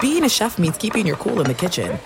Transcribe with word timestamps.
Being 0.00 0.24
a 0.24 0.28
chef 0.28 0.58
means 0.58 0.76
keeping 0.76 1.06
your 1.06 1.16
cool 1.16 1.40
in 1.40 1.46
the 1.46 1.54
kitchen. 1.54 1.98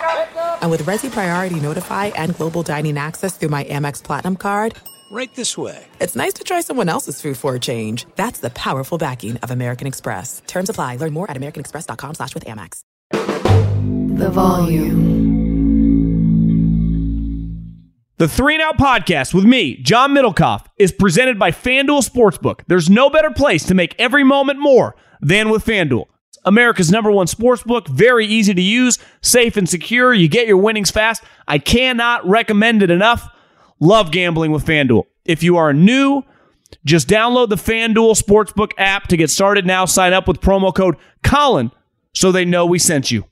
And 0.62 0.70
with 0.70 0.82
Resy 0.84 1.10
Priority 1.10 1.60
Notify 1.60 2.06
and 2.06 2.34
Global 2.36 2.62
Dining 2.62 2.96
Access 2.96 3.36
through 3.36 3.50
my 3.50 3.64
Amex 3.64 4.02
Platinum 4.02 4.36
card, 4.36 4.74
Right 5.10 5.34
this 5.34 5.58
way. 5.58 5.84
it's 6.00 6.16
nice 6.16 6.32
to 6.34 6.44
try 6.44 6.62
someone 6.62 6.88
else's 6.88 7.20
food 7.20 7.36
for 7.36 7.54
a 7.54 7.60
change. 7.60 8.06
That's 8.16 8.38
the 8.38 8.48
powerful 8.48 8.96
backing 8.96 9.36
of 9.38 9.50
American 9.50 9.86
Express. 9.86 10.40
Terms 10.46 10.70
apply. 10.70 10.96
Learn 10.96 11.12
more 11.12 11.30
at 11.30 11.36
americanexpress.com 11.36 12.14
slash 12.14 12.32
with 12.32 12.46
Amex. 12.46 12.80
The 14.18 14.30
volume. 14.30 15.20
The 18.16 18.28
Three 18.28 18.54
and 18.54 18.62
Out 18.62 18.78
podcast 18.78 19.34
with 19.34 19.44
me, 19.44 19.76
John 19.82 20.14
Middlekauff, 20.14 20.64
is 20.78 20.92
presented 20.92 21.38
by 21.38 21.50
FanDuel 21.50 22.08
Sportsbook. 22.08 22.60
There's 22.68 22.88
no 22.88 23.10
better 23.10 23.30
place 23.32 23.64
to 23.66 23.74
make 23.74 23.94
every 23.98 24.22
moment 24.24 24.60
more 24.60 24.94
than 25.20 25.50
with 25.50 25.64
FanDuel. 25.66 26.06
America's 26.44 26.90
number 26.90 27.10
one 27.10 27.26
sportsbook, 27.26 27.88
very 27.88 28.26
easy 28.26 28.54
to 28.54 28.62
use, 28.62 28.98
safe 29.20 29.56
and 29.56 29.68
secure. 29.68 30.12
You 30.12 30.28
get 30.28 30.46
your 30.46 30.56
winnings 30.56 30.90
fast. 30.90 31.22
I 31.46 31.58
cannot 31.58 32.26
recommend 32.28 32.82
it 32.82 32.90
enough. 32.90 33.28
Love 33.80 34.10
gambling 34.10 34.52
with 34.52 34.64
FanDuel. 34.64 35.04
If 35.24 35.42
you 35.42 35.56
are 35.56 35.72
new, 35.72 36.22
just 36.84 37.08
download 37.08 37.48
the 37.48 37.56
FanDuel 37.56 38.20
Sportsbook 38.20 38.72
app 38.78 39.08
to 39.08 39.16
get 39.16 39.30
started 39.30 39.66
now. 39.66 39.84
Sign 39.84 40.12
up 40.12 40.26
with 40.26 40.40
promo 40.40 40.74
code 40.74 40.96
Colin 41.22 41.70
so 42.14 42.32
they 42.32 42.44
know 42.44 42.66
we 42.66 42.78
sent 42.78 43.10
you. 43.10 43.24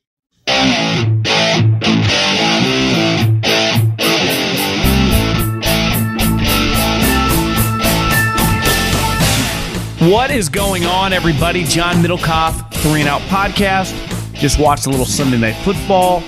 What 10.01 10.31
is 10.31 10.48
going 10.48 10.87
on, 10.87 11.12
everybody? 11.12 11.62
John 11.62 11.97
Middlekauff, 11.97 12.73
Three 12.77 13.01
and 13.01 13.09
Out 13.09 13.20
Podcast. 13.23 13.93
Just 14.33 14.59
watched 14.59 14.87
a 14.87 14.89
little 14.89 15.05
Sunday 15.05 15.37
Night 15.37 15.57
Football. 15.62 16.23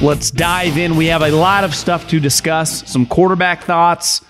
Let's 0.00 0.30
dive 0.30 0.78
in. 0.78 0.96
We 0.96 1.04
have 1.08 1.20
a 1.20 1.30
lot 1.30 1.62
of 1.62 1.74
stuff 1.74 2.08
to 2.08 2.20
discuss. 2.20 2.90
Some 2.90 3.04
quarterback 3.04 3.64
thoughts, 3.64 4.24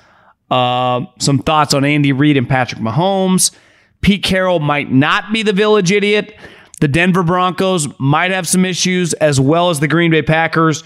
uh, 0.51 1.03
some 1.21 1.39
thoughts 1.39 1.75
on 1.75 1.85
Andy 1.85 2.11
Reid 2.11 2.37
and 2.37 2.49
Patrick 2.49 2.81
Mahomes. 2.81 3.53
Pete 4.01 4.25
Carroll 4.25 4.59
might 4.59 4.91
not 4.91 5.33
be 5.33 5.45
the 5.45 5.53
village 5.53 5.93
idiot. 5.93 6.35
The 6.81 6.89
Denver 6.89 7.23
Broncos 7.23 7.87
might 8.01 8.33
have 8.33 8.49
some 8.49 8.65
issues, 8.65 9.13
as 9.15 9.41
well 9.41 9.71
as 9.71 9.79
the 9.79 9.87
Green 9.87 10.11
Bay 10.11 10.23
Packers. 10.23 10.83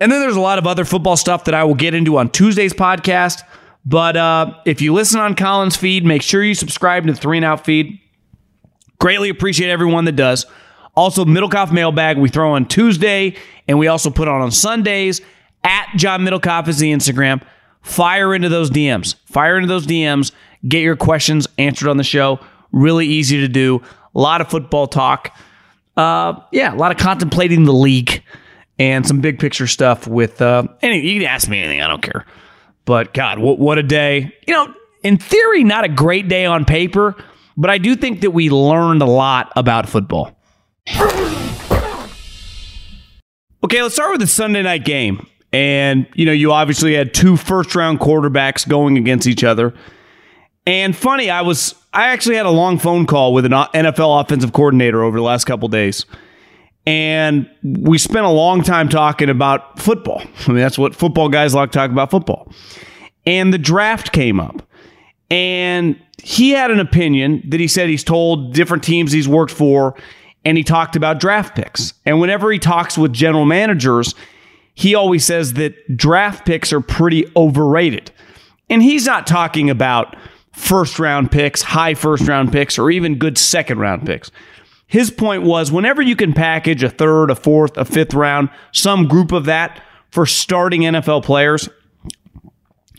And 0.00 0.10
then 0.10 0.20
there's 0.20 0.36
a 0.36 0.40
lot 0.40 0.56
of 0.56 0.66
other 0.66 0.86
football 0.86 1.18
stuff 1.18 1.44
that 1.44 1.54
I 1.54 1.64
will 1.64 1.74
get 1.74 1.92
into 1.92 2.16
on 2.16 2.30
Tuesday's 2.30 2.72
podcast. 2.72 3.42
But 3.86 4.16
uh, 4.16 4.54
if 4.64 4.82
you 4.82 4.92
listen 4.92 5.20
on 5.20 5.36
Colin's 5.36 5.76
feed, 5.76 6.04
make 6.04 6.20
sure 6.20 6.42
you 6.42 6.54
subscribe 6.54 7.06
to 7.06 7.12
the 7.12 7.18
Three 7.18 7.38
and 7.38 7.44
Out 7.44 7.64
feed. 7.64 8.00
Greatly 8.98 9.28
appreciate 9.28 9.70
everyone 9.70 10.04
that 10.06 10.16
does. 10.16 10.44
Also, 10.96 11.24
Middlekauff 11.24 11.70
Mailbag 11.72 12.18
we 12.18 12.28
throw 12.28 12.52
on 12.52 12.66
Tuesday, 12.66 13.36
and 13.68 13.78
we 13.78 13.86
also 13.86 14.10
put 14.10 14.26
on 14.26 14.40
on 14.40 14.50
Sundays. 14.50 15.20
At 15.62 15.88
John 15.96 16.22
Middlekauff 16.22 16.68
is 16.68 16.78
the 16.78 16.92
Instagram. 16.92 17.42
Fire 17.82 18.34
into 18.34 18.48
those 18.48 18.70
DMs. 18.70 19.14
Fire 19.26 19.56
into 19.56 19.68
those 19.68 19.86
DMs. 19.86 20.32
Get 20.66 20.82
your 20.82 20.96
questions 20.96 21.46
answered 21.58 21.88
on 21.88 21.96
the 21.96 22.04
show. 22.04 22.40
Really 22.72 23.06
easy 23.06 23.40
to 23.40 23.48
do. 23.48 23.82
A 24.14 24.18
lot 24.18 24.40
of 24.40 24.48
football 24.48 24.88
talk. 24.88 25.36
Uh, 25.96 26.40
yeah, 26.50 26.74
a 26.74 26.76
lot 26.76 26.90
of 26.90 26.98
contemplating 26.98 27.64
the 27.64 27.72
league 27.72 28.22
and 28.78 29.06
some 29.06 29.20
big 29.20 29.38
picture 29.38 29.66
stuff 29.66 30.08
with 30.08 30.42
uh, 30.42 30.64
any. 30.82 31.06
You 31.06 31.20
can 31.20 31.28
ask 31.28 31.48
me 31.48 31.60
anything. 31.60 31.80
I 31.80 31.88
don't 31.88 32.02
care. 32.02 32.26
But 32.86 33.12
God, 33.12 33.38
what, 33.38 33.58
what 33.58 33.76
a 33.76 33.82
day. 33.82 34.32
You 34.46 34.54
know, 34.54 34.74
in 35.02 35.18
theory, 35.18 35.62
not 35.62 35.84
a 35.84 35.88
great 35.88 36.28
day 36.28 36.46
on 36.46 36.64
paper, 36.64 37.14
but 37.56 37.68
I 37.68 37.76
do 37.76 37.94
think 37.94 38.22
that 38.22 38.30
we 38.30 38.48
learned 38.48 39.02
a 39.02 39.06
lot 39.06 39.52
about 39.56 39.88
football. 39.88 40.32
Okay, 43.64 43.82
let's 43.82 43.94
start 43.94 44.12
with 44.12 44.20
the 44.20 44.26
Sunday 44.26 44.62
night 44.62 44.84
game. 44.84 45.26
And, 45.52 46.06
you 46.14 46.24
know, 46.26 46.32
you 46.32 46.52
obviously 46.52 46.94
had 46.94 47.12
two 47.12 47.36
first 47.36 47.74
round 47.74 47.98
quarterbacks 47.98 48.66
going 48.66 48.96
against 48.96 49.26
each 49.26 49.42
other. 49.42 49.74
And 50.66 50.94
funny, 50.96 51.30
I 51.30 51.42
was, 51.42 51.74
I 51.92 52.08
actually 52.08 52.36
had 52.36 52.46
a 52.46 52.50
long 52.50 52.78
phone 52.78 53.06
call 53.06 53.32
with 53.32 53.44
an 53.44 53.52
NFL 53.52 54.22
offensive 54.22 54.52
coordinator 54.52 55.02
over 55.02 55.16
the 55.16 55.22
last 55.22 55.44
couple 55.44 55.68
days. 55.68 56.04
And 56.86 57.50
we 57.62 57.98
spent 57.98 58.24
a 58.24 58.30
long 58.30 58.62
time 58.62 58.88
talking 58.88 59.28
about 59.28 59.78
football. 59.78 60.22
I 60.46 60.48
mean, 60.48 60.58
that's 60.58 60.78
what 60.78 60.94
football 60.94 61.28
guys 61.28 61.54
like 61.54 61.72
to 61.72 61.78
talk 61.78 61.90
about 61.90 62.10
football. 62.10 62.52
And 63.26 63.52
the 63.52 63.58
draft 63.58 64.12
came 64.12 64.38
up. 64.38 64.62
And 65.28 66.00
he 66.22 66.50
had 66.50 66.70
an 66.70 66.78
opinion 66.78 67.42
that 67.48 67.58
he 67.58 67.66
said 67.66 67.88
he's 67.88 68.04
told 68.04 68.54
different 68.54 68.84
teams 68.84 69.10
he's 69.10 69.28
worked 69.28 69.52
for, 69.52 69.96
and 70.44 70.56
he 70.56 70.62
talked 70.62 70.94
about 70.94 71.18
draft 71.18 71.56
picks. 71.56 71.92
And 72.04 72.20
whenever 72.20 72.52
he 72.52 72.60
talks 72.60 72.96
with 72.96 73.12
general 73.12 73.44
managers, 73.44 74.14
he 74.74 74.94
always 74.94 75.24
says 75.24 75.54
that 75.54 75.96
draft 75.96 76.46
picks 76.46 76.72
are 76.72 76.80
pretty 76.80 77.26
overrated. 77.34 78.12
And 78.70 78.82
he's 78.82 79.06
not 79.06 79.26
talking 79.26 79.70
about 79.70 80.16
first 80.52 80.98
round 80.98 81.32
picks, 81.32 81.62
high 81.62 81.94
first 81.94 82.28
round 82.28 82.52
picks, 82.52 82.78
or 82.78 82.90
even 82.90 83.18
good 83.18 83.36
second 83.38 83.78
round 83.78 84.06
picks. 84.06 84.30
His 84.86 85.10
point 85.10 85.42
was 85.42 85.72
whenever 85.72 86.00
you 86.00 86.14
can 86.14 86.32
package 86.32 86.82
a 86.82 86.90
third, 86.90 87.30
a 87.30 87.34
fourth, 87.34 87.76
a 87.76 87.84
fifth 87.84 88.14
round, 88.14 88.50
some 88.72 89.08
group 89.08 89.32
of 89.32 89.46
that 89.46 89.82
for 90.10 90.26
starting 90.26 90.82
NFL 90.82 91.24
players, 91.24 91.68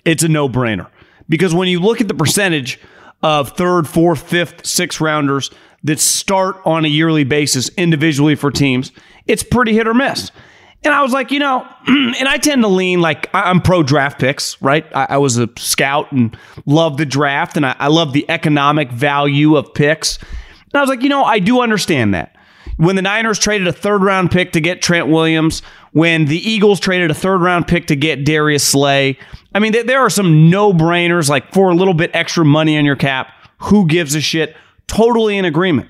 it's 0.04 0.24
a 0.24 0.28
no 0.28 0.50
brainer. 0.50 0.88
Because 1.30 1.54
when 1.54 1.68
you 1.68 1.80
look 1.80 2.02
at 2.02 2.08
the 2.08 2.14
percentage 2.14 2.80
of 3.24 3.52
third, 3.52 3.88
fourth, 3.88 4.22
fifth, 4.22 4.66
sixth 4.66 5.02
rounders 5.02 5.50
that 5.84 6.00
start 6.00 6.58
on 6.66 6.86
a 6.86 6.88
yearly 6.88 7.24
basis 7.24 7.70
individually 7.78 8.36
for 8.36 8.52
teams, 8.52 8.92
it's 9.26 9.44
pretty 9.44 9.74
hit 9.74 9.88
or 9.88 9.94
miss. 9.94 10.32
And 10.84 10.94
I 10.94 11.02
was 11.02 11.12
like, 11.12 11.32
you 11.32 11.40
know, 11.40 11.68
and 11.88 12.28
I 12.28 12.38
tend 12.38 12.62
to 12.62 12.68
lean 12.68 13.02
like 13.02 13.30
I'm 13.34 13.62
pro 13.62 13.84
draft 13.84 14.20
picks, 14.20 14.62
right? 14.62 14.86
I, 14.96 15.08
I 15.12 15.18
was 15.18 15.38
a 15.38 15.50
scout 15.58 16.12
and 16.12 16.38
love 16.66 16.98
the 16.98 17.06
draft 17.06 17.58
and 17.58 17.66
I, 17.66 17.76
I 17.80 17.88
love 17.88 18.14
the 18.14 18.26
economic 18.30 18.92
value 18.92 19.56
of 19.56 19.74
picks. 19.74 20.20
And 20.74 20.80
I 20.80 20.82
was 20.82 20.90
like, 20.90 21.02
you 21.02 21.10
know, 21.10 21.24
I 21.24 21.40
do 21.40 21.62
understand 21.62 22.14
that. 22.14 22.36
When 22.78 22.96
the 22.96 23.02
Niners 23.02 23.40
traded 23.40 23.68
a 23.68 23.72
third 23.72 24.04
round 24.04 24.30
pick 24.30 24.52
to 24.52 24.62
get 24.62 24.82
Trent 24.82 25.08
Williams, 25.08 25.62
when 25.94 26.26
the 26.26 26.38
Eagles 26.38 26.80
traded 26.80 27.10
a 27.10 27.16
third 27.16 27.42
round 27.42 27.68
pick 27.68 27.88
to 27.88 27.96
get 27.96 28.24
Darius 28.24 28.64
Slay, 28.64 29.18
I 29.56 29.60
mean, 29.60 29.74
there 29.88 30.00
are 30.00 30.10
some 30.10 30.50
no 30.50 30.74
brainers 30.74 31.30
like 31.30 31.54
for 31.54 31.72
a 31.72 31.74
little 31.74 31.96
bit 31.96 32.12
extra 32.14 32.46
money 32.46 32.78
on 32.78 32.86
your 32.86 32.96
cap. 32.96 33.34
Who 33.60 33.88
gives 33.88 34.14
a 34.14 34.22
shit? 34.22 34.56
Totally 34.86 35.38
in 35.38 35.46
agreement. 35.46 35.90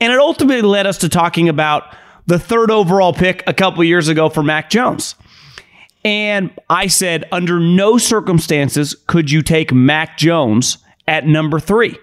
And 0.00 0.12
it 0.12 0.18
ultimately 0.18 0.62
led 0.62 0.86
us 0.86 0.98
to 0.98 1.08
talking 1.08 1.48
about 1.48 1.94
the 2.26 2.38
third 2.38 2.70
overall 2.70 3.12
pick 3.12 3.42
a 3.46 3.54
couple 3.54 3.84
years 3.84 4.08
ago 4.08 4.28
for 4.28 4.42
Mac 4.42 4.70
Jones. 4.70 5.14
And 6.04 6.50
I 6.70 6.86
said, 6.86 7.24
under 7.32 7.58
no 7.58 7.98
circumstances 7.98 8.94
could 9.06 9.30
you 9.30 9.42
take 9.42 9.72
Mac 9.72 10.16
Jones 10.16 10.78
at 11.08 11.26
number 11.26 11.58
three. 11.60 11.98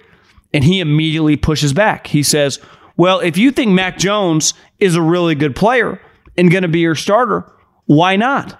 And 0.53 0.63
he 0.63 0.79
immediately 0.79 1.35
pushes 1.35 1.73
back. 1.73 2.07
He 2.07 2.23
says, 2.23 2.59
Well, 2.97 3.19
if 3.19 3.37
you 3.37 3.51
think 3.51 3.71
Mac 3.71 3.97
Jones 3.97 4.53
is 4.79 4.95
a 4.95 5.01
really 5.01 5.35
good 5.35 5.55
player 5.55 5.99
and 6.37 6.51
going 6.51 6.63
to 6.63 6.67
be 6.67 6.79
your 6.79 6.95
starter, 6.95 7.51
why 7.85 8.15
not? 8.15 8.59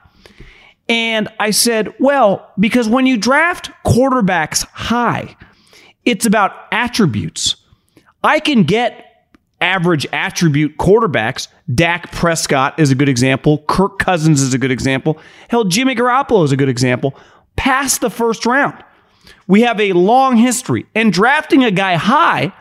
And 0.90 1.30
I 1.40 1.52
said, 1.52 1.94
Well, 2.00 2.52
because 2.60 2.90
when 2.90 3.06
you 3.06 3.18
draft 3.18 3.72
quarterbacks 3.86 4.66
high, 4.72 5.36
it's 6.06 6.26
about 6.26 6.52
attributes. 6.72 7.56
I 8.24 8.40
can 8.40 8.64
get 8.64 9.14
average 9.62 10.06
attribute 10.12 10.78
quarterbacks. 10.78 11.48
Dak 11.74 12.12
Prescott 12.12 12.78
is 12.80 12.92
a 12.92 12.96
good 12.96 13.10
example. 13.10 13.64
Kirk 13.68 13.98
Cousins 13.98 14.42
is 14.42 14.54
a 14.54 14.58
good 14.58 14.72
example. 14.72 15.18
Hell, 15.48 15.64
Jimmy 15.64 15.96
Garoppolo 15.96 16.44
is 16.44 16.52
a 16.52 16.58
good 16.58 16.70
example. 16.70 17.18
Past 17.56 18.02
the 18.02 18.10
first 18.10 18.46
round. 18.46 18.84
We 19.48 19.62
have 19.62 19.80
a 19.80 19.94
long 19.94 20.38
history, 20.38 20.86
and 20.96 21.12
drafting 21.12 21.64
a 21.64 21.72
guy 21.72 21.96
high 21.96 22.54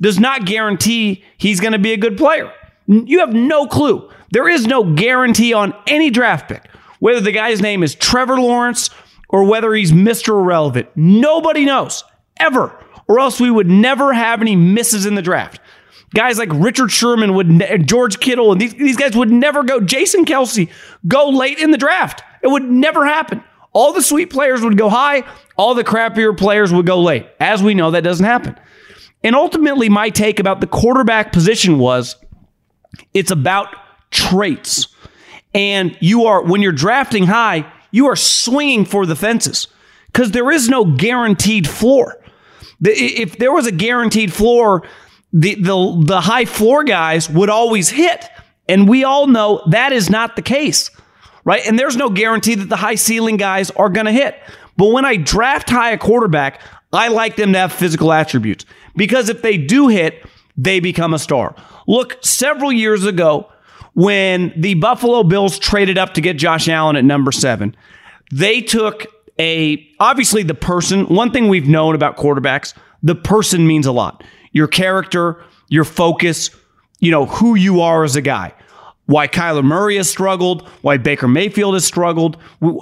does 0.00 0.18
not 0.18 0.44
guarantee 0.44 1.24
he's 1.36 1.60
going 1.60 1.72
to 1.72 1.78
be 1.78 1.92
a 1.92 1.96
good 1.96 2.16
player. 2.16 2.52
You 2.86 3.20
have 3.20 3.32
no 3.32 3.66
clue. 3.66 4.10
There 4.30 4.48
is 4.48 4.66
no 4.66 4.84
guarantee 4.94 5.52
on 5.52 5.74
any 5.86 6.10
draft 6.10 6.48
pick, 6.48 6.68
whether 7.00 7.20
the 7.20 7.32
guy's 7.32 7.60
name 7.60 7.82
is 7.82 7.94
Trevor 7.94 8.40
Lawrence 8.40 8.90
or 9.28 9.44
whether 9.44 9.74
he's 9.74 9.92
Mr. 9.92 10.28
Irrelevant. 10.28 10.88
Nobody 10.94 11.64
knows, 11.64 12.04
ever, 12.38 12.72
or 13.08 13.18
else 13.18 13.40
we 13.40 13.50
would 13.50 13.68
never 13.68 14.12
have 14.12 14.40
any 14.40 14.56
misses 14.56 15.06
in 15.06 15.14
the 15.14 15.22
draft. 15.22 15.60
Guys 16.14 16.38
like 16.38 16.48
Richard 16.52 16.90
Sherman 16.90 17.34
would, 17.34 17.50
ne- 17.50 17.78
George 17.78 18.20
Kittle, 18.20 18.52
and 18.52 18.60
these, 18.60 18.74
these 18.74 18.96
guys 18.96 19.16
would 19.16 19.30
never 19.30 19.64
go. 19.64 19.80
Jason 19.80 20.24
Kelce 20.24 20.70
go 21.06 21.28
late 21.28 21.58
in 21.58 21.72
the 21.72 21.78
draft. 21.78 22.22
It 22.42 22.48
would 22.48 22.62
never 22.62 23.04
happen. 23.04 23.42
All 23.76 23.92
the 23.92 24.00
sweet 24.00 24.30
players 24.30 24.62
would 24.62 24.78
go 24.78 24.88
high. 24.88 25.22
All 25.58 25.74
the 25.74 25.84
crappier 25.84 26.34
players 26.34 26.72
would 26.72 26.86
go 26.86 26.98
late. 26.98 27.26
As 27.38 27.62
we 27.62 27.74
know, 27.74 27.90
that 27.90 28.04
doesn't 28.04 28.24
happen. 28.24 28.58
And 29.22 29.36
ultimately, 29.36 29.90
my 29.90 30.08
take 30.08 30.40
about 30.40 30.62
the 30.62 30.66
quarterback 30.66 31.30
position 31.30 31.78
was 31.78 32.16
it's 33.12 33.30
about 33.30 33.68
traits. 34.10 34.88
And 35.52 35.94
you 36.00 36.24
are, 36.24 36.42
when 36.42 36.62
you're 36.62 36.72
drafting 36.72 37.24
high, 37.26 37.70
you 37.90 38.06
are 38.06 38.16
swinging 38.16 38.86
for 38.86 39.04
the 39.04 39.14
fences 39.14 39.68
because 40.06 40.30
there 40.30 40.50
is 40.50 40.70
no 40.70 40.86
guaranteed 40.86 41.68
floor. 41.68 42.16
If 42.80 43.36
there 43.36 43.52
was 43.52 43.66
a 43.66 43.72
guaranteed 43.72 44.32
floor, 44.32 44.88
the, 45.34 45.54
the, 45.54 46.02
the 46.06 46.20
high 46.22 46.46
floor 46.46 46.82
guys 46.82 47.28
would 47.28 47.50
always 47.50 47.90
hit. 47.90 48.24
And 48.70 48.88
we 48.88 49.04
all 49.04 49.26
know 49.26 49.62
that 49.68 49.92
is 49.92 50.08
not 50.08 50.34
the 50.34 50.40
case, 50.40 50.90
right? 51.46 51.66
And 51.66 51.78
there's 51.78 51.96
no 51.96 52.10
guarantee 52.10 52.56
that 52.56 52.68
the 52.68 52.76
high 52.76 52.96
ceiling 52.96 53.38
guys 53.38 53.70
are 53.70 53.88
going 53.88 54.04
to 54.04 54.12
hit. 54.12 54.38
But 54.76 54.88
when 54.88 55.06
I 55.06 55.16
draft 55.16 55.70
high 55.70 55.92
a 55.92 55.98
quarterback, 55.98 56.60
I 56.92 57.08
like 57.08 57.36
them 57.36 57.54
to 57.54 57.58
have 57.58 57.72
physical 57.72 58.12
attributes 58.12 58.66
because 58.94 59.30
if 59.30 59.40
they 59.40 59.56
do 59.56 59.88
hit, 59.88 60.26
they 60.58 60.80
become 60.80 61.14
a 61.14 61.18
star. 61.18 61.54
Look, 61.86 62.18
several 62.22 62.72
years 62.72 63.06
ago, 63.06 63.50
when 63.94 64.52
the 64.56 64.74
Buffalo 64.74 65.22
Bills 65.22 65.58
traded 65.58 65.96
up 65.96 66.14
to 66.14 66.20
get 66.20 66.36
Josh 66.36 66.68
Allen 66.68 66.96
at 66.96 67.04
number 67.04 67.32
seven, 67.32 67.74
they 68.32 68.60
took 68.60 69.06
a 69.38 69.88
obviously 70.00 70.42
the 70.42 70.54
person. 70.54 71.06
One 71.06 71.30
thing 71.30 71.48
we've 71.48 71.68
known 71.68 71.94
about 71.94 72.16
quarterbacks, 72.16 72.74
the 73.02 73.14
person 73.14 73.66
means 73.66 73.86
a 73.86 73.92
lot. 73.92 74.24
Your 74.52 74.66
character, 74.66 75.42
your 75.68 75.84
focus, 75.84 76.50
you 76.98 77.10
know, 77.10 77.26
who 77.26 77.54
you 77.54 77.80
are 77.82 78.04
as 78.04 78.16
a 78.16 78.22
guy. 78.22 78.52
Why 79.06 79.28
Kyler 79.28 79.64
Murray 79.64 79.96
has 79.96 80.10
struggled, 80.10 80.66
why 80.82 80.96
Baker 80.96 81.28
Mayfield 81.28 81.74
has 81.74 81.84
struggled. 81.84 82.36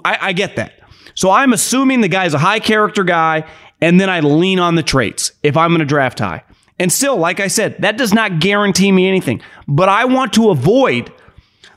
I, 0.04 0.18
I 0.20 0.32
get 0.32 0.56
that. 0.56 0.80
So 1.14 1.30
I'm 1.30 1.52
assuming 1.52 2.00
the 2.00 2.08
guy's 2.08 2.34
a 2.34 2.38
high 2.38 2.60
character 2.60 3.04
guy, 3.04 3.48
and 3.80 4.00
then 4.00 4.10
I 4.10 4.20
lean 4.20 4.58
on 4.58 4.74
the 4.74 4.82
traits 4.82 5.32
if 5.42 5.56
I'm 5.56 5.70
going 5.70 5.80
to 5.80 5.84
draft 5.84 6.18
high. 6.18 6.42
And 6.78 6.92
still, 6.92 7.16
like 7.16 7.40
I 7.40 7.46
said, 7.46 7.76
that 7.82 7.96
does 7.96 8.12
not 8.12 8.40
guarantee 8.40 8.90
me 8.90 9.06
anything. 9.06 9.40
But 9.68 9.88
I 9.88 10.06
want 10.06 10.32
to 10.34 10.50
avoid 10.50 11.12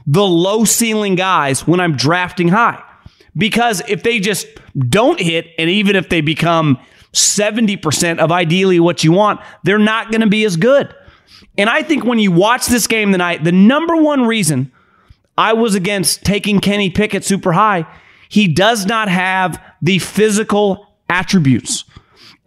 the 0.07 0.25
low 0.25 0.63
ceiling 0.63 1.15
guys 1.15 1.67
when 1.67 1.79
I'm 1.79 1.95
drafting 1.95 2.47
high. 2.47 2.81
Because 3.35 3.83
if 3.87 4.01
they 4.01 4.19
just 4.19 4.47
don't 4.77 5.19
hit, 5.19 5.47
and 5.59 5.69
even 5.69 5.95
if 5.95 6.09
they 6.09 6.21
become 6.21 6.79
70% 7.13 8.17
of 8.17 8.31
ideally 8.31 8.79
what 8.79 9.03
you 9.03 9.11
want, 9.11 9.39
they're 9.63 9.77
not 9.77 10.09
going 10.09 10.21
to 10.21 10.27
be 10.27 10.43
as 10.45 10.55
good. 10.55 10.93
And 11.57 11.69
I 11.69 11.81
think 11.83 12.03
when 12.03 12.19
you 12.19 12.31
watch 12.31 12.67
this 12.67 12.87
game 12.87 13.11
tonight, 13.11 13.43
the 13.43 13.51
number 13.51 13.95
one 13.95 14.25
reason 14.25 14.71
I 15.37 15.53
was 15.53 15.75
against 15.75 16.23
taking 16.23 16.59
Kenny 16.59 16.89
Pickett 16.89 17.23
super 17.23 17.53
high, 17.53 17.85
he 18.29 18.47
does 18.47 18.85
not 18.85 19.09
have 19.09 19.61
the 19.81 19.99
physical 19.99 20.87
attributes. 21.09 21.85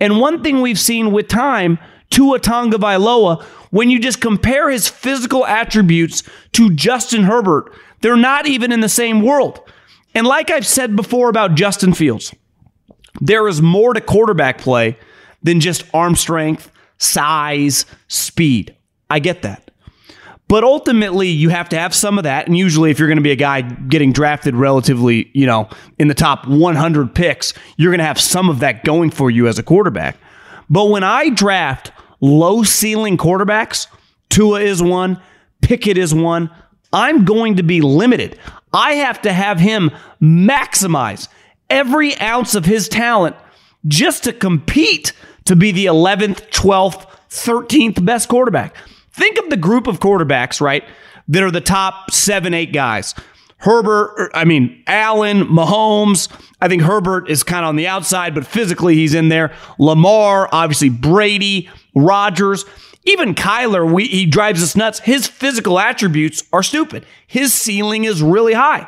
And 0.00 0.19
one 0.19 0.43
thing 0.43 0.61
we've 0.61 0.79
seen 0.79 1.12
with 1.12 1.29
time, 1.29 1.79
Tua 2.11 2.41
Tagovailoa, 2.41 3.43
when 3.71 3.91
you 3.91 4.00
just 4.00 4.21
compare 4.21 4.71
his 4.71 4.88
physical 4.88 5.47
attributes 5.47 6.23
to 6.53 6.75
Justin 6.75 7.25
Herbert, 7.25 7.73
they're 8.00 8.17
not 8.17 8.47
even 8.47 8.73
in 8.73 8.81
the 8.81 8.88
same 8.88 9.23
world. 9.23 9.61
And 10.15 10.27
like 10.27 10.50
I've 10.50 10.67
said 10.67 10.97
before 10.97 11.29
about 11.29 11.55
Justin 11.55 11.93
Fields, 11.93 12.35
there 13.21 13.47
is 13.47 13.62
more 13.62 13.94
to 13.94 14.00
quarterback 14.00 14.59
play 14.59 14.99
than 15.43 15.61
just 15.61 15.85
arm 15.94 16.17
strength, 16.17 16.73
size, 17.00 17.85
speed. 18.06 18.76
I 19.11 19.19
get 19.19 19.43
that. 19.43 19.70
But 20.47 20.64
ultimately, 20.64 21.29
you 21.29 21.49
have 21.49 21.69
to 21.69 21.79
have 21.79 21.94
some 21.94 22.19
of 22.19 22.25
that. 22.25 22.47
And 22.47 22.58
usually, 22.58 22.91
if 22.91 22.99
you're 22.99 23.08
going 23.08 23.19
to 23.19 23.23
be 23.23 23.31
a 23.31 23.37
guy 23.37 23.62
getting 23.62 24.12
drafted 24.12 24.56
relatively, 24.56 25.31
you 25.32 25.47
know, 25.47 25.69
in 25.99 26.08
the 26.08 26.14
top 26.14 26.47
100 26.47 27.14
picks, 27.14 27.55
you're 27.76 27.93
going 27.93 28.00
to 28.00 28.05
have 28.05 28.20
some 28.20 28.49
of 28.49 28.58
that 28.61 28.82
going 28.82 29.11
for 29.11 29.31
you 29.31 29.47
as 29.47 29.61
a 29.61 29.62
quarterback. 29.62 30.17
But 30.69 30.87
when 30.87 31.05
I 31.05 31.31
draft 31.31 31.93
low 32.20 32.64
ceiling 32.64 33.17
quarterbacks, 33.17 33.87
Tua 34.29 34.61
is 34.61 34.82
one, 34.82 35.20
Pickett 35.62 35.96
is 35.96 36.12
one, 36.12 36.50
I'm 36.93 37.25
going 37.25 37.56
to 37.56 37.62
be 37.62 37.81
limited. 37.81 38.38
I 38.73 38.94
have 38.94 39.23
to 39.23 39.32
have 39.32 39.61
him 39.61 39.91
maximize 40.20 41.29
every 41.69 42.19
ounce 42.19 42.56
of 42.56 42.64
his 42.64 42.88
talent 42.88 43.37
just 43.87 44.25
to 44.25 44.32
compete 44.32 45.12
to 45.45 45.57
be 45.57 45.73
the 45.73 45.87
11th, 45.87 46.51
12th, 46.51 47.07
13th 47.31 48.05
best 48.05 48.29
quarterback. 48.29 48.75
Think 49.13 49.39
of 49.39 49.51
the 49.51 49.57
group 49.57 49.87
of 49.87 50.01
quarterbacks, 50.01 50.61
right, 50.61 50.85
that 51.29 51.43
are 51.43 51.51
the 51.51 51.61
top 51.61 52.11
seven, 52.11 52.55
eight 52.55 52.73
guys. 52.73 53.15
Herbert, 53.59 54.15
er, 54.19 54.31
I 54.35 54.45
mean, 54.45 54.83
Allen, 54.87 55.43
Mahomes. 55.45 56.29
I 56.61 56.69
think 56.69 56.83
Herbert 56.83 57.29
is 57.29 57.43
kind 57.43 57.65
of 57.65 57.69
on 57.69 57.77
the 57.77 57.87
outside, 57.87 58.35
but 58.35 58.47
physically 58.47 58.95
he's 58.95 59.15
in 59.15 59.29
there. 59.29 59.53
Lamar, 59.79 60.49
obviously 60.51 60.89
Brady, 60.89 61.69
Rodgers. 61.95 62.65
Even 63.05 63.35
Kyler, 63.35 63.91
we, 63.91 64.07
he 64.07 64.27
drives 64.27 64.63
us 64.63 64.77
nuts. 64.77 65.01
His 65.01 65.27
physical 65.27 65.79
attributes 65.79 66.45
are 66.53 66.63
stupid. 66.63 67.05
His 67.27 67.53
ceiling 67.53 68.05
is 68.05 68.23
really 68.23 68.53
high. 68.53 68.87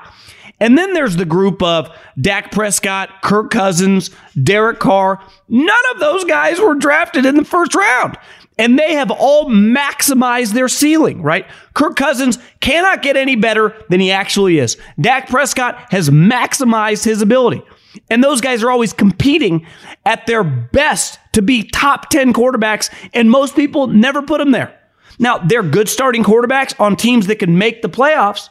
And 0.63 0.79
then 0.79 0.95
there's 0.95 1.17
the 1.17 1.25
group 1.25 1.61
of 1.61 1.91
Dak 2.21 2.53
Prescott, 2.53 3.21
Kirk 3.21 3.51
Cousins, 3.51 4.11
Derek 4.41 4.79
Carr. 4.79 5.21
None 5.49 5.91
of 5.93 5.99
those 5.99 6.23
guys 6.23 6.61
were 6.61 6.77
drafted 6.77 7.27
in 7.27 7.35
the 7.35 7.45
first 7.45 7.75
round. 7.75 8.17
And 8.59 8.79
they 8.79 8.95
have 8.95 9.11
all 9.11 9.51
maximized 9.51 10.53
their 10.53 10.69
ceiling, 10.69 11.21
right? 11.21 11.47
Kirk 11.75 11.97
Cousins 11.97 12.39
cannot 12.61 13.03
get 13.03 13.17
any 13.17 13.35
better 13.35 13.75
than 13.89 13.99
he 13.99 14.13
actually 14.13 14.61
is. 14.61 14.77
Dak 15.01 15.29
Prescott 15.29 15.91
has 15.91 16.11
maximized 16.11 17.05
his 17.05 17.23
ability. 17.23 17.63
And 18.09 18.23
those 18.23 18.41
guys 18.41 18.63
are 18.63 18.71
always 18.71 18.93
competing 18.93 19.67
at 20.07 20.29
their 20.29 20.45
best 20.45 21.19
to 21.33 21.43
be 21.43 21.65
top 21.65 22.09
10 22.09 22.33
quarterbacks, 22.33 22.89
and 23.13 23.29
most 23.29 23.57
people 23.57 23.89
never 23.89 24.23
put 24.23 24.39
them 24.39 24.53
there. 24.53 24.79
Now, 25.19 25.39
they're 25.39 25.65
good 25.65 25.89
starting 25.89 26.23
quarterbacks 26.23 26.79
on 26.79 26.95
teams 26.95 27.27
that 27.27 27.41
can 27.41 27.59
make 27.59 27.83
the 27.83 27.89
playoffs, 27.89 28.49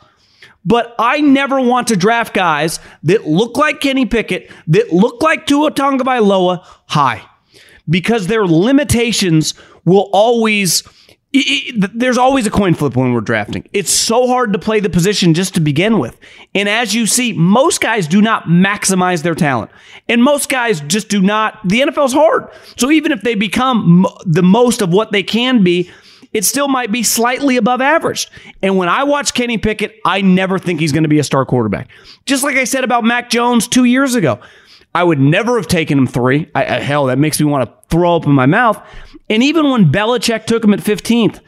but 0.65 0.95
I 0.99 1.21
never 1.21 1.59
want 1.59 1.87
to 1.87 1.95
draft 1.95 2.33
guys 2.33 2.79
that 3.03 3.25
look 3.25 3.57
like 3.57 3.81
Kenny 3.81 4.05
Pickett, 4.05 4.51
that 4.67 4.93
look 4.93 5.21
like 5.21 5.45
Tua 5.45 5.71
Tagovailoa 5.71 6.63
high, 6.87 7.23
because 7.89 8.27
their 8.27 8.45
limitations 8.45 9.53
will 9.85 10.09
always 10.13 10.83
it, 11.33 11.83
it, 11.83 11.97
there's 11.97 12.17
always 12.17 12.45
a 12.45 12.51
coin 12.51 12.73
flip 12.73 12.95
when 12.95 13.13
we're 13.13 13.21
drafting. 13.21 13.67
It's 13.71 13.91
so 13.91 14.27
hard 14.27 14.51
to 14.51 14.59
play 14.59 14.81
the 14.81 14.89
position 14.89 15.33
just 15.33 15.53
to 15.53 15.61
begin 15.61 15.97
with. 15.97 16.19
And 16.53 16.67
as 16.67 16.93
you 16.93 17.07
see, 17.07 17.31
most 17.31 17.79
guys 17.79 18.05
do 18.05 18.21
not 18.21 18.45
maximize 18.45 19.24
their 19.24 19.36
talent. 19.36 19.71
And 20.09 20.21
most 20.21 20.50
guys 20.50 20.81
just 20.81 21.07
do 21.07 21.21
not. 21.21 21.57
The 21.63 21.81
NFL's 21.81 22.12
hard. 22.12 22.50
So 22.75 22.91
even 22.91 23.13
if 23.13 23.21
they 23.21 23.36
become 23.36 24.05
the 24.25 24.43
most 24.43 24.81
of 24.81 24.91
what 24.91 25.13
they 25.13 25.24
can 25.24 25.63
be, 25.63 25.89
it 26.33 26.45
still 26.45 26.67
might 26.67 26.91
be 26.91 27.03
slightly 27.03 27.57
above 27.57 27.81
average. 27.81 28.29
And 28.61 28.77
when 28.77 28.89
I 28.89 29.03
watch 29.03 29.33
Kenny 29.33 29.57
Pickett, 29.57 30.00
I 30.05 30.21
never 30.21 30.57
think 30.57 30.79
he's 30.79 30.91
going 30.91 31.03
to 31.03 31.09
be 31.09 31.19
a 31.19 31.23
star 31.23 31.45
quarterback. 31.45 31.89
Just 32.25 32.43
like 32.43 32.55
I 32.55 32.63
said 32.63 32.83
about 32.83 33.03
Mac 33.03 33.29
Jones 33.29 33.67
two 33.67 33.83
years 33.83 34.15
ago. 34.15 34.39
I 34.93 35.03
would 35.03 35.19
never 35.19 35.57
have 35.57 35.67
taken 35.67 35.97
him 35.97 36.07
three. 36.07 36.50
I, 36.53 36.65
I, 36.65 36.79
hell, 36.79 37.05
that 37.05 37.17
makes 37.17 37.39
me 37.39 37.45
want 37.45 37.69
to 37.69 37.73
throw 37.89 38.15
up 38.15 38.25
in 38.25 38.33
my 38.33 38.45
mouth. 38.45 38.81
And 39.29 39.41
even 39.41 39.69
when 39.69 39.89
Belichick 39.89 40.45
took 40.45 40.63
him 40.63 40.73
at 40.73 40.79
15th, 40.79 41.39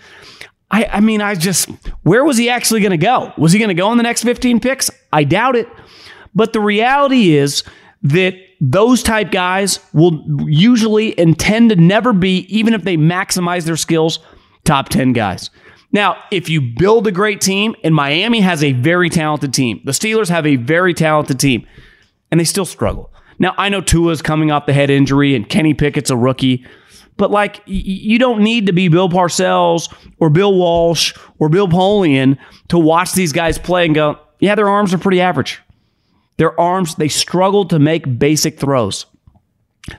I, 0.72 0.86
I 0.86 1.00
mean, 1.02 1.22
I 1.22 1.36
just, 1.36 1.70
where 2.04 2.24
was 2.24 2.38
he 2.38 2.50
actually 2.50 2.80
going 2.80 2.92
to 2.92 2.98
go? 2.98 3.34
Was 3.38 3.52
he 3.52 3.60
going 3.60 3.70
to 3.70 3.76
go 3.76 3.92
in 3.92 3.98
the 3.98 4.04
next 4.04 4.24
15 4.24 4.60
picks? 4.60 4.90
I 5.12 5.26
doubt 5.26 5.56
it. 5.56 5.68
But 6.34 6.54
the 6.54 6.62
reality 6.62 7.36
is 7.36 7.64
that 8.02 8.36
those 8.60 9.04
type 9.04 9.32
guys 9.32 9.80
will 9.94 10.24
usually 10.48 11.18
and 11.18 11.38
tend 11.38 11.70
to 11.70 11.76
never 11.76 12.14
be, 12.14 12.40
even 12.50 12.74
if 12.74 12.84
they 12.84 12.96
maximize 12.96 13.66
their 13.66 13.76
skills, 13.78 14.20
top 14.66 14.90
10 14.90 15.14
guys. 15.14 15.50
Now, 15.92 16.18
if 16.32 16.50
you 16.50 16.60
build 16.60 17.06
a 17.06 17.12
great 17.12 17.40
team, 17.40 17.76
and 17.84 17.94
Miami 17.94 18.42
has 18.42 18.64
a 18.64 18.72
very 18.74 19.10
talented 19.10 19.54
team, 19.54 19.82
the 19.86 19.92
Steelers 19.92 20.30
have 20.30 20.46
a 20.46 20.56
very 20.56 20.94
talented 20.94 21.40
team, 21.40 21.68
and 22.32 22.40
they 22.40 22.46
still 22.46 22.66
struggle. 22.66 23.12
Now, 23.40 23.54
I 23.58 23.70
know 23.70 23.82
Tua's 23.82 24.22
coming 24.22 24.52
off 24.52 24.66
the 24.66 24.74
head 24.74 24.90
injury 24.90 25.36
and 25.36 25.48
Kenny 25.48 25.74
Pickett's 25.74 26.10
a 26.10 26.18
rookie, 26.18 26.66
but 27.18 27.30
like 27.30 27.62
you 27.66 28.18
don't 28.18 28.42
need 28.42 28.66
to 28.68 28.74
be 28.74 28.88
Bill 28.88 29.10
Parcells 29.10 29.94
or 30.20 30.30
Bill 30.30 30.54
Walsh 30.54 31.14
or 31.38 31.50
Bill 31.50 31.68
Polian 31.68 32.38
to 32.70 32.80
watch 32.80 33.14
these 33.14 33.32
guys 33.32 33.60
play 33.60 33.86
and 33.86 33.94
go, 33.94 34.20
yeah, 34.40 34.56
their 34.56 34.70
arms 34.70 34.94
are 34.94 34.98
pretty 34.98 35.22
average. 35.22 35.62
Their 36.38 36.60
arms, 36.60 36.96
they 36.96 37.08
struggle 37.08 37.66
to 37.66 37.78
make 37.78 38.18
basic 38.18 38.60
throws. 38.60 39.06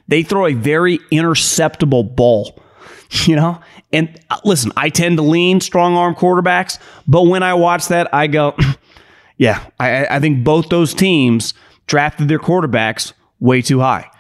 They 0.09 0.23
throw 0.23 0.47
a 0.47 0.55
very 0.55 0.99
interceptable 1.13 2.17
ball, 2.17 2.61
you 3.27 3.37
know? 3.37 3.61
And 3.95 4.21
uh, 4.29 4.41
listen, 4.45 4.73
I 4.77 4.91
tend 4.91 5.17
to 5.19 5.23
lean 5.23 5.61
strong 5.61 5.95
arm 5.95 6.17
quarterbacks, 6.17 6.79
but 7.07 7.23
when 7.23 7.45
I 7.45 7.55
watch 7.55 7.89
that, 7.89 8.13
I 8.13 8.27
go, 8.27 8.57
yeah, 9.39 9.65
I, 9.79 10.07
I 10.07 10.21
think 10.21 10.43
both 10.43 10.69
those 10.69 10.93
teams 10.93 11.55
drafted 11.87 12.29
their 12.29 12.41
quarterbacks 12.41 13.13
way 13.39 13.63
too 13.63 13.79
high. 13.79 14.11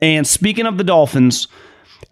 And 0.00 0.24
speaking 0.24 0.66
of 0.66 0.78
the 0.78 0.84
Dolphins, 0.84 1.48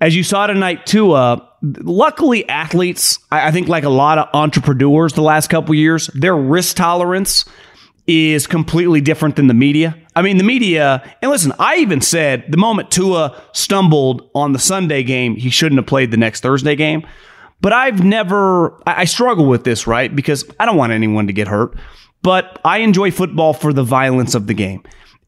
as 0.00 0.16
you 0.16 0.25
saw 0.25 0.48
tonight, 0.48 0.84
Tua, 0.84 1.48
luckily 1.62 2.48
athletes, 2.48 3.20
I 3.30 3.52
think 3.52 3.68
like 3.68 3.84
a 3.84 3.88
lot 3.88 4.18
of 4.18 4.28
entrepreneurs 4.34 5.12
the 5.12 5.22
last 5.22 5.48
couple 5.48 5.76
years, 5.76 6.08
their 6.08 6.36
risk 6.36 6.76
tolerance 6.76 7.44
is 8.08 8.48
completely 8.48 9.00
different 9.00 9.36
than 9.36 9.46
the 9.46 9.54
media. 9.54 9.96
I 10.16 10.23
mean, 10.23 10.38
the 10.38 10.44
media, 10.44 11.02
and 11.20 11.30
listen, 11.30 11.52
I 11.58 11.76
even 11.76 12.00
said 12.00 12.46
the 12.49 12.56
moment 12.56 12.90
Tua 12.90 13.40
stumbled 13.52 14.30
on 14.35 14.52
the 14.52 14.58
Sunday 14.58 15.02
game, 15.02 15.37
he 15.37 15.50
shouldn't 15.50 15.78
have 15.78 15.87
played 15.87 16.11
the 16.11 16.16
next 16.16 16.40
Thursday 16.40 16.75
game. 16.75 17.06
But 17.61 17.75
I've 17.75 18.02
never, 18.02 18.80
I 18.87 19.04
struggle 19.04 19.44
with 19.44 19.64
this, 19.64 19.87
right? 19.87 20.14
Because 20.14 20.44
I 20.58 20.64
don't 20.64 20.76
want 20.76 20.92
anyone 20.92 21.26
to 21.26 21.35
get 21.35 21.49
hurt. 21.49 21.76
But 22.23 22.58
I 22.64 22.78
enjoy 22.78 23.11
football 23.11 23.52
for 23.52 23.75
the 23.75 23.82
violence 23.82 24.35
of 24.35 24.46
the 24.46 24.54
game. 24.54 24.82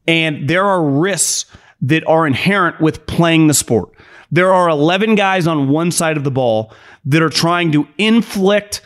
And 0.07 0.49
there 0.49 0.65
are 0.65 0.83
risks 0.83 1.45
that 1.81 2.05
are 2.07 2.25
inherent 2.25 2.81
with 2.81 3.05
playing 3.05 3.45
the 3.45 3.53
sport. 3.53 3.89
There 4.31 4.51
are 4.51 4.69
11 4.69 5.13
guys 5.13 5.45
on 5.45 5.69
one 5.69 5.91
side 5.91 6.17
of 6.17 6.23
the 6.23 6.31
ball 6.31 6.73
that 7.05 7.21
are 7.21 7.29
trying 7.29 7.71
to 7.73 7.87
inflict, 7.99 8.81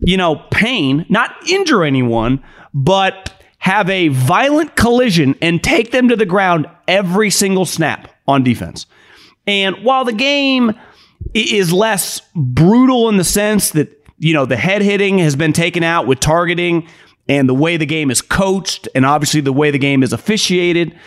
you 0.00 0.18
know, 0.18 0.36
pain, 0.50 1.06
not 1.08 1.34
injure 1.48 1.84
anyone, 1.84 2.42
but 2.74 3.41
have 3.62 3.88
a 3.88 4.08
violent 4.08 4.74
collision 4.74 5.36
and 5.40 5.62
take 5.62 5.92
them 5.92 6.08
to 6.08 6.16
the 6.16 6.26
ground 6.26 6.66
every 6.88 7.30
single 7.30 7.64
snap 7.64 8.10
on 8.26 8.42
defense. 8.42 8.86
And 9.46 9.84
while 9.84 10.04
the 10.04 10.12
game 10.12 10.72
is 11.32 11.72
less 11.72 12.20
brutal 12.34 13.08
in 13.08 13.18
the 13.18 13.24
sense 13.24 13.70
that, 13.70 13.88
you 14.18 14.34
know, 14.34 14.46
the 14.46 14.56
head 14.56 14.82
hitting 14.82 15.18
has 15.18 15.36
been 15.36 15.52
taken 15.52 15.84
out 15.84 16.08
with 16.08 16.18
targeting 16.18 16.88
and 17.28 17.48
the 17.48 17.54
way 17.54 17.76
the 17.76 17.86
game 17.86 18.10
is 18.10 18.20
coached 18.20 18.88
and 18.96 19.06
obviously 19.06 19.40
the 19.40 19.52
way 19.52 19.70
the 19.70 19.78
game 19.78 20.02
is 20.02 20.12
officiated, 20.12 20.98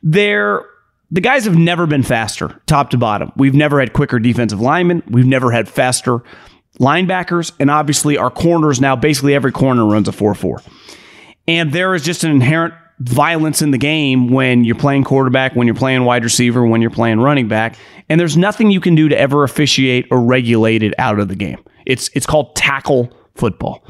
there 0.00 0.64
the 1.10 1.20
guys 1.20 1.46
have 1.46 1.56
never 1.56 1.88
been 1.88 2.04
faster, 2.04 2.60
top 2.66 2.90
to 2.90 2.96
bottom. 2.96 3.32
We've 3.34 3.54
never 3.54 3.80
had 3.80 3.92
quicker 3.92 4.20
defensive 4.20 4.60
linemen. 4.60 5.02
We've 5.08 5.26
never 5.26 5.50
had 5.50 5.68
faster 5.68 6.22
linebackers. 6.78 7.50
And 7.58 7.72
obviously, 7.72 8.16
our 8.16 8.30
corners 8.30 8.80
now, 8.80 8.94
basically 8.94 9.34
every 9.34 9.50
corner 9.50 9.84
runs 9.84 10.06
a 10.06 10.12
4 10.12 10.36
4. 10.36 10.62
And 11.48 11.72
there 11.72 11.94
is 11.94 12.04
just 12.04 12.22
an 12.22 12.30
inherent 12.30 12.74
violence 13.00 13.62
in 13.62 13.70
the 13.70 13.78
game 13.78 14.28
when 14.28 14.64
you're 14.64 14.76
playing 14.76 15.04
quarterback, 15.04 15.56
when 15.56 15.66
you're 15.66 15.74
playing 15.74 16.04
wide 16.04 16.22
receiver, 16.22 16.64
when 16.66 16.82
you're 16.82 16.90
playing 16.90 17.20
running 17.20 17.48
back. 17.48 17.76
And 18.08 18.20
there's 18.20 18.36
nothing 18.36 18.70
you 18.70 18.80
can 18.80 18.94
do 18.94 19.08
to 19.08 19.18
ever 19.18 19.44
officiate 19.44 20.06
or 20.10 20.20
regulate 20.20 20.82
it 20.82 20.94
out 20.98 21.18
of 21.18 21.28
the 21.28 21.34
game. 21.34 21.64
It's, 21.86 22.10
it's 22.14 22.26
called 22.26 22.54
tackle 22.54 23.10
football. 23.34 23.82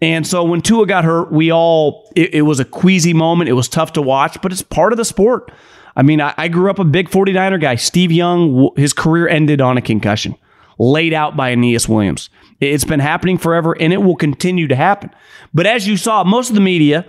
And 0.00 0.26
so 0.26 0.44
when 0.44 0.60
Tua 0.60 0.86
got 0.86 1.04
hurt, 1.04 1.32
we 1.32 1.52
all, 1.52 2.10
it, 2.16 2.34
it 2.34 2.42
was 2.42 2.58
a 2.58 2.64
queasy 2.64 3.12
moment. 3.12 3.48
It 3.48 3.54
was 3.54 3.68
tough 3.68 3.92
to 3.94 4.02
watch, 4.02 4.40
but 4.42 4.52
it's 4.52 4.62
part 4.62 4.92
of 4.92 4.96
the 4.96 5.04
sport. 5.04 5.52
I 5.94 6.02
mean, 6.02 6.20
I, 6.20 6.34
I 6.36 6.48
grew 6.48 6.70
up 6.70 6.78
a 6.78 6.84
big 6.84 7.10
49er 7.10 7.60
guy. 7.60 7.74
Steve 7.76 8.12
Young, 8.12 8.70
his 8.76 8.92
career 8.92 9.28
ended 9.28 9.60
on 9.60 9.76
a 9.76 9.82
concussion, 9.82 10.36
laid 10.78 11.12
out 11.12 11.36
by 11.36 11.50
Aeneas 11.50 11.88
Williams. 11.88 12.30
It's 12.60 12.84
been 12.84 13.00
happening 13.00 13.38
forever 13.38 13.76
and 13.78 13.92
it 13.92 13.98
will 13.98 14.16
continue 14.16 14.66
to 14.68 14.76
happen. 14.76 15.10
But 15.54 15.66
as 15.66 15.86
you 15.86 15.96
saw, 15.96 16.24
most 16.24 16.48
of 16.48 16.54
the 16.54 16.60
media 16.60 17.06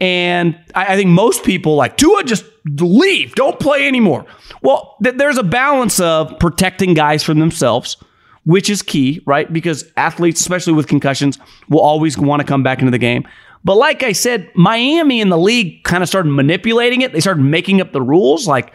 and 0.00 0.58
I, 0.74 0.96
think 0.96 1.10
most 1.10 1.44
people 1.44 1.74
like 1.74 1.96
Tua 1.96 2.24
just 2.24 2.44
leave, 2.78 3.34
don't 3.34 3.58
play 3.58 3.86
anymore. 3.86 4.26
Well, 4.62 4.96
th- 5.02 5.16
there's 5.16 5.38
a 5.38 5.42
balance 5.42 6.00
of 6.00 6.38
protecting 6.38 6.94
guys 6.94 7.22
from 7.22 7.38
themselves, 7.38 7.96
which 8.44 8.68
is 8.68 8.82
key, 8.82 9.22
right? 9.26 9.50
Because 9.50 9.90
athletes, 9.96 10.40
especially 10.40 10.74
with 10.74 10.86
concussions, 10.86 11.38
will 11.68 11.80
always 11.80 12.18
want 12.18 12.40
to 12.40 12.46
come 12.46 12.62
back 12.62 12.80
into 12.80 12.90
the 12.90 12.98
game. 12.98 13.26
But 13.64 13.76
like 13.76 14.02
I 14.02 14.12
said, 14.12 14.50
Miami 14.54 15.20
and 15.20 15.32
the 15.32 15.38
league 15.38 15.82
kind 15.84 16.02
of 16.02 16.08
started 16.08 16.30
manipulating 16.30 17.00
it. 17.00 17.12
They 17.12 17.20
started 17.20 17.42
making 17.42 17.80
up 17.80 17.92
the 17.92 18.02
rules. 18.02 18.46
Like, 18.46 18.74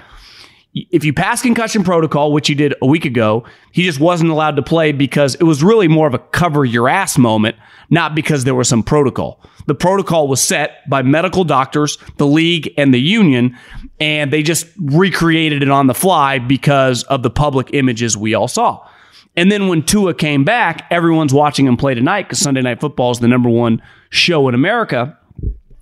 if 0.73 1.03
you 1.03 1.13
pass 1.13 1.41
concussion 1.41 1.83
protocol, 1.83 2.31
which 2.31 2.47
he 2.47 2.55
did 2.55 2.73
a 2.81 2.85
week 2.85 3.03
ago, 3.03 3.43
he 3.73 3.83
just 3.83 3.99
wasn't 3.99 4.29
allowed 4.29 4.55
to 4.55 4.61
play 4.61 4.91
because 4.93 5.35
it 5.35 5.43
was 5.43 5.63
really 5.63 5.87
more 5.87 6.07
of 6.07 6.13
a 6.13 6.19
cover 6.19 6.63
your 6.63 6.87
ass 6.87 7.17
moment, 7.17 7.57
not 7.89 8.15
because 8.15 8.45
there 8.45 8.55
was 8.55 8.69
some 8.69 8.81
protocol. 8.81 9.39
The 9.67 9.75
protocol 9.75 10.27
was 10.27 10.41
set 10.41 10.89
by 10.89 11.01
medical 11.01 11.43
doctors, 11.43 11.97
the 12.17 12.25
league, 12.25 12.73
and 12.77 12.93
the 12.93 13.01
union, 13.01 13.57
and 13.99 14.31
they 14.31 14.43
just 14.43 14.65
recreated 14.77 15.61
it 15.61 15.69
on 15.69 15.87
the 15.87 15.93
fly 15.93 16.39
because 16.39 17.03
of 17.03 17.21
the 17.21 17.29
public 17.29 17.73
images 17.73 18.15
we 18.15 18.33
all 18.33 18.47
saw. 18.47 18.87
And 19.35 19.51
then 19.51 19.67
when 19.67 19.83
Tua 19.83 20.13
came 20.13 20.43
back, 20.43 20.87
everyone's 20.89 21.33
watching 21.33 21.65
him 21.65 21.77
play 21.77 21.93
tonight 21.95 22.23
because 22.23 22.39
Sunday 22.39 22.61
Night 22.61 22.81
Football 22.81 23.11
is 23.11 23.19
the 23.19 23.27
number 23.27 23.49
one 23.49 23.81
show 24.09 24.47
in 24.47 24.55
America. 24.55 25.17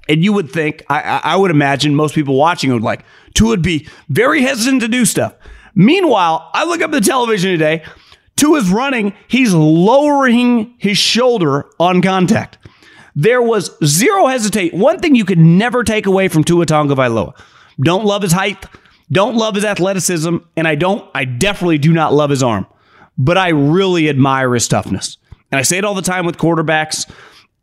And 0.09 0.23
you 0.23 0.33
would 0.33 0.51
think, 0.51 0.83
I, 0.89 1.21
I 1.23 1.35
would 1.35 1.51
imagine 1.51 1.95
most 1.95 2.15
people 2.15 2.35
watching 2.35 2.73
would 2.73 2.81
like, 2.81 3.05
Tua 3.35 3.49
would 3.49 3.61
be 3.61 3.87
very 4.09 4.41
hesitant 4.41 4.81
to 4.81 4.87
do 4.87 5.05
stuff. 5.05 5.35
Meanwhile, 5.75 6.49
I 6.53 6.65
look 6.65 6.81
up 6.81 6.89
the 6.89 6.99
television 6.99 7.51
today. 7.51 7.83
Tua's 8.35 8.71
running. 8.71 9.13
He's 9.27 9.53
lowering 9.53 10.73
his 10.79 10.97
shoulder 10.97 11.69
on 11.79 12.01
contact. 12.01 12.57
There 13.15 13.41
was 13.41 13.71
zero 13.85 14.27
hesitate. 14.27 14.73
One 14.73 14.99
thing 14.99 15.13
you 15.13 15.25
could 15.25 15.37
never 15.37 15.83
take 15.83 16.05
away 16.05 16.27
from 16.27 16.43
Tua 16.43 16.65
Tagovailoa. 16.65 17.39
Don't 17.79 18.05
love 18.05 18.23
his 18.23 18.31
height. 18.31 18.65
Don't 19.11 19.35
love 19.35 19.55
his 19.55 19.65
athleticism. 19.65 20.37
And 20.57 20.67
I 20.67 20.75
don't, 20.75 21.07
I 21.13 21.25
definitely 21.25 21.77
do 21.77 21.93
not 21.93 22.13
love 22.13 22.29
his 22.29 22.41
arm. 22.41 22.65
But 23.17 23.37
I 23.37 23.49
really 23.49 24.09
admire 24.09 24.53
his 24.53 24.67
toughness. 24.67 25.17
And 25.51 25.59
I 25.59 25.61
say 25.61 25.77
it 25.77 25.85
all 25.85 25.95
the 25.95 26.01
time 26.01 26.25
with 26.25 26.37
quarterbacks 26.37 27.11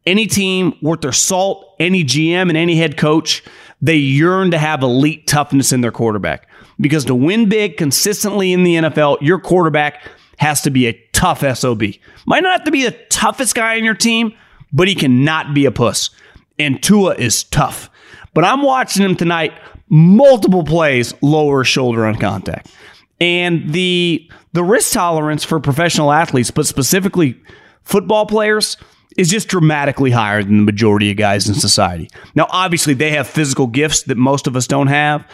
any 0.06 0.26
team 0.26 0.74
worth 0.80 1.00
their 1.00 1.12
salt, 1.12 1.74
any 1.78 2.04
GM 2.04 2.48
and 2.48 2.56
any 2.56 2.76
head 2.76 2.96
coach, 2.96 3.42
they 3.82 3.96
yearn 3.96 4.50
to 4.52 4.58
have 4.58 4.82
elite 4.82 5.26
toughness 5.26 5.72
in 5.72 5.80
their 5.80 5.92
quarterback. 5.92 6.48
Because 6.80 7.04
to 7.06 7.14
win 7.14 7.48
big 7.48 7.76
consistently 7.76 8.52
in 8.52 8.62
the 8.62 8.76
NFL, 8.76 9.18
your 9.20 9.38
quarterback 9.38 10.02
has 10.38 10.60
to 10.62 10.70
be 10.70 10.86
a 10.86 10.92
tough 11.12 11.40
SOB. 11.56 11.82
Might 12.26 12.42
not 12.42 12.58
have 12.58 12.64
to 12.64 12.70
be 12.70 12.84
the 12.84 12.96
toughest 13.08 13.54
guy 13.54 13.76
on 13.76 13.84
your 13.84 13.94
team, 13.94 14.34
but 14.72 14.88
he 14.88 14.94
cannot 14.94 15.54
be 15.54 15.64
a 15.64 15.70
puss. 15.70 16.10
And 16.58 16.82
Tua 16.82 17.14
is 17.14 17.44
tough. 17.44 17.90
But 18.34 18.44
I'm 18.44 18.62
watching 18.62 19.02
him 19.02 19.16
tonight, 19.16 19.52
multiple 19.88 20.64
plays, 20.64 21.14
lower 21.22 21.64
shoulder 21.64 22.04
on 22.06 22.16
contact. 22.16 22.70
And 23.18 23.72
the 23.72 24.30
the 24.52 24.62
risk 24.62 24.92
tolerance 24.92 25.42
for 25.44 25.58
professional 25.58 26.12
athletes, 26.12 26.50
but 26.50 26.66
specifically 26.66 27.40
football 27.82 28.26
players, 28.26 28.76
is 29.16 29.28
just 29.28 29.48
dramatically 29.48 30.10
higher 30.10 30.42
than 30.42 30.58
the 30.58 30.62
majority 30.62 31.10
of 31.10 31.16
guys 31.16 31.48
in 31.48 31.54
society. 31.54 32.10
Now, 32.34 32.46
obviously, 32.50 32.94
they 32.94 33.10
have 33.12 33.26
physical 33.26 33.66
gifts 33.66 34.02
that 34.04 34.16
most 34.16 34.46
of 34.46 34.56
us 34.56 34.66
don't 34.66 34.88
have. 34.88 35.26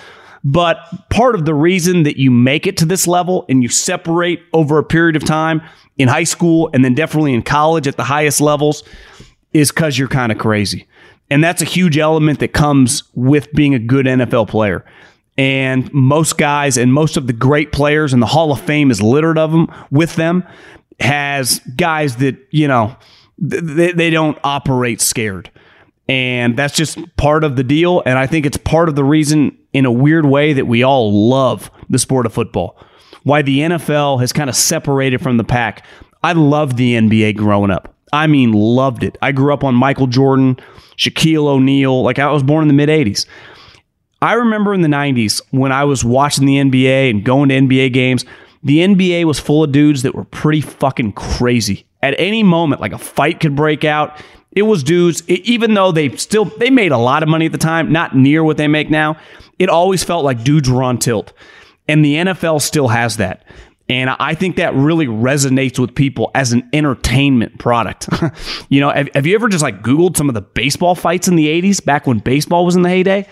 But 0.45 0.79
part 1.09 1.35
of 1.35 1.45
the 1.45 1.55
reason 1.55 2.03
that 2.03 2.19
you 2.19 2.31
make 2.31 2.67
it 2.67 2.77
to 2.79 2.85
this 2.85 3.07
level 3.07 3.45
and 3.49 3.63
you 3.63 3.69
separate 3.69 4.43
over 4.53 4.79
a 4.79 4.85
period 4.85 5.15
of 5.15 5.25
time 5.25 5.63
in 5.99 6.09
high 6.09 6.25
school 6.25 6.69
and 6.73 6.85
then 6.85 6.95
definitely 6.95 7.33
in 7.33 7.43
college 7.43 7.87
at 7.87 7.97
the 7.97 8.05
highest 8.05 8.41
levels 8.41 8.83
is 9.53 9.71
because 9.71 9.99
you're 9.99 10.09
kind 10.09 10.33
of 10.33 10.39
crazy. 10.39 10.87
And 11.31 11.43
that's 11.43 11.63
a 11.63 11.67
huge 11.67 11.97
element 11.97 12.41
that 12.41 12.53
comes 12.53 13.05
with 13.15 13.53
being 13.53 13.75
a 13.75 13.79
good 13.79 14.07
NFL 14.07 14.49
player. 14.49 14.85
And 15.39 15.93
most 15.95 16.37
guys 16.37 16.77
and 16.77 16.93
most 16.93 17.17
of 17.17 17.27
the 17.27 17.33
great 17.33 17.73
players 17.73 18.13
in 18.13 18.21
the 18.21 18.27
Hall 18.27 18.53
of 18.53 18.61
Fame 18.61 18.91
is 18.91 19.01
littered 19.01 19.39
of 19.39 19.53
them 19.53 19.73
with 19.91 20.17
them 20.17 20.45
has 21.01 21.61
guys 21.77 22.17
that, 22.17 22.37
you 22.51 22.69
know, 22.69 22.95
they, 23.39 23.93
they 23.93 24.11
don't 24.11 24.39
operate 24.45 25.01
scared. 25.01 25.51
And 26.09 26.57
that's 26.57 26.75
just 26.75 26.99
part 27.17 27.45
of 27.45 27.57
the 27.57 27.65
deal. 27.65 28.03
And 28.05 28.19
I 28.19 28.27
think 28.27 28.45
it's 28.45 28.57
part 28.57 28.89
of 28.89 28.97
the 28.97 29.05
reason, 29.05 29.57
in 29.73 29.87
a 29.87 29.93
weird 29.93 30.27
way, 30.27 30.53
that 30.53 30.67
we 30.67 30.83
all 30.83 31.29
love 31.29 31.71
the 31.89 31.99
sport 31.99 32.27
of 32.27 32.33
football. 32.33 32.77
Why 33.23 33.43
the 33.43 33.61
NFL 33.61 34.21
has 34.21 34.33
kind 34.33 34.51
of 34.51 34.57
separated 34.57 35.23
from 35.23 35.37
the 35.37 35.45
pack. 35.45 35.87
I 36.23 36.33
loved 36.33 36.77
the 36.77 36.95
NBA 36.95 37.37
growing 37.37 37.71
up. 37.71 37.95
I 38.13 38.27
mean, 38.27 38.53
loved 38.53 39.05
it. 39.05 39.17
I 39.23 39.33
grew 39.33 39.55
up 39.55 39.65
on 39.65 39.75
Michael 39.75 40.07
Jordan, 40.07 40.57
Shaquille 40.97 41.47
O'Neal. 41.47 42.03
Like, 42.03 42.19
I 42.19 42.31
was 42.31 42.43
born 42.43 42.63
in 42.63 42.69
the 42.69 42.75
mid 42.75 42.89
80s. 42.89 43.27
I 44.21 44.35
remember 44.35 44.75
in 44.75 44.83
the 44.83 44.89
90s 44.89 45.41
when 45.51 45.73
I 45.73 45.85
was 45.85 46.05
watching 46.05 46.47
the 46.47 46.57
NBA 46.57 47.11
and 47.11 47.25
going 47.25 47.49
to 47.49 47.57
NBA 47.57 47.93
games, 47.93 48.25
the 48.63 48.79
NBA 48.79 49.25
was 49.25 49.39
full 49.39 49.65
of 49.65 49.73
dudes 49.73 50.03
that 50.03 50.15
were 50.15 50.25
pretty 50.25 50.61
fucking 50.61 51.13
crazy. 51.13 51.87
At 52.01 52.15
any 52.19 52.43
moment, 52.43 52.81
like 52.81 52.93
a 52.93 52.99
fight 52.99 53.41
could 53.41 53.57
break 53.57 53.85
out. 53.85 54.21
It 54.53 54.63
was 54.63 54.83
dudes, 54.83 55.23
it, 55.29 55.41
even 55.41 55.75
though 55.75 55.93
they 55.93 56.17
still 56.17 56.45
they 56.45 56.71
made 56.71 56.93
a 56.93 56.99
lot 56.99 57.23
of 57.23 57.29
money 57.29 57.47
at 57.47 57.53
the 57.53 57.59
time, 57.59 57.93
not 57.93 58.15
near 58.15 58.45
what 58.45 58.57
they 58.57 58.69
make 58.69 58.91
now. 58.91 59.17
It 59.59 59.69
always 59.69 60.05
felt 60.05 60.25
like 60.25 60.45
dudes 60.45 60.69
were 60.69 60.83
on 60.83 60.99
tilt, 60.99 61.33
and 61.89 62.05
the 62.05 62.17
NFL 62.17 62.61
still 62.61 62.89
has 62.89 63.17
that. 63.19 63.45
And 63.89 64.11
I 64.11 64.35
think 64.35 64.57
that 64.57 64.75
really 64.75 65.07
resonates 65.07 65.79
with 65.79 65.95
people 65.95 66.31
as 66.35 66.53
an 66.53 66.69
entertainment 66.73 67.59
product. 67.59 68.09
you 68.69 68.81
know, 68.81 68.91
have, 68.91 69.09
have, 69.15 69.27
you 69.27 69.35
ever 69.35 69.49
just 69.49 69.63
like 69.63 69.83
Googled 69.83 70.17
some 70.17 70.29
of 70.29 70.35
the 70.35 70.41
baseball 70.41 70.95
fights 70.95 71.29
in 71.29 71.37
the 71.37 71.47
80s, 71.47 71.85
back 71.85 72.07
when 72.07 72.19
baseball 72.19 72.65
was 72.65 72.75
in 72.75 72.83
the 72.83 72.89
heyday? 72.89 73.29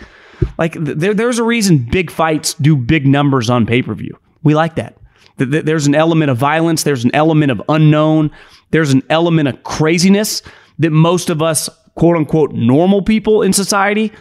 Like, 0.59 0.75
there, 0.75 1.15
there's 1.15 1.39
a 1.39 1.45
reason 1.45 1.89
big 1.91 2.11
fights 2.11 2.55
do 2.55 2.77
big 2.77 3.07
numbers 3.07 3.49
on 3.49 3.65
pay 3.65 3.81
per 3.83 3.95
view. 3.95 4.19
We 4.43 4.55
like 4.55 4.75
that. 4.75 5.00
There's 5.45 5.87
an 5.87 5.95
element 5.95 6.31
of 6.31 6.39
violence, 6.39 6.83
there's 6.83 7.05
an 7.05 7.15
element 7.15 7.51
of 7.51 7.63
unknown, 7.69 8.31
there's 8.71 8.93
an 8.93 9.03
element 9.11 9.49
of 9.49 9.63
craziness 9.63 10.43
that 10.79 10.91
most 10.91 11.31
of 11.31 11.43
us, 11.43 11.69
quote 11.95 12.17
unquote, 12.17 12.53
normal 12.53 13.03
people 13.03 13.43
in 13.43 13.53
society, 13.53 14.13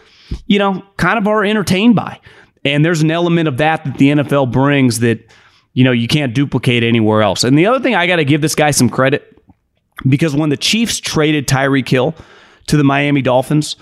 you 0.47 0.59
know, 0.59 0.83
kind 0.97 1.17
of 1.17 1.27
are 1.27 1.43
entertained 1.43 1.95
by. 1.95 2.19
And 2.65 2.83
there's 2.83 3.01
an 3.01 3.11
element 3.11 3.47
of 3.47 3.57
that 3.57 3.83
that 3.85 3.97
the 3.97 4.09
NFL 4.09 4.51
brings 4.51 4.99
that 4.99 5.25
you 5.73 5.83
know, 5.83 5.91
you 5.91 6.07
can't 6.07 6.33
duplicate 6.33 6.83
anywhere 6.83 7.21
else. 7.21 7.43
And 7.43 7.57
the 7.57 7.65
other 7.65 7.79
thing 7.79 7.95
I 7.95 8.07
got 8.07 8.17
to 8.17 8.25
give 8.25 8.41
this 8.41 8.55
guy 8.55 8.71
some 8.71 8.89
credit 8.89 9.39
because 10.07 10.35
when 10.35 10.49
the 10.49 10.57
Chiefs 10.57 10.99
traded 10.99 11.47
Tyreek 11.47 11.87
Hill 11.87 12.15
to 12.67 12.77
the 12.77 12.83
Miami 12.83 13.21
Dolphins, 13.21 13.75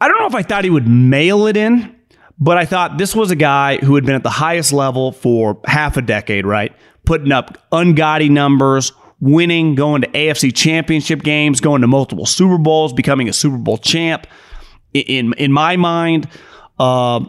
I 0.00 0.08
don't 0.08 0.18
know 0.18 0.26
if 0.26 0.34
I 0.34 0.42
thought 0.42 0.64
he 0.64 0.70
would 0.70 0.88
mail 0.88 1.46
it 1.46 1.56
in, 1.56 1.95
but 2.38 2.58
I 2.58 2.64
thought 2.64 2.98
this 2.98 3.14
was 3.14 3.30
a 3.30 3.36
guy 3.36 3.78
who 3.78 3.94
had 3.94 4.04
been 4.04 4.14
at 4.14 4.22
the 4.22 4.30
highest 4.30 4.72
level 4.72 5.12
for 5.12 5.60
half 5.64 5.96
a 5.96 6.02
decade, 6.02 6.46
right? 6.46 6.74
Putting 7.04 7.32
up 7.32 7.58
ungodly 7.72 8.28
numbers, 8.28 8.92
winning, 9.20 9.74
going 9.74 10.02
to 10.02 10.08
AFC 10.08 10.54
championship 10.54 11.22
games, 11.22 11.60
going 11.60 11.80
to 11.80 11.86
multiple 11.86 12.26
Super 12.26 12.58
Bowls, 12.58 12.92
becoming 12.92 13.28
a 13.28 13.32
Super 13.32 13.56
Bowl 13.56 13.78
champ. 13.78 14.26
In 14.92 15.32
in 15.34 15.52
my 15.52 15.76
mind, 15.76 16.28
uh, 16.78 17.20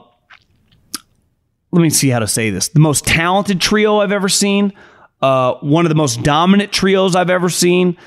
let 1.71 1.81
me 1.81 1.89
see 1.89 2.09
how 2.09 2.19
to 2.19 2.27
say 2.27 2.49
this. 2.49 2.69
The 2.69 2.79
most 2.79 3.05
talented 3.05 3.61
trio 3.61 3.99
I've 3.99 4.11
ever 4.11 4.29
seen, 4.29 4.73
uh, 5.21 5.55
one 5.55 5.85
of 5.85 5.89
the 5.89 5.95
most 5.95 6.23
dominant 6.23 6.71
trios 6.71 7.15
I've 7.15 7.29
ever 7.29 7.49
seen, 7.49 7.97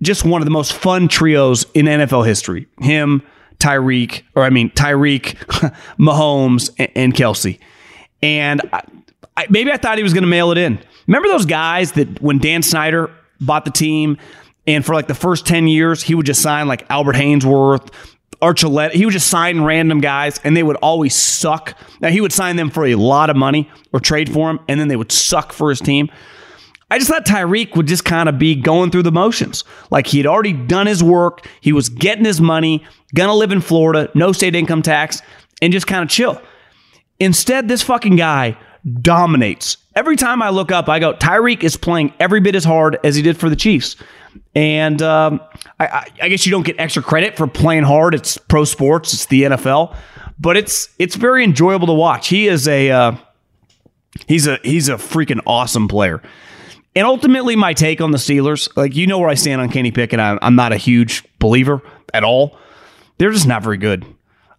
just 0.00 0.24
one 0.24 0.40
of 0.42 0.46
the 0.46 0.50
most 0.50 0.72
fun 0.72 1.08
trios 1.08 1.66
in 1.74 1.86
NFL 1.86 2.26
history. 2.26 2.66
Him, 2.80 3.22
Tyreek, 3.62 4.22
or 4.34 4.42
I 4.42 4.50
mean 4.50 4.70
Tyreek, 4.70 5.34
Mahomes, 5.98 6.70
and, 6.78 6.90
and 6.94 7.14
Kelce. 7.14 7.58
And 8.22 8.60
I, 8.72 8.82
I, 9.36 9.46
maybe 9.50 9.70
I 9.70 9.76
thought 9.76 9.96
he 9.96 10.02
was 10.02 10.12
going 10.12 10.24
to 10.24 10.28
mail 10.28 10.50
it 10.50 10.58
in. 10.58 10.78
Remember 11.06 11.28
those 11.28 11.46
guys 11.46 11.92
that 11.92 12.20
when 12.20 12.38
Dan 12.38 12.62
Snyder 12.62 13.10
bought 13.40 13.64
the 13.64 13.70
team, 13.70 14.18
and 14.66 14.84
for 14.84 14.94
like 14.94 15.08
the 15.08 15.14
first 15.14 15.46
10 15.46 15.66
years, 15.66 16.02
he 16.02 16.14
would 16.14 16.26
just 16.26 16.42
sign 16.42 16.68
like 16.68 16.86
Albert 16.88 17.16
Haynesworth, 17.16 17.92
Archuleta. 18.40 18.92
He 18.92 19.04
would 19.04 19.12
just 19.12 19.28
sign 19.28 19.62
random 19.62 20.00
guys, 20.00 20.40
and 20.44 20.56
they 20.56 20.62
would 20.62 20.76
always 20.76 21.14
suck. 21.14 21.76
Now, 22.00 22.10
he 22.10 22.20
would 22.20 22.32
sign 22.32 22.56
them 22.56 22.70
for 22.70 22.86
a 22.86 22.94
lot 22.96 23.30
of 23.30 23.36
money 23.36 23.70
or 23.92 24.00
trade 24.00 24.32
for 24.32 24.48
them, 24.48 24.60
and 24.68 24.78
then 24.78 24.88
they 24.88 24.96
would 24.96 25.12
suck 25.12 25.52
for 25.52 25.70
his 25.70 25.80
team. 25.80 26.10
I 26.92 26.98
just 26.98 27.10
thought 27.10 27.24
Tyreek 27.24 27.74
would 27.74 27.86
just 27.86 28.04
kind 28.04 28.28
of 28.28 28.38
be 28.38 28.54
going 28.54 28.90
through 28.90 29.04
the 29.04 29.12
motions. 29.12 29.64
Like 29.90 30.06
he 30.06 30.18
had 30.18 30.26
already 30.26 30.52
done 30.52 30.86
his 30.86 31.02
work, 31.02 31.48
he 31.62 31.72
was 31.72 31.88
getting 31.88 32.26
his 32.26 32.38
money, 32.38 32.84
gonna 33.14 33.34
live 33.34 33.50
in 33.50 33.62
Florida, 33.62 34.10
no 34.14 34.32
state 34.32 34.54
income 34.54 34.82
tax, 34.82 35.22
and 35.62 35.72
just 35.72 35.86
kind 35.86 36.02
of 36.02 36.10
chill. 36.10 36.38
Instead, 37.18 37.66
this 37.66 37.80
fucking 37.80 38.16
guy 38.16 38.58
dominates. 39.00 39.78
Every 39.96 40.16
time 40.16 40.42
I 40.42 40.50
look 40.50 40.70
up, 40.70 40.90
I 40.90 40.98
go, 40.98 41.14
Tyreek 41.14 41.62
is 41.62 41.78
playing 41.78 42.12
every 42.20 42.40
bit 42.40 42.54
as 42.54 42.62
hard 42.62 42.98
as 43.04 43.16
he 43.16 43.22
did 43.22 43.38
for 43.38 43.48
the 43.48 43.56
Chiefs. 43.56 43.96
And 44.54 45.00
um, 45.00 45.40
I, 45.80 46.10
I, 46.20 46.28
guess 46.28 46.44
you 46.44 46.52
don't 46.52 46.66
get 46.66 46.78
extra 46.78 47.02
credit 47.02 47.38
for 47.38 47.46
playing 47.46 47.84
hard. 47.84 48.14
It's 48.14 48.36
pro 48.36 48.64
sports, 48.64 49.14
it's 49.14 49.24
the 49.26 49.44
NFL, 49.44 49.96
but 50.38 50.58
it's 50.58 50.90
it's 50.98 51.16
very 51.16 51.42
enjoyable 51.42 51.86
to 51.86 51.94
watch. 51.94 52.28
He 52.28 52.48
is 52.48 52.68
a 52.68 52.90
uh, 52.90 53.16
he's 54.26 54.46
a 54.46 54.58
he's 54.62 54.90
a 54.90 54.96
freaking 54.96 55.40
awesome 55.46 55.88
player. 55.88 56.22
And 56.94 57.06
ultimately, 57.06 57.56
my 57.56 57.72
take 57.72 58.00
on 58.00 58.10
the 58.10 58.18
Steelers, 58.18 58.68
like 58.76 58.94
you 58.94 59.06
know 59.06 59.18
where 59.18 59.30
I 59.30 59.34
stand 59.34 59.60
on 59.60 59.70
Kenny 59.70 59.90
Pickett. 59.90 60.20
I'm, 60.20 60.38
I'm 60.42 60.54
not 60.54 60.72
a 60.72 60.76
huge 60.76 61.24
believer 61.38 61.80
at 62.12 62.24
all. 62.24 62.56
They're 63.18 63.30
just 63.30 63.46
not 63.46 63.62
very 63.62 63.78
good. 63.78 64.04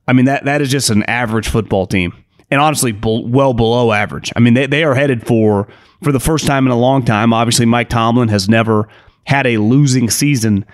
I 0.07 0.13
mean 0.13 0.25
that 0.25 0.45
that 0.45 0.61
is 0.61 0.69
just 0.69 0.89
an 0.89 1.03
average 1.03 1.47
football 1.47 1.85
team, 1.87 2.13
and 2.49 2.59
honestly, 2.59 2.91
well 3.03 3.53
below 3.53 3.91
average. 3.91 4.33
I 4.35 4.39
mean 4.39 4.53
they 4.53 4.65
they 4.65 4.83
are 4.83 4.95
headed 4.95 5.25
for 5.25 5.67
for 6.01 6.11
the 6.11 6.19
first 6.19 6.45
time 6.45 6.65
in 6.65 6.71
a 6.71 6.77
long 6.77 7.05
time. 7.05 7.33
Obviously, 7.33 7.65
Mike 7.65 7.89
Tomlin 7.89 8.29
has 8.29 8.49
never 8.49 8.89
had 9.25 9.47
a 9.47 9.57
losing 9.57 10.09
season. 10.09 10.65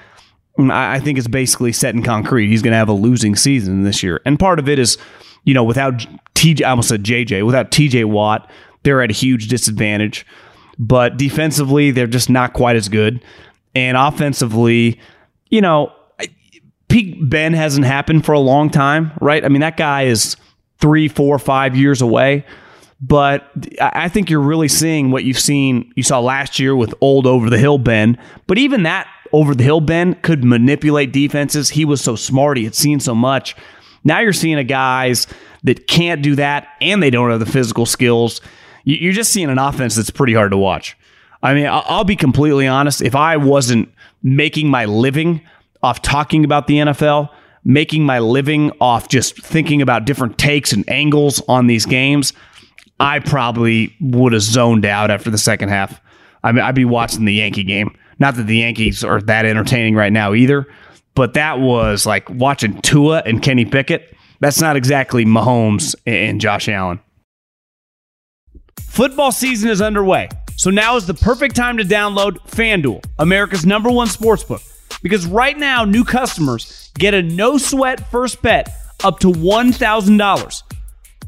I, 0.58 0.96
I 0.96 1.00
think 1.00 1.18
it's 1.18 1.28
basically 1.28 1.72
set 1.74 1.94
in 1.94 2.04
concrete. 2.04 2.48
He's 2.48 2.62
going 2.62 2.72
to 2.72 2.78
have 2.78 2.90
a 2.90 2.94
losing 2.94 3.36
season 3.36 3.84
this 3.84 4.02
year, 4.02 4.22
and 4.26 4.40
part 4.40 4.60
of 4.60 4.68
it 4.68 4.80
is, 4.80 4.98
you 5.44 5.54
know, 5.54 5.64
without 5.64 6.06
TJ, 6.36 6.64
I 6.64 6.70
almost 6.72 6.90
said 6.90 7.04
JJ, 7.04 7.46
without 7.46 7.70
TJ 7.70 8.06
Watt, 8.06 8.50
they're 8.84 9.02
at 9.02 9.12
a 9.12 9.14
huge 9.14 9.48
disadvantage 9.48 10.26
but 10.80 11.18
defensively, 11.18 11.92
they're 11.92 12.08
just 12.08 12.30
not 12.30 12.54
quite 12.54 12.78
as 12.78 12.88
good. 12.88 13.24
And 13.76 13.98
offensively, 13.98 15.00
you 15.50 15.62
know, 15.62 15.92
peak 16.88 17.18
Ben 17.22 17.54
hasn't 17.54 17.86
happened 17.86 18.26
for 18.26 18.32
a 18.32 18.40
long 18.40 18.70
time, 18.70 19.12
right? 19.22 19.44
I 19.44 19.50
mean, 19.50 19.62
that 19.62 19.78
guy 19.78 20.04
is 20.04 20.38
three, 20.80 21.08
four, 21.08 21.38
five 21.38 21.76
years 21.76 22.02
away. 22.02 22.46
But 23.02 23.50
I 23.80 24.10
think 24.10 24.30
you're 24.30 24.42
really 24.42 24.68
seeing 24.68 25.12
what 25.12 25.24
you've 25.24 25.40
seen, 25.40 25.94
you 25.96 26.04
saw 26.04 26.20
last 26.20 26.60
year 26.60 26.76
with 26.76 26.94
old 27.00 27.26
over 27.26 27.50
the 27.50 27.58
hill 27.58 27.78
Ben. 27.78 28.18
But 28.46 28.58
even 28.58 28.84
that 28.84 29.08
over 29.32 29.56
the 29.56 29.64
hill 29.64 29.80
Ben 29.80 30.16
could 30.16 30.44
manipulate 30.44 31.14
defenses. 31.14 31.70
He 31.70 31.86
was 31.86 32.02
so 32.02 32.16
smart, 32.18 32.58
he 32.58 32.66
had 32.66 32.76
seen 32.76 33.00
so 33.00 33.16
much. 33.16 33.56
Now 34.04 34.20
you're 34.20 34.34
seeing 34.34 34.58
a 34.58 34.64
guys 34.66 35.28
that 35.64 35.88
can't 35.88 36.22
do 36.22 36.36
that 36.36 36.68
and 36.82 37.02
they 37.02 37.10
don't 37.10 37.30
have 37.30 37.40
the 37.40 37.46
physical 37.46 37.86
skills 37.86 38.42
you're 38.98 39.14
just 39.14 39.32
seeing 39.32 39.50
an 39.50 39.58
offense 39.58 39.96
that's 39.96 40.10
pretty 40.10 40.34
hard 40.34 40.52
to 40.52 40.58
watch. 40.58 40.98
I 41.42 41.54
mean, 41.54 41.68
I'll 41.70 42.04
be 42.04 42.16
completely 42.16 42.68
honest. 42.68 43.02
If 43.02 43.16
I 43.16 43.38
wasn't 43.38 43.94
making 44.24 44.70
my 44.70 44.86
living 44.86 45.42
off 45.82 46.02
talking 46.02 46.44
about 46.44 46.68
the 46.68 46.76
NFL, 46.76 47.30
making 47.64 48.04
my 48.04 48.20
living 48.20 48.72
off 48.82 49.08
just 49.08 49.42
thinking 49.42 49.82
about 49.82 50.06
different 50.06 50.38
takes 50.38 50.74
and 50.74 50.90
angles 50.90 51.42
on 51.48 51.68
these 51.68 51.86
games, 51.86 52.34
I 53.00 53.20
probably 53.20 53.96
would 54.02 54.34
have 54.34 54.42
zoned 54.42 54.86
out 54.86 55.12
after 55.12 55.30
the 55.30 55.38
second 55.38 55.70
half. 55.70 56.02
I 56.44 56.52
mean, 56.52 56.64
I'd 56.64 56.76
be 56.76 56.86
watching 56.86 57.26
the 57.26 57.34
Yankee 57.34 57.64
game. 57.64 57.96
Not 58.20 58.36
that 58.36 58.44
the 58.44 58.58
Yankees 58.58 59.04
are 59.04 59.22
that 59.22 59.46
entertaining 59.46 59.96
right 59.96 60.12
now 60.12 60.34
either, 60.34 60.68
but 61.16 61.34
that 61.36 61.60
was 61.60 62.06
like 62.06 62.30
watching 62.30 62.82
Tua 62.82 63.24
and 63.26 63.42
Kenny 63.42 63.66
Pickett. 63.66 64.14
That's 64.42 64.60
not 64.60 64.76
exactly 64.76 65.26
Mahomes 65.26 65.96
and 66.06 66.42
Josh 66.42 66.68
Allen. 66.68 67.00
Football 68.82 69.32
season 69.32 69.70
is 69.70 69.82
underway, 69.82 70.30
so 70.56 70.70
now 70.70 70.96
is 70.96 71.06
the 71.06 71.14
perfect 71.14 71.56
time 71.56 71.78
to 71.78 71.84
download 71.84 72.38
FanDuel, 72.50 73.04
America's 73.18 73.66
number 73.66 73.90
one 73.90 74.08
sportsbook. 74.08 74.66
Because 75.02 75.26
right 75.26 75.58
now, 75.58 75.86
new 75.86 76.04
customers 76.04 76.92
get 76.96 77.14
a 77.14 77.22
no 77.22 77.58
sweat 77.58 78.12
first 78.12 78.42
bet 78.42 78.70
up 79.04 79.20
to 79.20 79.28
$1,000. 79.28 80.64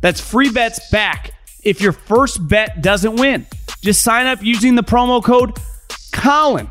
That's 0.02 0.20
free 0.20 0.52
bets 0.52 0.90
back 0.90 1.32
if 1.64 1.80
your 1.80 1.94
first 1.94 2.46
bet 2.48 2.82
doesn't 2.82 3.16
win. 3.16 3.46
Just 3.82 4.04
sign 4.04 4.28
up 4.28 4.44
using 4.44 4.76
the 4.76 4.84
promo 4.84 5.24
code 5.24 5.58
Colin. 6.12 6.70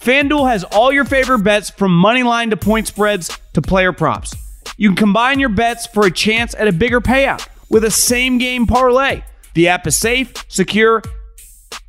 FanDuel 0.00 0.48
has 0.50 0.64
all 0.64 0.92
your 0.92 1.04
favorite 1.04 1.40
bets 1.40 1.70
from 1.70 1.94
money 1.94 2.22
line 2.22 2.50
to 2.50 2.56
point 2.56 2.86
spreads 2.86 3.36
to 3.54 3.62
player 3.62 3.92
props. 3.92 4.34
You 4.76 4.88
can 4.88 4.96
combine 4.96 5.40
your 5.40 5.50
bets 5.50 5.86
for 5.86 6.06
a 6.06 6.10
chance 6.10 6.54
at 6.54 6.68
a 6.68 6.72
bigger 6.72 7.00
payout 7.00 7.46
with 7.68 7.84
a 7.84 7.90
same 7.90 8.38
game 8.38 8.66
parlay. 8.66 9.22
The 9.54 9.68
app 9.68 9.86
is 9.86 9.96
safe, 9.96 10.32
secure, 10.48 11.02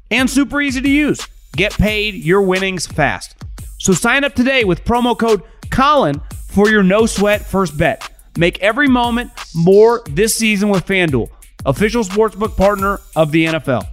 and 0.09 0.29
super 0.29 0.61
easy 0.61 0.81
to 0.81 0.89
use. 0.89 1.25
Get 1.55 1.73
paid 1.73 2.15
your 2.15 2.41
winnings 2.41 2.87
fast. 2.87 3.35
So 3.79 3.93
sign 3.93 4.23
up 4.23 4.35
today 4.35 4.63
with 4.63 4.83
promo 4.85 5.17
code 5.17 5.43
Colin 5.69 6.21
for 6.47 6.69
your 6.69 6.83
no 6.83 7.05
sweat 7.05 7.41
first 7.45 7.77
bet. 7.77 8.07
Make 8.37 8.59
every 8.59 8.87
moment 8.87 9.31
more 9.55 10.01
this 10.09 10.35
season 10.35 10.69
with 10.69 10.85
FanDuel, 10.85 11.29
official 11.65 12.03
sportsbook 12.03 12.55
partner 12.55 12.99
of 13.15 13.31
the 13.31 13.45
NFL. 13.45 13.85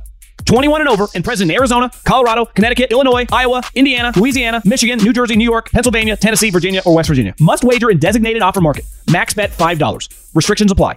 21 0.45 0.81
and 0.81 0.89
over 0.89 1.07
and 1.15 1.25
present 1.25 1.51
in 1.51 1.57
Arizona, 1.57 1.91
Colorado, 2.05 2.47
Connecticut, 2.47 2.91
Illinois, 2.91 3.27
Iowa, 3.31 3.63
Indiana, 3.75 4.13
Louisiana, 4.17 4.63
Michigan, 4.65 4.99
New 4.99 5.13
Jersey, 5.13 5.37
New 5.37 5.45
York, 5.45 5.71
Pennsylvania, 5.71 6.17
Tennessee, 6.17 6.51
Virginia, 6.51 6.81
or 6.87 6.95
West 6.95 7.09
Virginia. 7.09 7.35
Must 7.39 7.65
wager 7.65 7.91
in 7.91 7.99
designated 7.99 8.41
offer 8.41 8.61
market. 8.61 8.87
Max 9.11 9.35
bet 9.35 9.51
$5. 9.51 10.35
Restrictions 10.35 10.73
apply. 10.73 10.97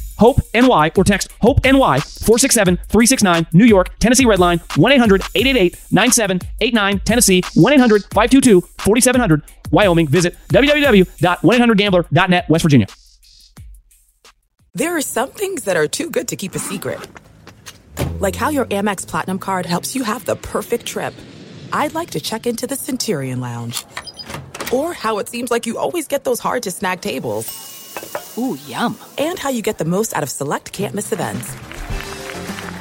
HOPE 0.21 0.39
NY 0.53 0.91
or 0.95 1.03
text 1.03 1.29
HOPE 1.41 1.65
NY 1.65 1.99
467 1.99 2.77
369 2.77 3.47
New 3.53 3.65
York, 3.65 3.97
Tennessee 3.97 4.25
Redline 4.25 4.61
1 4.77 4.91
800 4.91 5.21
888 5.33 5.81
9789 5.89 6.99
Tennessee 6.99 7.41
1 7.55 7.73
800 7.73 8.03
522 8.03 8.61
4700 8.61 9.41
Wyoming. 9.71 10.07
Visit 10.07 10.37
www.1800gambler.net 10.49 12.49
West 12.49 12.61
Virginia. 12.61 12.85
There 14.75 14.95
are 14.95 15.01
some 15.01 15.31
things 15.31 15.63
that 15.63 15.75
are 15.75 15.87
too 15.87 16.11
good 16.11 16.27
to 16.27 16.35
keep 16.35 16.53
a 16.53 16.59
secret. 16.59 16.99
Like 18.19 18.35
how 18.35 18.49
your 18.49 18.65
Amex 18.65 19.07
Platinum 19.07 19.39
card 19.39 19.65
helps 19.65 19.95
you 19.95 20.03
have 20.03 20.25
the 20.25 20.35
perfect 20.35 20.85
trip. 20.85 21.15
I'd 21.73 21.95
like 21.95 22.11
to 22.11 22.19
check 22.19 22.45
into 22.45 22.67
the 22.67 22.75
Centurion 22.75 23.39
Lounge. 23.39 23.85
Or 24.71 24.93
how 24.93 25.17
it 25.17 25.29
seems 25.29 25.49
like 25.49 25.65
you 25.65 25.79
always 25.79 26.07
get 26.07 26.25
those 26.25 26.39
hard 26.39 26.61
to 26.63 26.71
snag 26.71 27.01
tables. 27.01 27.71
Ooh, 28.37 28.57
yum. 28.67 28.97
And 29.17 29.37
how 29.37 29.49
you 29.49 29.61
get 29.61 29.77
the 29.77 29.85
most 29.85 30.15
out 30.15 30.23
of 30.23 30.29
select 30.29 30.71
can't 30.73 30.95
miss 30.95 31.11
events. 31.11 31.55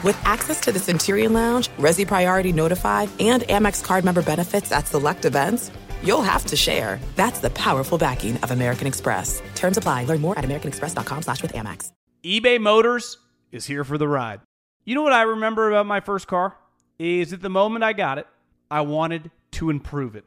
With 0.03 0.19
access 0.25 0.61
to 0.61 0.73
the 0.73 0.79
Centurion 0.79 1.33
Lounge, 1.33 1.69
Resy 1.79 2.07
Priority 2.07 2.53
Notified, 2.53 3.11
and 3.21 3.43
Amex 3.43 3.85
card 3.85 4.05
member 4.05 4.23
benefits 4.23 4.73
at 4.73 4.87
select 4.87 5.27
events, 5.27 5.71
you'll 6.03 6.23
have 6.23 6.47
to 6.47 6.57
share. 6.57 6.99
That's 7.17 7.41
the 7.41 7.51
powerful 7.51 7.99
backing 7.99 8.39
of 8.39 8.51
American 8.51 8.87
Express. 8.87 9.43
Terms 9.55 9.77
apply. 9.77 10.05
Learn 10.05 10.23
more 10.23 10.39
at 10.39 10.45
americanexpress.com 10.45 11.23
slash 11.23 11.43
with 11.43 11.53
Amex. 11.53 11.93
eBay 12.25 12.59
Motors 12.59 13.19
is 13.53 13.67
here 13.67 13.85
for 13.85 13.99
the 13.99 14.09
ride. 14.09 14.41
You 14.87 14.95
know 14.95 15.03
what 15.03 15.13
I 15.13 15.23
remember 15.23 15.69
about 15.69 15.87
my 15.87 16.01
first 16.01 16.27
car? 16.27 16.57
Is 16.99 17.33
at 17.33 17.43
the 17.43 17.51
moment 17.51 17.85
I 17.85 17.93
got 17.93 18.19
it, 18.19 18.27
I 18.71 18.81
wanted 18.83 19.31
to 19.53 19.69
improve 19.69 20.17
it. 20.17 20.25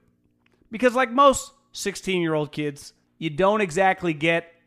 Because 0.70 0.94
like 0.94 1.12
most 1.12 1.52
16-year-old 1.74 2.52
kids, 2.52 2.94
you 3.18 3.30
don't 3.32 3.62
exactly 3.62 4.14
get 4.14 4.53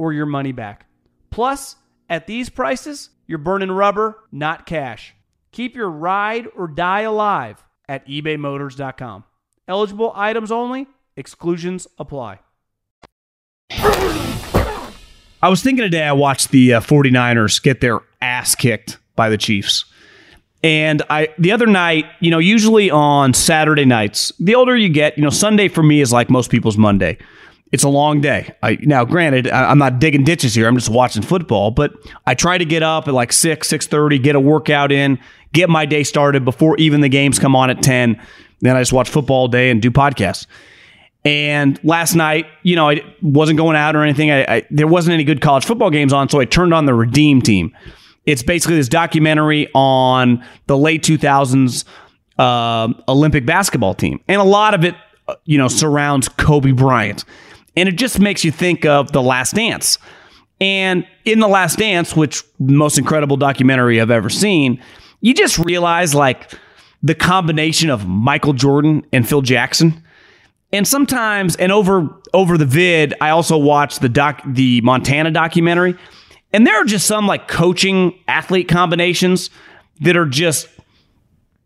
or 0.00 0.14
your 0.14 0.24
money 0.24 0.50
back. 0.50 0.86
Plus, 1.30 1.76
at 2.08 2.26
these 2.26 2.48
prices, 2.48 3.10
you're 3.26 3.36
burning 3.36 3.70
rubber, 3.70 4.16
not 4.32 4.64
cash. 4.64 5.14
Keep 5.52 5.76
your 5.76 5.90
ride 5.90 6.48
or 6.56 6.66
die 6.68 7.02
alive 7.02 7.62
at 7.86 8.08
ebaymotors.com. 8.08 9.24
Eligible 9.68 10.10
items 10.16 10.50
only, 10.50 10.86
exclusions 11.16 11.86
apply. 11.98 12.38
I 13.72 15.48
was 15.50 15.62
thinking 15.62 15.82
today, 15.82 16.04
I 16.04 16.12
watched 16.12 16.50
the 16.50 16.74
uh, 16.74 16.80
49ers 16.80 17.62
get 17.62 17.82
their 17.82 18.00
ass 18.22 18.54
kicked 18.54 18.96
by 19.16 19.28
the 19.28 19.36
Chiefs. 19.36 19.84
And 20.62 21.02
I 21.10 21.28
the 21.38 21.52
other 21.52 21.66
night, 21.66 22.06
you 22.20 22.30
know, 22.30 22.38
usually 22.38 22.90
on 22.90 23.34
Saturday 23.34 23.84
nights, 23.84 24.32
the 24.40 24.54
older 24.54 24.76
you 24.76 24.88
get, 24.88 25.18
you 25.18 25.24
know, 25.24 25.30
Sunday 25.30 25.68
for 25.68 25.82
me 25.82 26.00
is 26.00 26.10
like 26.10 26.30
most 26.30 26.50
people's 26.50 26.78
Monday. 26.78 27.18
It's 27.72 27.84
a 27.84 27.88
long 27.88 28.20
day. 28.20 28.52
I, 28.62 28.78
now, 28.80 29.04
granted, 29.04 29.48
I, 29.48 29.70
I'm 29.70 29.78
not 29.78 30.00
digging 30.00 30.24
ditches 30.24 30.54
here. 30.54 30.66
I'm 30.66 30.76
just 30.76 30.88
watching 30.88 31.22
football, 31.22 31.70
but 31.70 31.92
I 32.26 32.34
try 32.34 32.58
to 32.58 32.64
get 32.64 32.82
up 32.82 33.06
at 33.06 33.14
like 33.14 33.32
six, 33.32 33.68
six 33.68 33.86
thirty, 33.86 34.18
get 34.18 34.34
a 34.34 34.40
workout 34.40 34.90
in, 34.90 35.18
get 35.52 35.68
my 35.70 35.86
day 35.86 36.02
started 36.02 36.44
before 36.44 36.76
even 36.78 37.00
the 37.00 37.08
games 37.08 37.38
come 37.38 37.54
on 37.54 37.70
at 37.70 37.82
ten. 37.82 38.20
Then 38.60 38.76
I 38.76 38.80
just 38.80 38.92
watch 38.92 39.08
football 39.08 39.42
all 39.42 39.48
day 39.48 39.70
and 39.70 39.80
do 39.80 39.90
podcasts. 39.90 40.46
And 41.24 41.78
last 41.84 42.14
night, 42.14 42.46
you 42.62 42.76
know, 42.76 42.88
I 42.88 43.02
wasn't 43.22 43.58
going 43.58 43.76
out 43.76 43.94
or 43.94 44.02
anything. 44.02 44.30
I, 44.30 44.44
I, 44.44 44.66
there 44.70 44.86
wasn't 44.86 45.14
any 45.14 45.24
good 45.24 45.40
college 45.40 45.64
football 45.64 45.90
games 45.90 46.12
on, 46.12 46.28
so 46.28 46.40
I 46.40 46.46
turned 46.46 46.72
on 46.72 46.86
the 46.86 46.94
Redeem 46.94 47.42
Team. 47.42 47.76
It's 48.24 48.42
basically 48.42 48.76
this 48.76 48.88
documentary 48.88 49.68
on 49.74 50.44
the 50.66 50.78
late 50.78 51.02
2000s 51.02 51.84
uh, 52.38 52.92
Olympic 53.06 53.44
basketball 53.44 53.94
team, 53.94 54.20
and 54.28 54.40
a 54.40 54.44
lot 54.44 54.72
of 54.72 54.84
it, 54.84 54.94
uh, 55.28 55.34
you 55.44 55.58
know, 55.58 55.68
surrounds 55.68 56.28
Kobe 56.28 56.72
Bryant, 56.72 57.24
and 57.76 57.88
it 57.88 57.96
just 57.96 58.18
makes 58.18 58.44
you 58.44 58.50
think 58.50 58.84
of 58.84 59.12
The 59.12 59.22
Last 59.22 59.54
Dance. 59.54 59.98
And 60.60 61.06
in 61.24 61.40
The 61.40 61.48
Last 61.48 61.78
Dance, 61.78 62.14
which 62.14 62.42
most 62.58 62.98
incredible 62.98 63.36
documentary 63.36 64.00
I've 64.00 64.10
ever 64.10 64.28
seen, 64.28 64.82
you 65.20 65.34
just 65.34 65.58
realize 65.58 66.14
like 66.14 66.52
the 67.02 67.14
combination 67.14 67.90
of 67.90 68.06
Michael 68.06 68.52
Jordan 68.52 69.06
and 69.12 69.26
Phil 69.28 69.42
Jackson. 69.42 70.02
And 70.72 70.86
sometimes 70.86 71.56
and 71.56 71.72
over 71.72 72.08
over 72.32 72.56
the 72.56 72.64
vid 72.64 73.12
i 73.20 73.30
also 73.30 73.58
watched 73.58 74.00
the 74.00 74.08
doc 74.08 74.40
the 74.46 74.80
montana 74.82 75.30
documentary. 75.30 75.96
And 76.52 76.66
there 76.66 76.80
are 76.80 76.84
just 76.84 77.06
some 77.06 77.26
like 77.26 77.48
coaching 77.48 78.18
athlete 78.28 78.68
combinations 78.68 79.50
that 80.00 80.16
are 80.16 80.26
just 80.26 80.68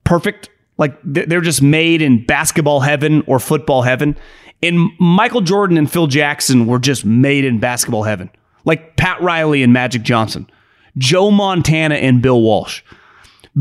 perfect. 0.05 0.51
Like 0.77 0.99
they're 1.05 1.41
just 1.41 1.63
made 1.63 2.03
in 2.03 2.25
basketball 2.25 2.81
heaven 2.81 3.23
or 3.27 3.39
football 3.39 3.83
heaven 3.83 4.17
and 4.65 4.91
michael 4.99 5.41
jordan 5.41 5.77
and 5.77 5.91
phil 5.91 6.07
jackson 6.07 6.67
were 6.67 6.79
just 6.79 7.05
made 7.05 7.45
in 7.45 7.59
basketball 7.59 8.03
heaven 8.03 8.31
like 8.65 8.97
pat 8.97 9.21
riley 9.23 9.63
and 9.63 9.73
magic 9.73 10.03
johnson 10.03 10.49
joe 10.99 11.31
montana 11.31 11.95
and 11.97 12.23
bill 12.23 12.43
walsh 12.43 12.83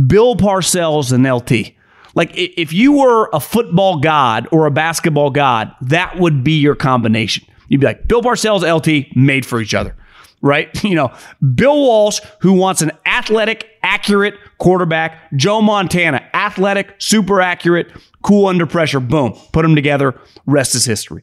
bill 0.07 0.35
parcells 0.35 1.11
and 1.11 1.25
lt 1.25 1.73
like 2.15 2.31
if 2.35 2.71
you 2.73 2.93
were 2.93 3.29
a 3.33 3.39
football 3.39 3.99
god 3.99 4.47
or 4.51 4.65
a 4.65 4.71
basketball 4.71 5.31
god, 5.31 5.73
that 5.81 6.19
would 6.19 6.43
be 6.43 6.59
your 6.59 6.75
combination. 6.75 7.45
You'd 7.69 7.81
be 7.81 7.87
like 7.87 8.07
Bill 8.07 8.21
Parcells, 8.21 8.61
LT, 8.61 9.15
made 9.15 9.45
for 9.45 9.59
each 9.59 9.73
other, 9.73 9.95
right? 10.41 10.69
You 10.83 10.95
know, 10.95 11.11
Bill 11.55 11.75
Walsh, 11.75 12.19
who 12.41 12.53
wants 12.53 12.81
an 12.81 12.91
athletic, 13.05 13.67
accurate 13.81 14.35
quarterback. 14.63 15.29
Joe 15.35 15.61
Montana, 15.61 16.25
athletic, 16.33 16.95
super 16.97 17.41
accurate, 17.41 17.91
cool 18.21 18.47
under 18.47 18.65
pressure. 18.65 19.01
Boom, 19.01 19.37
put 19.51 19.63
them 19.63 19.75
together. 19.75 20.17
Rest 20.45 20.73
is 20.73 20.85
history. 20.85 21.21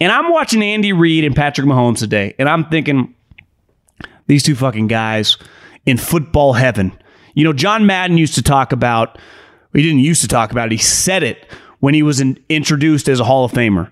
And 0.00 0.12
I'm 0.12 0.30
watching 0.30 0.62
Andy 0.62 0.92
Reid 0.92 1.24
and 1.24 1.34
Patrick 1.34 1.66
Mahomes 1.66 1.98
today, 1.98 2.34
and 2.38 2.48
I'm 2.48 2.64
thinking, 2.66 3.14
these 4.28 4.44
two 4.44 4.54
fucking 4.54 4.86
guys 4.86 5.36
in 5.84 5.98
football 5.98 6.52
heaven. 6.52 6.96
You 7.34 7.42
know, 7.42 7.52
John 7.52 7.86
Madden 7.86 8.16
used 8.16 8.36
to 8.36 8.42
talk 8.42 8.70
about 8.70 9.18
he 9.72 9.82
didn't 9.82 9.98
used 9.98 10.22
to 10.22 10.28
talk 10.28 10.52
about 10.52 10.66
it. 10.66 10.72
He 10.72 10.78
said 10.78 11.24
it 11.24 11.46
when 11.80 11.94
he 11.94 12.04
was 12.04 12.20
in, 12.20 12.38
introduced 12.48 13.08
as 13.08 13.18
a 13.18 13.24
Hall 13.24 13.44
of 13.44 13.50
Famer 13.50 13.90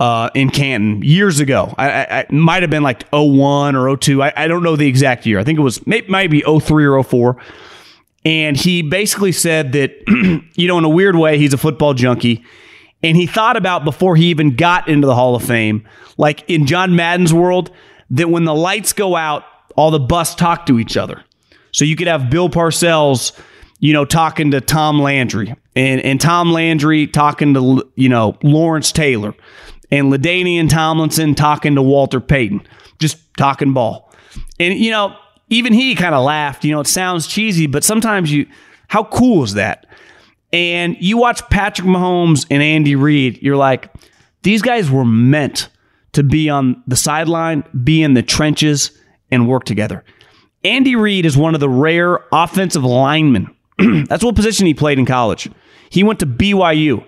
uh, 0.00 0.28
in 0.34 0.50
Canton 0.50 1.00
years 1.02 1.40
ago. 1.40 1.74
I, 1.78 1.90
I, 1.90 2.18
I 2.20 2.26
might 2.30 2.62
have 2.62 2.70
been 2.70 2.82
like 2.82 3.08
01 3.10 3.74
or 3.74 3.96
02. 3.96 4.22
I, 4.22 4.32
I 4.36 4.48
don't 4.48 4.62
know 4.62 4.76
the 4.76 4.86
exact 4.86 5.24
year. 5.24 5.38
I 5.38 5.44
think 5.44 5.58
it 5.58 5.62
was 5.62 5.86
maybe 5.86 6.42
03 6.42 6.86
or 6.86 7.02
04. 7.02 7.38
And 8.24 8.56
he 8.56 8.82
basically 8.82 9.32
said 9.32 9.72
that, 9.72 9.92
you 10.54 10.68
know, 10.68 10.78
in 10.78 10.84
a 10.84 10.88
weird 10.88 11.16
way, 11.16 11.38
he's 11.38 11.52
a 11.52 11.58
football 11.58 11.94
junkie. 11.94 12.44
And 13.02 13.16
he 13.16 13.26
thought 13.26 13.56
about 13.56 13.84
before 13.84 14.16
he 14.16 14.26
even 14.26 14.56
got 14.56 14.88
into 14.88 15.06
the 15.06 15.14
Hall 15.14 15.36
of 15.36 15.44
Fame, 15.44 15.86
like 16.16 16.48
in 16.50 16.66
John 16.66 16.96
Madden's 16.96 17.32
world, 17.32 17.70
that 18.10 18.28
when 18.28 18.44
the 18.44 18.54
lights 18.54 18.92
go 18.92 19.14
out, 19.14 19.44
all 19.76 19.90
the 19.90 20.00
busts 20.00 20.34
talk 20.34 20.66
to 20.66 20.80
each 20.80 20.96
other. 20.96 21.22
So 21.70 21.84
you 21.84 21.94
could 21.94 22.08
have 22.08 22.28
Bill 22.28 22.48
Parcells 22.48 23.38
you 23.80 23.92
know, 23.92 24.04
talking 24.04 24.50
to 24.50 24.60
Tom 24.60 25.00
Landry 25.00 25.54
and, 25.76 26.00
and 26.00 26.20
Tom 26.20 26.50
Landry 26.52 27.06
talking 27.06 27.54
to, 27.54 27.88
you 27.94 28.08
know, 28.08 28.36
Lawrence 28.42 28.92
Taylor 28.92 29.34
and 29.90 30.12
LaDainian 30.12 30.68
Tomlinson 30.68 31.34
talking 31.34 31.74
to 31.76 31.82
Walter 31.82 32.20
Payton, 32.20 32.66
just 32.98 33.18
talking 33.36 33.72
ball. 33.72 34.12
And, 34.58 34.74
you 34.74 34.90
know, 34.90 35.16
even 35.50 35.72
he 35.72 35.94
kind 35.94 36.14
of 36.14 36.24
laughed. 36.24 36.64
You 36.64 36.72
know, 36.72 36.80
it 36.80 36.86
sounds 36.86 37.26
cheesy, 37.26 37.66
but 37.66 37.84
sometimes 37.84 38.32
you, 38.32 38.46
how 38.88 39.04
cool 39.04 39.44
is 39.44 39.54
that? 39.54 39.86
And 40.52 40.96
you 41.00 41.18
watch 41.18 41.48
Patrick 41.50 41.86
Mahomes 41.86 42.46
and 42.50 42.62
Andy 42.62 42.96
Reid, 42.96 43.42
you're 43.42 43.56
like, 43.56 43.92
these 44.42 44.62
guys 44.62 44.90
were 44.90 45.04
meant 45.04 45.68
to 46.12 46.22
be 46.22 46.48
on 46.48 46.82
the 46.86 46.96
sideline, 46.96 47.64
be 47.84 48.02
in 48.02 48.14
the 48.14 48.22
trenches, 48.22 48.92
and 49.30 49.48
work 49.48 49.64
together. 49.64 50.04
Andy 50.64 50.96
Reid 50.96 51.26
is 51.26 51.36
one 51.36 51.54
of 51.54 51.60
the 51.60 51.68
rare 51.68 52.20
offensive 52.32 52.84
linemen 52.84 53.54
That's 54.08 54.24
what 54.24 54.34
position 54.34 54.66
he 54.66 54.74
played 54.74 54.98
in 54.98 55.06
college. 55.06 55.48
He 55.90 56.02
went 56.02 56.20
to 56.20 56.26
BYU 56.26 57.04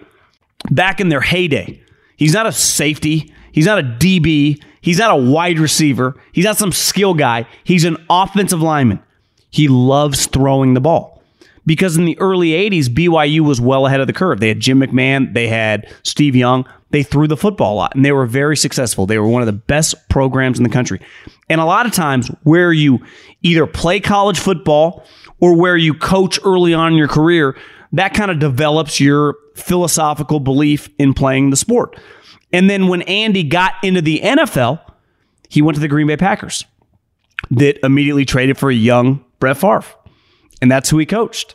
back 0.70 1.00
in 1.00 1.08
their 1.08 1.20
heyday. 1.20 1.80
He's 2.16 2.32
not 2.32 2.46
a 2.46 2.52
safety. 2.52 3.32
He's 3.52 3.66
not 3.66 3.78
a 3.78 3.82
DB. 3.82 4.62
He's 4.80 4.98
not 4.98 5.10
a 5.10 5.22
wide 5.22 5.58
receiver. 5.58 6.16
He's 6.32 6.44
not 6.44 6.56
some 6.56 6.72
skill 6.72 7.14
guy. 7.14 7.46
He's 7.64 7.84
an 7.84 7.96
offensive 8.08 8.62
lineman. 8.62 9.02
He 9.50 9.68
loves 9.68 10.26
throwing 10.26 10.74
the 10.74 10.80
ball 10.80 11.22
because 11.66 11.96
in 11.96 12.04
the 12.04 12.18
early 12.18 12.50
80s, 12.50 12.86
BYU 12.86 13.40
was 13.40 13.60
well 13.60 13.86
ahead 13.86 14.00
of 14.00 14.06
the 14.06 14.12
curve. 14.12 14.40
They 14.40 14.48
had 14.48 14.60
Jim 14.60 14.80
McMahon, 14.80 15.34
they 15.34 15.48
had 15.48 15.92
Steve 16.02 16.34
Young, 16.34 16.66
they 16.90 17.02
threw 17.02 17.28
the 17.28 17.36
football 17.36 17.74
a 17.74 17.76
lot 17.76 17.94
and 17.94 18.04
they 18.04 18.12
were 18.12 18.26
very 18.26 18.56
successful. 18.56 19.06
They 19.06 19.18
were 19.18 19.28
one 19.28 19.42
of 19.42 19.46
the 19.46 19.52
best 19.52 20.08
programs 20.08 20.58
in 20.58 20.64
the 20.64 20.70
country. 20.70 21.00
And 21.48 21.60
a 21.60 21.64
lot 21.64 21.86
of 21.86 21.92
times 21.92 22.28
where 22.44 22.72
you 22.72 23.00
either 23.42 23.66
play 23.66 24.00
college 24.00 24.38
football 24.38 25.04
or 25.40 25.56
where 25.56 25.76
you 25.76 25.94
coach 25.94 26.38
early 26.44 26.74
on 26.74 26.92
in 26.92 26.98
your 26.98 27.08
career, 27.08 27.56
that 27.92 28.14
kind 28.14 28.30
of 28.30 28.38
develops 28.38 29.00
your 29.00 29.36
philosophical 29.56 30.40
belief 30.40 30.88
in 30.98 31.12
playing 31.12 31.50
the 31.50 31.56
sport. 31.56 31.98
And 32.52 32.68
then 32.68 32.88
when 32.88 33.02
Andy 33.02 33.42
got 33.42 33.74
into 33.82 34.02
the 34.02 34.20
NFL, 34.20 34.80
he 35.48 35.62
went 35.62 35.76
to 35.76 35.80
the 35.80 35.88
Green 35.88 36.06
Bay 36.06 36.16
Packers 36.16 36.64
that 37.50 37.78
immediately 37.84 38.24
traded 38.24 38.58
for 38.58 38.70
a 38.70 38.74
young 38.74 39.24
Brett 39.38 39.56
Favre. 39.56 39.84
And 40.60 40.70
that's 40.70 40.90
who 40.90 40.98
he 40.98 41.06
coached. 41.06 41.54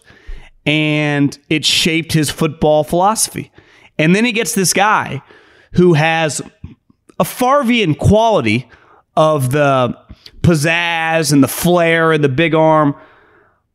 And 0.66 1.38
it 1.50 1.64
shaped 1.66 2.14
his 2.14 2.30
football 2.30 2.84
philosophy. 2.84 3.52
And 3.98 4.16
then 4.16 4.26
he 4.26 4.32
gets 4.32 4.56
this 4.56 4.74
guy 4.74 5.22
who 5.74 5.94
has 5.94 6.42
a 7.20 7.24
Farvian 7.24 7.98
quality 7.98 8.70
of 9.16 9.52
the 9.52 9.98
pizzazz 10.42 11.32
and 11.32 11.44
the 11.44 11.48
flair 11.48 12.12
and 12.12 12.24
the 12.24 12.30
big 12.30 12.54
arm, 12.54 12.96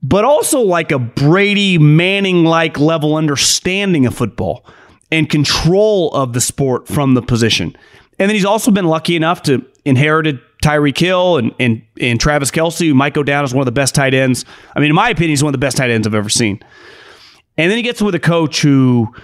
but 0.03 0.25
also 0.25 0.61
like 0.61 0.93
a 0.93 0.99
Brady 0.99 1.79
Manning 1.79 2.45
like 2.45 2.79
level 2.79 3.17
understanding 3.17 4.07
of 4.07 4.15
football 4.15 4.67
and 5.12 5.29
control 5.29 6.11
of 6.12 6.33
the 6.33 6.40
sport 6.40 6.88
from 6.88 7.14
the 7.14 7.23
position. 7.23 7.77
And 8.18 8.29
then 8.29 8.35
he's 8.35 8.44
also 8.44 8.70
been 8.70 8.87
lucky 8.87 9.16
enough 9.16 9.42
to 9.44 9.64
inherited 9.85 10.40
Tyreek 10.62 10.99
Hill 10.99 11.38
and, 11.38 11.55
and, 11.59 11.83
and 12.01 12.20
Travis 12.20 12.51
Kelce, 12.51 12.87
who 12.87 12.94
might 12.94 13.14
go 13.14 13.23
down 13.23 13.44
as 13.44 13.55
one 13.55 13.62
of 13.62 13.66
the 13.66 13.73
best 13.73 13.94
tight 13.94 14.12
ends. 14.12 14.44
I 14.77 14.81
mean, 14.81 14.90
in 14.90 14.94
my 14.94 15.09
opinion, 15.09 15.31
he's 15.31 15.42
one 15.42 15.49
of 15.51 15.59
the 15.59 15.64
best 15.64 15.79
tight 15.79 15.90
ends 15.90 16.07
I've 16.07 16.14
ever 16.14 16.29
seen. 16.29 16.61
And 17.57 17.70
then 17.70 17.77
he 17.77 17.83
gets 17.83 18.03
with 18.03 18.14
a 18.14 18.20
coach 18.20 18.62
who 18.62 19.14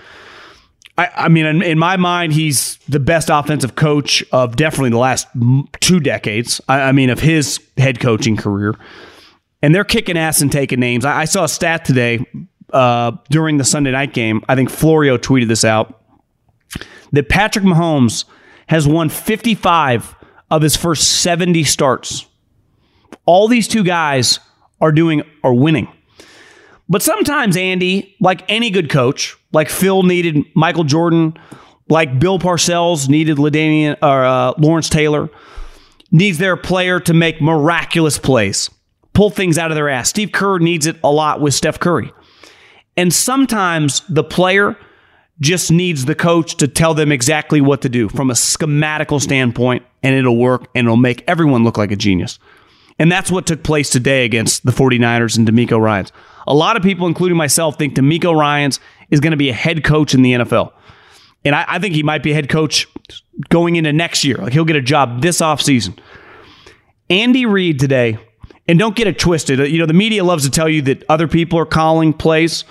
I, 0.98 1.10
I 1.14 1.28
mean, 1.28 1.44
in, 1.44 1.62
in, 1.62 1.78
my 1.78 1.96
mind, 1.96 2.32
he's 2.32 2.78
the 2.88 3.00
best 3.00 3.28
offensive 3.30 3.74
coach 3.74 4.24
of 4.32 4.56
definitely 4.56 4.90
the 4.90 4.98
last 4.98 5.28
two 5.80 6.00
decades. 6.00 6.60
I, 6.68 6.80
I, 6.80 6.92
mean, 6.92 7.10
of 7.10 7.20
his 7.20 7.60
head 7.76 8.00
coaching 8.00 8.36
career. 8.36 8.74
And 9.62 9.74
they're 9.74 9.84
kicking 9.84 10.16
ass 10.16 10.40
and 10.40 10.50
taking 10.50 10.80
names. 10.80 11.04
I, 11.04 11.20
I 11.20 11.24
saw 11.26 11.44
a 11.44 11.48
stat 11.48 11.84
today 11.84 12.24
uh, 12.72 13.12
during 13.30 13.58
the 13.58 13.64
Sunday 13.64 13.90
night 13.90 14.12
game. 14.12 14.42
I 14.48 14.54
think 14.54 14.70
Florio 14.70 15.16
tweeted 15.18 15.48
this 15.48 15.64
out 15.64 16.02
that 17.12 17.28
Patrick 17.28 17.64
Mahomes 17.64 18.24
has 18.68 18.86
won 18.86 19.08
55 19.08 20.16
of 20.50 20.62
his 20.62 20.76
first 20.76 21.20
70 21.22 21.64
starts. 21.64 22.26
All 23.24 23.48
these 23.48 23.68
two 23.68 23.84
guys 23.84 24.38
are 24.80 24.92
doing 24.92 25.22
are 25.42 25.54
winning. 25.54 25.88
But 26.88 27.02
sometimes, 27.02 27.56
Andy, 27.56 28.14
like 28.20 28.44
any 28.48 28.70
good 28.70 28.90
coach, 28.90 29.36
like 29.52 29.68
Phil 29.68 30.02
needed 30.04 30.44
Michael 30.54 30.84
Jordan, 30.84 31.34
like 31.88 32.18
Bill 32.20 32.38
Parcells 32.38 33.08
needed 33.08 33.38
LaDainian, 33.38 33.96
or 34.02 34.24
uh, 34.24 34.52
Lawrence 34.58 34.88
Taylor, 34.88 35.28
needs 36.12 36.38
their 36.38 36.56
player 36.56 37.00
to 37.00 37.14
make 37.14 37.40
miraculous 37.40 38.18
plays, 38.18 38.70
pull 39.14 39.30
things 39.30 39.58
out 39.58 39.70
of 39.72 39.74
their 39.74 39.88
ass. 39.88 40.08
Steve 40.08 40.30
Kerr 40.30 40.58
needs 40.58 40.86
it 40.86 40.96
a 41.02 41.10
lot 41.10 41.40
with 41.40 41.54
Steph 41.54 41.80
Curry. 41.80 42.12
And 42.96 43.12
sometimes 43.12 44.02
the 44.08 44.24
player 44.24 44.76
just 45.40 45.70
needs 45.70 46.06
the 46.06 46.14
coach 46.14 46.56
to 46.56 46.68
tell 46.68 46.94
them 46.94 47.12
exactly 47.12 47.60
what 47.60 47.82
to 47.82 47.88
do 47.88 48.08
from 48.08 48.30
a 48.30 48.34
schematical 48.34 49.20
standpoint, 49.20 49.84
and 50.02 50.14
it'll 50.14 50.38
work 50.38 50.68
and 50.74 50.86
it'll 50.86 50.96
make 50.96 51.22
everyone 51.28 51.62
look 51.62 51.76
like 51.76 51.90
a 51.90 51.96
genius. 51.96 52.38
And 52.98 53.12
that's 53.12 53.30
what 53.30 53.46
took 53.46 53.62
place 53.62 53.90
today 53.90 54.24
against 54.24 54.64
the 54.64 54.72
49ers 54.72 55.36
and 55.36 55.46
DeMeco 55.46 55.78
Ryans. 55.78 56.12
A 56.46 56.54
lot 56.54 56.76
of 56.76 56.82
people, 56.82 57.06
including 57.06 57.36
myself, 57.36 57.76
think 57.76 57.94
DeMeco 57.94 58.34
Ryans 58.34 58.80
is 59.10 59.20
going 59.20 59.32
to 59.32 59.36
be 59.36 59.50
a 59.50 59.54
head 59.54 59.84
coach 59.84 60.14
in 60.14 60.22
the 60.22 60.32
NFL. 60.32 60.72
And 61.44 61.54
I, 61.54 61.64
I, 61.68 61.78
think 61.78 61.94
he 61.94 62.02
might 62.02 62.22
be 62.22 62.32
a 62.32 62.34
head 62.34 62.48
coach 62.48 62.88
going 63.50 63.76
into 63.76 63.92
next 63.92 64.24
year. 64.24 64.36
Like 64.36 64.52
he'll 64.52 64.64
get 64.64 64.76
a 64.76 64.82
job 64.82 65.20
this 65.20 65.40
offseason. 65.40 65.98
Andy 67.10 67.46
Reid 67.46 67.78
today, 67.78 68.18
and 68.66 68.78
don't 68.78 68.96
get 68.96 69.06
it 69.06 69.18
twisted. 69.18 69.58
You 69.70 69.78
know, 69.78 69.86
the 69.86 69.92
media 69.92 70.24
loves 70.24 70.44
to 70.44 70.50
tell 70.50 70.68
you 70.68 70.82
that 70.82 71.04
other 71.08 71.28
people 71.28 71.58
are 71.58 71.66
calling 71.66 72.12
plays. 72.12 72.64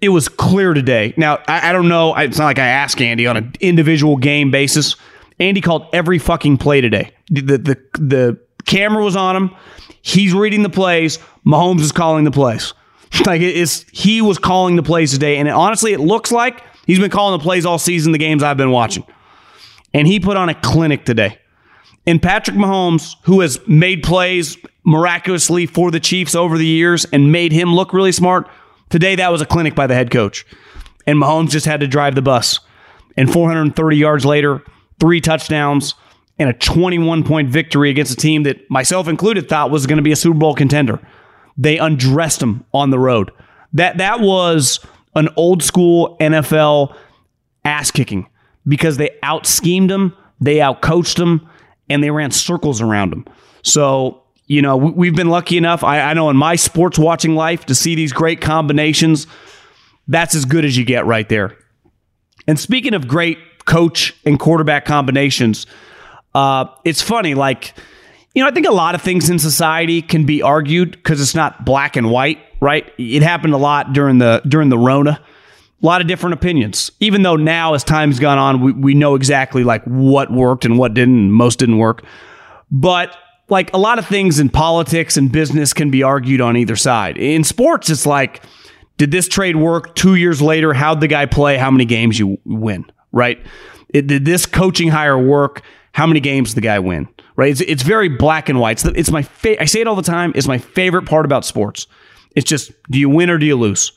It 0.00 0.10
was 0.10 0.28
clear 0.28 0.74
today. 0.74 1.12
Now, 1.16 1.42
I, 1.48 1.70
I 1.70 1.72
don't 1.72 1.88
know. 1.88 2.14
It's 2.16 2.38
not 2.38 2.44
like 2.44 2.58
I 2.58 2.66
asked 2.66 3.00
Andy 3.00 3.26
on 3.26 3.36
an 3.36 3.52
individual 3.60 4.16
game 4.16 4.50
basis. 4.50 4.96
Andy 5.40 5.60
called 5.60 5.86
every 5.92 6.18
fucking 6.18 6.58
play 6.58 6.80
today. 6.80 7.12
The, 7.30 7.58
the, 7.58 7.82
the 7.98 8.40
camera 8.64 9.02
was 9.02 9.16
on 9.16 9.36
him. 9.36 9.56
He's 10.02 10.32
reading 10.32 10.62
the 10.62 10.70
plays. 10.70 11.18
Mahomes 11.44 11.80
is 11.80 11.92
calling 11.92 12.24
the 12.24 12.30
plays. 12.30 12.74
Like 13.24 13.40
it's 13.40 13.86
he 13.90 14.20
was 14.20 14.38
calling 14.38 14.76
the 14.76 14.82
plays 14.82 15.12
today, 15.12 15.38
and 15.38 15.48
it, 15.48 15.52
honestly, 15.52 15.94
it 15.94 15.98
looks 15.98 16.30
like 16.30 16.62
he's 16.86 16.98
been 16.98 17.10
calling 17.10 17.38
the 17.38 17.42
plays 17.42 17.64
all 17.64 17.78
season. 17.78 18.12
The 18.12 18.18
games 18.18 18.42
I've 18.42 18.58
been 18.58 18.70
watching, 18.70 19.02
and 19.94 20.06
he 20.06 20.20
put 20.20 20.36
on 20.36 20.50
a 20.50 20.54
clinic 20.54 21.06
today. 21.06 21.38
And 22.06 22.22
Patrick 22.22 22.56
Mahomes, 22.56 23.16
who 23.22 23.40
has 23.40 23.66
made 23.66 24.02
plays 24.02 24.58
miraculously 24.84 25.66
for 25.66 25.90
the 25.90 26.00
Chiefs 26.00 26.34
over 26.34 26.58
the 26.58 26.66
years 26.66 27.06
and 27.06 27.32
made 27.32 27.50
him 27.50 27.74
look 27.74 27.92
really 27.92 28.12
smart, 28.12 28.48
today 28.90 29.16
that 29.16 29.32
was 29.32 29.40
a 29.40 29.46
clinic 29.46 29.74
by 29.74 29.86
the 29.86 29.94
head 29.94 30.10
coach. 30.10 30.46
And 31.06 31.18
Mahomes 31.18 31.50
just 31.50 31.66
had 31.66 31.80
to 31.80 31.86
drive 31.86 32.14
the 32.14 32.22
bus. 32.22 32.60
And 33.16 33.32
430 33.32 33.96
yards 33.96 34.24
later, 34.24 34.62
three 35.00 35.20
touchdowns, 35.20 35.94
and 36.38 36.48
a 36.48 36.52
21 36.52 37.24
point 37.24 37.48
victory 37.48 37.90
against 37.90 38.12
a 38.12 38.16
team 38.16 38.44
that 38.44 38.70
myself 38.70 39.08
included 39.08 39.48
thought 39.48 39.70
was 39.70 39.86
going 39.86 39.96
to 39.96 40.02
be 40.02 40.12
a 40.12 40.16
Super 40.16 40.38
Bowl 40.38 40.54
contender. 40.54 41.00
They 41.56 41.78
undressed 41.78 42.40
them 42.40 42.64
on 42.72 42.90
the 42.90 42.98
road. 42.98 43.32
That 43.72 43.98
that 43.98 44.20
was 44.20 44.80
an 45.14 45.28
old 45.36 45.62
school 45.62 46.16
NFL 46.20 46.96
ass 47.64 47.90
kicking 47.90 48.28
because 48.66 48.96
they 48.96 49.10
out 49.22 49.46
schemed 49.46 49.90
them, 49.90 50.16
they 50.40 50.60
out 50.60 50.80
coached 50.80 51.16
them, 51.16 51.48
and 51.90 52.02
they 52.02 52.10
ran 52.10 52.30
circles 52.30 52.80
around 52.80 53.10
them. 53.10 53.24
So 53.62 54.22
you 54.48 54.60
know 54.60 54.76
we've 54.76 55.14
been 55.14 55.28
lucky 55.28 55.56
enough. 55.56 55.84
I, 55.84 56.00
I 56.00 56.14
know 56.14 56.28
in 56.30 56.36
my 56.36 56.56
sports 56.56 56.98
watching 56.98 57.36
life 57.36 57.66
to 57.66 57.74
see 57.74 57.94
these 57.94 58.12
great 58.12 58.40
combinations. 58.40 59.26
That's 60.08 60.34
as 60.34 60.44
good 60.44 60.64
as 60.64 60.76
you 60.76 60.84
get 60.84 61.06
right 61.06 61.28
there. 61.28 61.56
And 62.46 62.58
speaking 62.58 62.94
of 62.94 63.06
great 63.06 63.38
coach 63.66 64.16
and 64.24 64.40
quarterback 64.40 64.86
combinations, 64.86 65.66
uh, 66.34 66.64
it's 66.84 67.02
funny 67.02 67.34
like 67.34 67.74
you 68.34 68.42
know, 68.42 68.48
I 68.48 68.52
think 68.52 68.66
a 68.66 68.72
lot 68.72 68.94
of 68.94 69.02
things 69.02 69.30
in 69.30 69.38
society 69.38 70.00
can 70.00 70.24
be 70.24 70.42
argued 70.42 70.92
because 70.92 71.20
it's 71.20 71.34
not 71.34 71.64
black 71.64 71.96
and 71.96 72.10
white, 72.10 72.38
right? 72.60 72.88
It 72.96 73.22
happened 73.22 73.52
a 73.52 73.58
lot 73.58 73.92
during 73.92 74.18
the 74.18 74.42
during 74.46 74.68
the 74.68 74.78
Rona. 74.78 75.20
A 75.82 75.86
lot 75.86 76.00
of 76.00 76.06
different 76.06 76.34
opinions. 76.34 76.90
Even 77.00 77.22
though 77.22 77.36
now, 77.36 77.74
as 77.74 77.84
time's 77.84 78.18
gone 78.18 78.38
on, 78.38 78.60
we, 78.60 78.72
we 78.72 78.94
know 78.94 79.14
exactly 79.14 79.62
like 79.64 79.82
what 79.84 80.30
worked 80.32 80.64
and 80.64 80.78
what 80.78 80.94
didn't, 80.94 81.18
and 81.18 81.32
most 81.32 81.58
didn't 81.60 81.78
work. 81.78 82.04
But 82.70 83.16
like 83.48 83.72
a 83.72 83.78
lot 83.78 83.98
of 83.98 84.06
things 84.06 84.38
in 84.38 84.48
politics 84.48 85.16
and 85.16 85.30
business 85.30 85.72
can 85.72 85.90
be 85.90 86.02
argued 86.02 86.40
on 86.40 86.56
either 86.56 86.76
side. 86.76 87.16
In 87.18 87.44
sports, 87.44 87.90
it's 87.90 88.06
like, 88.06 88.42
did 88.96 89.10
this 89.10 89.28
trade 89.28 89.56
work 89.56 89.94
two 89.94 90.16
years 90.16 90.42
later? 90.42 90.74
How'd 90.74 91.00
the 91.00 91.08
guy 91.08 91.26
play? 91.26 91.56
How 91.56 91.70
many 91.70 91.84
games 91.84 92.18
you 92.18 92.38
win? 92.44 92.84
Right? 93.12 93.44
It, 93.88 94.06
did 94.06 94.24
this 94.24 94.44
coaching 94.44 94.88
hire 94.88 95.18
work? 95.18 95.62
How 95.92 96.06
many 96.06 96.20
games 96.20 96.54
the 96.54 96.60
guy 96.60 96.78
win? 96.78 97.08
right? 97.38 97.52
It's, 97.52 97.60
it's 97.60 97.82
very 97.84 98.08
black 98.08 98.48
and 98.50 98.58
white. 98.58 98.72
It's, 98.72 98.82
the, 98.82 98.98
it's 98.98 99.10
my 99.10 99.22
fa- 99.22 99.62
I 99.62 99.64
say 99.64 99.80
it 99.80 99.86
all 99.86 99.94
the 99.94 100.02
time. 100.02 100.32
It's 100.34 100.48
my 100.48 100.58
favorite 100.58 101.06
part 101.06 101.24
about 101.24 101.46
sports. 101.46 101.86
It's 102.34 102.48
just 102.48 102.72
do 102.90 102.98
you 102.98 103.08
win 103.08 103.30
or 103.30 103.38
do 103.38 103.46
you 103.46 103.56
lose? 103.56 103.92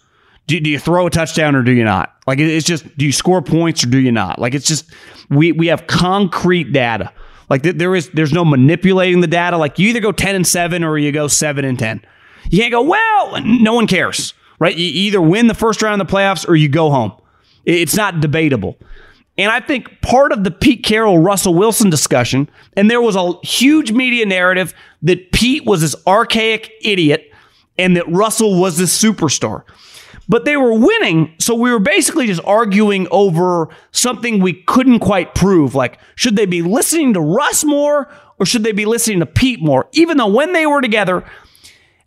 Do, 0.48 0.60
do 0.60 0.70
you 0.70 0.80
throw 0.80 1.08
a 1.08 1.10
touchdown 1.10 1.56
or 1.56 1.64
do 1.64 1.72
you 1.72 1.84
not? 1.84 2.16
Like 2.28 2.40
it's 2.40 2.66
just 2.66 2.98
do 2.98 3.06
you 3.06 3.12
score 3.12 3.42
points 3.42 3.84
or 3.84 3.88
do 3.88 3.98
you 3.98 4.12
not? 4.12 4.40
Like 4.40 4.54
it's 4.54 4.68
just 4.68 4.92
we 5.30 5.52
we 5.52 5.68
have 5.68 5.88
concrete 5.88 6.72
data. 6.72 7.12
Like 7.52 7.64
there 7.64 7.94
is 7.94 8.10
there's 8.12 8.32
no 8.32 8.46
manipulating 8.46 9.20
the 9.20 9.28
data. 9.28 9.58
Like 9.58 9.78
you 9.78 9.90
either 9.90 10.00
go 10.00 10.14
ten 10.14 10.36
and 10.36 10.48
seven 10.48 10.86
or 10.86 10.98
you 10.98 11.12
go 11.12 11.28
seven 11.28 11.66
and 11.66 11.78
ten. 11.78 12.02
You 12.50 12.60
can't 12.60 12.72
go 12.72 12.82
well. 12.82 13.42
No 13.44 13.74
one 13.74 13.88
cares, 13.88 14.34
right? 14.58 14.74
You 14.74 14.86
either 14.86 15.22
win 15.22 15.48
the 15.48 15.54
first 15.54 15.82
round 15.82 16.02
of 16.02 16.08
the 16.08 16.14
playoffs 16.14 16.48
or 16.48 16.56
you 16.56 16.70
go 16.70 16.90
home. 16.90 17.12
It's 17.66 17.94
not 17.94 18.22
debatable. 18.22 18.78
And 19.38 19.52
I 19.52 19.60
think 19.60 20.00
part 20.00 20.32
of 20.32 20.46
the 20.46 20.52
Pete 20.52 20.86
Carroll 20.86 21.20
Russell 21.20 21.54
Wilson 21.54 21.90
discussion, 21.90 22.50
and 22.78 22.90
there 22.90 23.02
was 23.02 23.18
a 23.18 23.34
huge 23.44 23.92
media 23.92 24.26
narrative 24.26 24.74
that 25.02 25.34
Pete 25.34 25.66
was 25.66 25.82
this 25.82 25.96
archaic 26.08 26.72
idiot 26.82 27.34
and 27.78 27.98
that 27.98 28.10
Russell 28.10 28.62
was 28.62 28.78
this 28.78 28.98
superstar. 28.98 29.64
But 30.30 30.46
they 30.46 30.56
were 30.56 30.74
winning, 30.74 31.34
so 31.40 31.56
we 31.56 31.72
were 31.72 31.80
basically 31.80 32.28
just 32.28 32.42
arguing 32.46 33.08
over 33.12 33.70
something 33.92 34.40
we 34.40 34.54
couldn't 34.54 35.00
quite 35.00 35.36
prove. 35.36 35.76
Like, 35.76 36.00
should 36.16 36.36
they 36.36 36.46
be 36.46 36.62
listening 36.62 37.14
to 37.14 37.22
Russ 37.22 37.64
more 37.64 38.10
or 38.40 38.46
should 38.46 38.64
they 38.64 38.72
be 38.72 38.86
listening 38.86 39.20
to 39.20 39.26
Pete 39.26 39.62
more? 39.62 39.88
Even 39.94 40.18
though 40.18 40.28
when 40.28 40.54
they 40.54 40.66
were 40.66 40.82
together, 40.82 41.26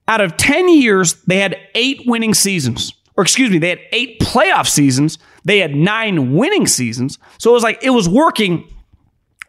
out 0.08 0.20
of 0.20 0.36
10 0.36 0.68
years, 0.68 1.14
they 1.24 1.38
had 1.38 1.58
eight 1.74 2.02
winning 2.06 2.34
seasons 2.34 2.92
or 3.16 3.22
excuse 3.22 3.50
me, 3.50 3.58
they 3.58 3.68
had 3.68 3.80
eight 3.92 4.20
playoff 4.20 4.68
seasons. 4.68 5.18
They 5.44 5.58
had 5.58 5.74
nine 5.74 6.34
winning 6.34 6.66
seasons. 6.66 7.18
So 7.38 7.50
it 7.50 7.54
was 7.54 7.62
like 7.62 7.78
it 7.82 7.90
was 7.90 8.08
working. 8.08 8.68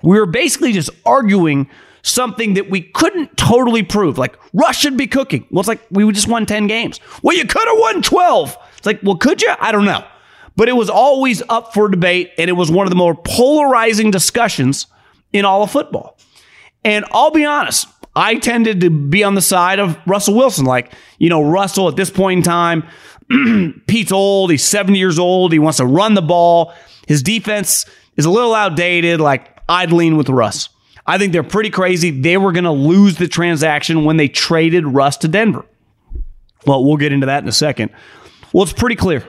We 0.03 0.19
were 0.19 0.27
basically 0.27 0.71
just 0.71 0.89
arguing 1.05 1.69
something 2.05 2.53
that 2.53 2.69
we 2.69 2.81
couldn't 2.81 3.35
totally 3.35 3.81
prove. 3.83 4.17
Like 4.17 4.37
Russ 4.53 4.77
should 4.77 4.95
be 4.95 5.07
cooking. 5.07 5.45
Well, 5.49 5.59
it's 5.61 5.67
like 5.67 5.81
we 5.89 6.09
just 6.11 6.27
won 6.27 6.45
10 6.45 6.67
games. 6.67 6.99
Well, 7.23 7.35
you 7.35 7.45
could 7.45 7.67
have 7.67 7.77
won 7.79 8.01
12. 8.01 8.57
It's 8.77 8.85
like, 8.85 9.01
well, 9.03 9.15
could 9.15 9.41
you? 9.41 9.53
I 9.59 9.71
don't 9.71 9.85
know. 9.85 10.05
but 10.55 10.69
it 10.69 10.73
was 10.75 10.89
always 10.89 11.41
up 11.49 11.73
for 11.73 11.89
debate, 11.89 12.31
and 12.37 12.49
it 12.49 12.53
was 12.53 12.71
one 12.71 12.85
of 12.85 12.89
the 12.89 12.95
more 12.95 13.15
polarizing 13.15 14.11
discussions 14.11 14.87
in 15.33 15.45
all 15.45 15.63
of 15.63 15.71
football. 15.71 16.17
And 16.83 17.03
I'll 17.11 17.31
be 17.31 17.43
honest, 17.45 17.87
I 18.15 18.35
tended 18.35 18.81
to 18.81 18.89
be 18.89 19.23
on 19.23 19.35
the 19.35 19.41
side 19.41 19.79
of 19.79 19.97
Russell 20.05 20.35
Wilson. 20.35 20.65
Like, 20.65 20.93
you 21.17 21.29
know, 21.29 21.43
Russell 21.43 21.89
at 21.89 21.95
this 21.95 22.09
point 22.09 22.37
in 22.37 22.43
time, 22.43 22.83
Pete's 23.87 24.11
old, 24.11 24.51
he's 24.51 24.63
70 24.63 24.97
years 24.97 25.19
old, 25.19 25.51
he 25.51 25.59
wants 25.59 25.77
to 25.77 25.85
run 25.85 26.13
the 26.13 26.21
ball. 26.21 26.73
His 27.07 27.21
defense 27.23 27.85
is 28.15 28.25
a 28.25 28.29
little 28.29 28.53
outdated. 28.53 29.19
Like, 29.19 29.59
I'd 29.67 29.91
lean 29.91 30.15
with 30.15 30.29
Russ. 30.29 30.69
I 31.07 31.17
think 31.17 31.33
they're 31.33 31.43
pretty 31.43 31.69
crazy. 31.69 32.09
They 32.09 32.37
were 32.37 32.51
going 32.51 32.63
to 32.63 32.71
lose 32.71 33.17
the 33.17 33.27
transaction 33.27 34.05
when 34.05 34.17
they 34.17 34.27
traded 34.27 34.87
Russ 34.87 35.17
to 35.17 35.27
Denver. 35.27 35.65
Well, 36.65 36.83
we'll 36.83 36.97
get 36.97 37.13
into 37.13 37.27
that 37.27 37.43
in 37.43 37.49
a 37.49 37.53
second. 37.53 37.91
Well, 38.51 38.63
it's 38.63 38.73
pretty 38.73 38.95
clear. 38.95 39.27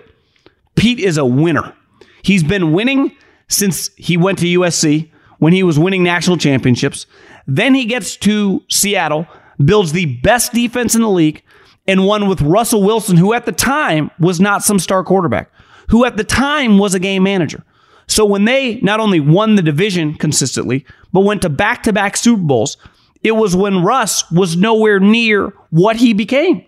Pete 0.75 1.01
is 1.01 1.19
a 1.19 1.25
winner. 1.25 1.75
He's 2.23 2.43
been 2.43 2.73
winning 2.73 3.15
since 3.49 3.91
he 3.97 4.17
went 4.17 4.39
to 4.39 4.47
USC 4.47 5.11
when 5.39 5.53
he 5.53 5.63
was 5.63 5.79
winning 5.79 6.03
national 6.03 6.39
championships. 6.39 7.07
Then 7.47 7.75
he 7.75 7.85
gets 7.85 8.17
to 8.19 8.63
Seattle, 8.69 9.27
builds 9.63 9.93
the 9.93 10.07
best 10.07 10.53
defense 10.53 10.95
in 10.95 11.03
the 11.03 11.11
league, 11.11 11.43
and 11.87 12.07
won 12.07 12.29
with 12.29 12.41
Russell 12.41 12.83
Wilson, 12.83 13.17
who 13.17 13.33
at 13.33 13.47
the 13.47 13.53
time 13.53 14.11
was 14.19 14.41
not 14.41 14.65
some 14.65 14.79
star 14.79 15.05
quarterback, 15.05 15.51
who 15.91 16.05
at 16.05 16.17
the 16.17 16.25
time 16.25 16.79
was 16.79 16.95
a 16.95 16.99
game 16.99 17.23
manager. 17.23 17.63
So 18.09 18.25
when 18.25 18.45
they 18.45 18.77
not 18.81 19.01
only 19.01 19.21
won 19.21 19.57
the 19.57 19.63
division 19.63 20.15
consistently, 20.15 20.87
but 21.13 21.21
went 21.21 21.43
to 21.43 21.49
back 21.49 21.83
to 21.85 21.93
back 21.93 22.17
Super 22.17 22.43
Bowls, 22.43 22.77
it 23.23 23.33
was 23.33 23.57
when 23.57 23.83
Russ 23.83 24.31
was 24.31 24.57
nowhere 24.57 25.01
near 25.01 25.53
what 25.71 25.97
he 25.97 26.13
became. 26.13 26.65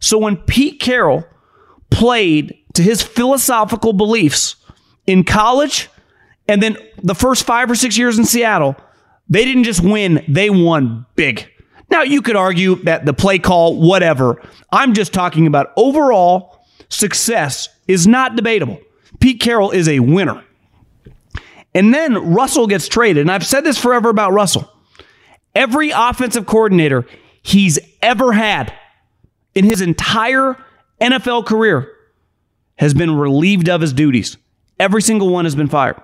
So 0.00 0.18
when 0.18 0.36
Pete 0.36 0.80
Carroll 0.80 1.24
played 1.90 2.56
to 2.74 2.82
his 2.82 3.02
philosophical 3.02 3.92
beliefs 3.92 4.56
in 5.06 5.24
college 5.24 5.88
and 6.48 6.62
then 6.62 6.76
the 7.02 7.14
first 7.14 7.44
five 7.44 7.70
or 7.70 7.74
six 7.74 7.98
years 7.98 8.18
in 8.18 8.24
Seattle, 8.24 8.74
they 9.28 9.44
didn't 9.44 9.64
just 9.64 9.82
win, 9.82 10.24
they 10.28 10.50
won 10.50 11.06
big. 11.14 11.48
Now, 11.90 12.02
you 12.02 12.22
could 12.22 12.36
argue 12.36 12.76
that 12.84 13.04
the 13.04 13.12
play 13.12 13.38
call, 13.38 13.78
whatever. 13.78 14.40
I'm 14.72 14.94
just 14.94 15.12
talking 15.12 15.46
about 15.46 15.72
overall 15.76 16.64
success 16.88 17.68
is 17.86 18.06
not 18.06 18.34
debatable. 18.34 18.80
Pete 19.20 19.40
Carroll 19.40 19.70
is 19.70 19.88
a 19.88 20.00
winner. 20.00 20.42
And 21.74 21.92
then 21.92 22.34
Russell 22.34 22.66
gets 22.66 22.88
traded. 22.88 23.22
And 23.22 23.30
I've 23.30 23.46
said 23.46 23.64
this 23.64 23.78
forever 23.78 24.10
about 24.10 24.32
Russell. 24.32 24.70
Every 25.54 25.90
offensive 25.90 26.46
coordinator 26.46 27.06
he's 27.42 27.78
ever 28.00 28.32
had 28.32 28.72
in 29.54 29.64
his 29.64 29.80
entire 29.80 30.56
NFL 31.00 31.46
career 31.46 31.90
has 32.76 32.94
been 32.94 33.16
relieved 33.16 33.68
of 33.68 33.80
his 33.80 33.92
duties. 33.92 34.36
Every 34.78 35.02
single 35.02 35.30
one 35.30 35.44
has 35.44 35.54
been 35.54 35.68
fired. 35.68 36.00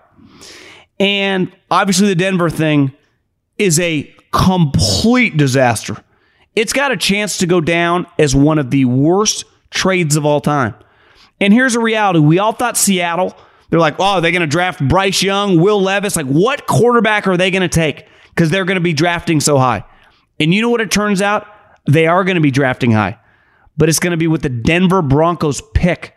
And 1.00 1.54
obviously, 1.70 2.08
the 2.08 2.14
Denver 2.14 2.50
thing 2.50 2.92
is 3.56 3.78
a 3.80 4.14
complete 4.32 5.36
disaster. 5.36 5.96
It's 6.54 6.72
got 6.72 6.92
a 6.92 6.96
chance 6.96 7.38
to 7.38 7.46
go 7.46 7.60
down 7.60 8.06
as 8.18 8.34
one 8.34 8.58
of 8.58 8.70
the 8.70 8.84
worst 8.84 9.44
trades 9.70 10.16
of 10.16 10.26
all 10.26 10.40
time. 10.40 10.74
And 11.40 11.52
here's 11.52 11.76
a 11.76 11.80
reality 11.80 12.18
we 12.18 12.38
all 12.38 12.52
thought 12.52 12.76
Seattle, 12.76 13.36
they're 13.70 13.80
like, 13.80 13.96
oh, 13.98 14.04
are 14.04 14.20
they're 14.20 14.30
going 14.30 14.40
to 14.40 14.46
draft 14.46 14.86
Bryce 14.86 15.22
Young, 15.22 15.60
Will 15.60 15.80
Levis. 15.80 16.16
Like, 16.16 16.26
what 16.26 16.66
quarterback 16.66 17.26
are 17.26 17.36
they 17.36 17.50
going 17.50 17.62
to 17.62 17.68
take? 17.68 18.06
Because 18.34 18.50
they're 18.50 18.64
going 18.64 18.76
to 18.76 18.80
be 18.80 18.92
drafting 18.92 19.40
so 19.40 19.58
high. 19.58 19.84
And 20.40 20.54
you 20.54 20.62
know 20.62 20.70
what 20.70 20.80
it 20.80 20.90
turns 20.90 21.20
out? 21.20 21.46
They 21.88 22.06
are 22.06 22.24
going 22.24 22.36
to 22.36 22.40
be 22.40 22.50
drafting 22.50 22.92
high, 22.92 23.18
but 23.76 23.88
it's 23.88 23.98
going 23.98 24.12
to 24.12 24.16
be 24.16 24.26
with 24.26 24.42
the 24.42 24.48
Denver 24.48 25.02
Broncos 25.02 25.62
pick. 25.74 26.16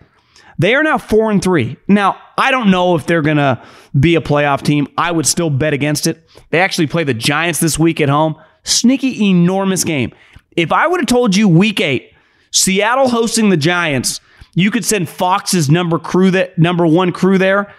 They 0.59 0.75
are 0.75 0.83
now 0.83 0.97
four 0.97 1.31
and 1.31 1.41
three. 1.41 1.77
Now, 1.87 2.21
I 2.37 2.51
don't 2.51 2.69
know 2.69 2.95
if 2.95 3.07
they're 3.07 3.21
going 3.21 3.37
to 3.37 3.63
be 3.99 4.15
a 4.15 4.21
playoff 4.21 4.61
team. 4.61 4.87
I 4.97 5.11
would 5.11 5.25
still 5.25 5.49
bet 5.49 5.73
against 5.73 6.07
it. 6.07 6.23
They 6.51 6.59
actually 6.59 6.87
play 6.87 7.03
the 7.03 7.13
Giants 7.13 7.59
this 7.59 7.79
week 7.79 7.99
at 7.99 8.09
home. 8.09 8.35
Sneaky, 8.63 9.27
enormous 9.27 9.83
game. 9.83 10.13
If 10.55 10.71
I 10.71 10.85
would 10.85 10.99
have 10.99 11.07
told 11.07 11.35
you 11.35 11.47
week 11.47 11.81
eight, 11.81 12.13
Seattle 12.51 13.09
hosting 13.09 13.49
the 13.49 13.57
Giants, 13.57 14.19
you 14.53 14.71
could 14.71 14.85
send 14.85 15.09
Fox's 15.09 15.69
number 15.69 15.99
crew 15.99 16.31
that 16.31 16.57
number 16.57 16.85
one 16.85 17.11
crew 17.11 17.37
there, 17.37 17.73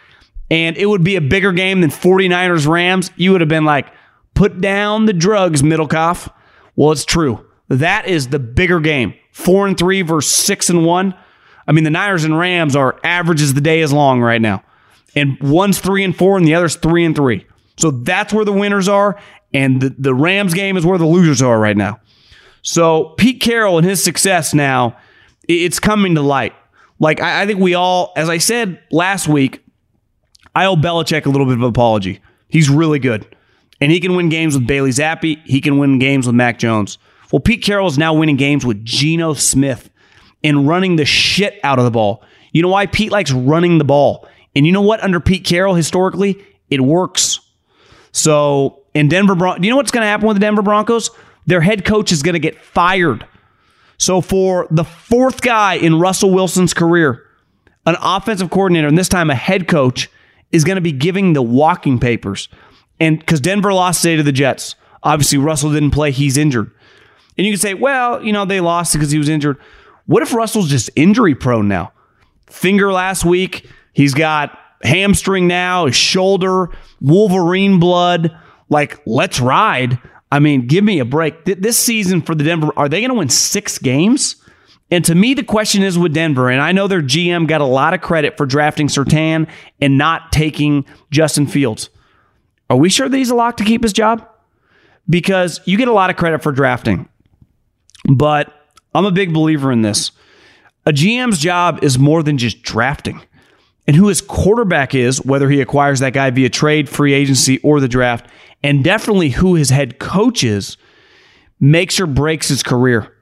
and 0.51 0.77
it 0.77 0.87
would 0.87 1.05
be 1.05 1.17
a 1.17 1.21
bigger 1.21 1.53
game 1.53 1.81
than 1.81 1.91
49ers 1.91 2.67
Rams. 2.67 3.11
You 3.17 3.33
would 3.33 3.41
have 3.41 3.49
been 3.49 3.65
like, 3.65 3.87
put 4.35 4.61
down 4.61 5.07
the 5.07 5.13
drugs, 5.13 5.63
Middlekauff. 5.63 6.33
Well, 6.77 6.93
it's 6.93 7.05
true. 7.05 7.47
That 7.69 8.07
is 8.07 8.29
the 8.29 8.39
bigger 8.39 8.81
game. 8.81 9.15
Four 9.33 9.67
and 9.67 9.79
three 9.79 10.03
versus 10.03 10.33
six 10.33 10.69
and 10.69 10.85
one. 10.85 11.15
I 11.67 11.73
mean, 11.73 11.85
the 11.85 11.91
Niners 11.91 12.25
and 12.25 12.39
Rams 12.39 12.77
are 12.77 12.99
averages 13.05 13.55
the 13.55 13.61
day 13.61 13.81
is 13.81 13.93
long 13.93 14.21
right 14.21 14.41
now. 14.41 14.63
And 15.15 15.39
one's 15.41 15.79
three 15.79 16.05
and 16.05 16.17
four, 16.17 16.37
and 16.37 16.47
the 16.47 16.55
other's 16.55 16.77
three 16.77 17.05
and 17.05 17.15
three. 17.15 17.47
So 17.79 17.91
that's 17.91 18.33
where 18.33 18.45
the 18.45 18.53
winners 18.53 18.89
are. 18.89 19.19
And 19.55 19.81
the, 19.81 19.95
the 19.99 20.15
Rams 20.15 20.55
game 20.55 20.77
is 20.77 20.87
where 20.87 20.99
the 20.99 21.07
losers 21.07 21.43
are 21.43 21.59
right 21.59 21.77
now. 21.77 22.01
So 22.63 23.11
Pete 23.19 23.41
Carroll 23.41 23.79
and 23.79 23.87
his 23.87 24.03
success 24.03 24.55
now, 24.55 24.97
it's 25.49 25.81
coming 25.81 26.15
to 26.15 26.23
light. 26.23 26.55
Like 27.03 27.21
I, 27.21 27.43
I 27.43 27.47
think 27.47 27.59
we 27.59 27.75
all, 27.75 28.13
as 28.17 28.31
I 28.31 28.39
said 28.39 28.81
last 28.93 29.27
week, 29.27 29.63
I 30.55 30.67
owe 30.67 30.77
Belichick 30.77 31.27
a 31.27 31.29
little 31.29 31.47
bit 31.47 31.55
of 31.55 31.63
an 31.63 31.69
apology. 31.69 32.21
He's 32.49 32.71
really 32.71 33.01
good. 33.01 33.27
And 33.81 33.91
he 33.91 33.99
can 33.99 34.15
win 34.15 34.29
games 34.29 34.55
with 34.55 34.69
Bailey 34.69 34.91
Zappe. 34.91 35.45
He 35.45 35.61
can 35.61 35.79
win 35.79 35.99
games 35.99 36.27
with 36.27 36.37
Mac 36.37 36.61
Jones. 36.61 36.99
Well, 37.33 37.41
Pete 37.41 37.65
Carroll 37.65 37.89
is 37.89 37.99
now 37.99 38.15
winning 38.15 38.37
games 38.37 38.65
with 38.65 38.85
Geno 38.85 39.35
Smith 39.35 39.91
and 40.45 40.69
running 40.69 40.95
the 40.95 41.05
shit 41.05 41.59
out 41.65 41.81
of 41.81 41.85
the 41.85 41.91
ball. 41.91 42.23
You 42.53 42.63
know 42.63 42.69
why 42.69 42.87
Pete 42.87 43.11
likes 43.11 43.33
running 43.33 43.79
the 43.79 43.85
ball? 43.85 44.29
And 44.55 44.65
you 44.65 44.71
know 44.71 44.83
what? 44.83 45.03
Under 45.03 45.19
Pete 45.19 45.45
Carroll, 45.45 45.75
historically, 45.75 46.45
it 46.71 46.83
works. 46.83 47.41
So 48.13 48.83
in 48.95 49.09
Denver, 49.09 49.35
Bron- 49.35 49.63
you 49.63 49.71
know 49.71 49.77
what's 49.77 49.91
going 49.91 50.05
to 50.05 50.09
happen 50.09 50.29
with 50.29 50.37
the 50.37 50.41
Denver 50.41 50.63
Broncos? 50.63 51.11
Their 51.47 51.63
head 51.63 51.85
coach 51.85 52.13
is 52.13 52.23
going 52.23 52.35
to 52.35 52.39
get 52.39 52.63
fired. 52.63 53.27
So 54.03 54.21
for 54.21 54.67
the 54.69 54.83
fourth 54.83 55.43
guy 55.43 55.75
in 55.75 56.01
Russell 56.01 56.33
Wilson's 56.33 56.75
career, 56.75 57.25
an 57.87 57.95
offensive 58.03 58.51
coordinator, 58.51 58.89
and 58.89 58.99
this 58.99 59.09
time 59.09 59.31
a 59.31 59.37
head 59.37 59.69
coach, 59.69 60.11
is 60.51 60.65
going 60.65 60.75
to 60.75 60.83
be 60.83 60.91
giving 60.91 61.35
the 61.35 61.41
walking 61.41 62.01
papers. 62.01 62.49
And 62.99 63.21
because 63.21 63.41
Denver 63.41 63.73
lost 63.73 64.03
today 64.03 64.17
to 64.17 64.25
the 64.25 64.33
Jets, 64.33 64.75
obviously 65.05 65.39
Russell 65.39 65.73
didn't 65.73 65.93
play; 65.93 66.11
he's 66.11 66.37
injured. 66.37 66.73
And 67.39 67.47
you 67.47 67.53
can 67.53 67.61
say, 67.61 67.75
well, 67.75 68.21
you 68.25 68.33
know, 68.33 68.45
they 68.45 68.59
lost 68.59 68.93
because 68.93 69.13
he 69.13 69.19
was 69.19 69.29
injured. 69.29 69.57
What 70.07 70.25
if 70.25 70.35
Russell's 70.35 70.69
just 70.69 70.91
injury 70.97 71.37
prone 71.37 71.69
now? 71.69 71.93
Finger 72.49 72.93
last 72.93 73.25
week, 73.25 73.71
he's 73.93 74.15
got 74.15 74.59
hamstring 74.83 75.47
now, 75.47 75.87
his 75.87 75.95
shoulder, 75.95 76.71
Wolverine 77.01 77.79
blood. 77.79 78.37
Like, 78.69 79.01
let's 79.07 79.39
ride. 79.39 80.01
I 80.33 80.39
mean, 80.39 80.67
give 80.67 80.83
me 80.83 80.99
a 80.99 81.05
break. 81.05 81.45
This 81.45 81.79
season 81.79 82.23
for 82.23 82.35
the 82.35 82.43
Denver, 82.43 82.73
are 82.75 82.89
they 82.89 83.01
going 83.01 83.11
to 83.11 83.15
win 83.15 83.29
six 83.29 83.79
games? 83.79 84.37
And 84.91 85.05
to 85.05 85.15
me, 85.15 85.35
the 85.35 85.45
question 85.45 85.83
is 85.83 85.99
with 85.99 86.15
Denver, 86.15 86.49
and 86.49 86.63
I 86.63 86.73
know 86.73 86.89
their 86.89 87.03
GM 87.03 87.47
got 87.47 87.61
a 87.61 87.67
lot 87.67 87.93
of 87.93 88.01
credit 88.01 88.39
for 88.39 88.47
drafting 88.47 88.89
Surtain 88.89 89.47
and 89.79 89.99
not 89.99 90.33
taking 90.33 90.87
Justin 91.11 91.47
Fields. 91.47 91.91
Are 92.71 92.79
we 92.79 92.89
sure 92.89 93.11
that 93.11 93.17
he's 93.17 93.29
a 93.29 93.35
lock 93.35 93.59
to 93.59 93.65
keep 93.65 93.83
his 93.83 93.93
job? 93.93 94.27
Because 95.07 95.61
you 95.67 95.77
get 95.77 95.89
a 95.89 95.93
lot 95.93 96.09
of 96.09 96.17
credit 96.17 96.43
for 96.43 96.51
drafting. 96.51 97.11
But 98.11 98.51
I'm 98.95 99.05
a 99.05 99.13
big 99.13 99.35
believer 99.35 99.71
in 99.71 99.83
this. 99.83 100.13
A 100.87 100.93
GM's 100.93 101.41
job 101.41 101.81
is 101.83 101.99
more 101.99 102.23
than 102.23 102.39
just 102.39 102.63
drafting. 102.63 103.21
And 103.87 103.97
who 103.97 104.09
his 104.09 104.23
quarterback 104.23 104.95
is, 104.95 105.23
whether 105.23 105.51
he 105.51 105.61
acquires 105.61 106.01
that 106.01 106.15
guy 106.15 106.31
via 106.31 106.49
trade, 106.49 106.89
free 106.89 107.13
agency, 107.13 107.59
or 107.59 107.81
the 107.81 107.89
draft, 107.89 108.27
and 108.63 108.85
definitely 108.85 109.31
who 109.31 109.55
his 109.55 109.71
head 109.71 109.99
coach 109.99 110.45
is, 110.45 110.77
makes 111.61 112.01
or 112.01 112.07
breaks 112.07 112.49
his 112.49 112.63
career. 112.63 113.15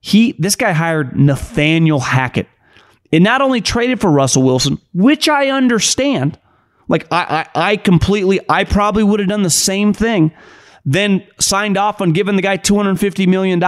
He 0.00 0.32
this 0.38 0.56
guy 0.56 0.72
hired 0.72 1.18
Nathaniel 1.18 2.00
Hackett. 2.00 2.48
And 3.12 3.22
not 3.22 3.40
only 3.40 3.60
traded 3.60 4.00
for 4.00 4.10
Russell 4.10 4.42
Wilson, 4.42 4.78
which 4.92 5.28
I 5.28 5.48
understand. 5.48 6.38
Like 6.88 7.06
I, 7.10 7.46
I, 7.54 7.70
I 7.70 7.76
completely, 7.76 8.40
I 8.48 8.64
probably 8.64 9.02
would 9.02 9.20
have 9.20 9.28
done 9.28 9.42
the 9.42 9.50
same 9.50 9.92
thing 9.92 10.32
then 10.86 11.26
signed 11.40 11.76
off 11.76 12.00
on 12.00 12.12
giving 12.12 12.36
the 12.36 12.42
guy 12.42 12.56
$250 12.56 13.26
million, 13.26 13.60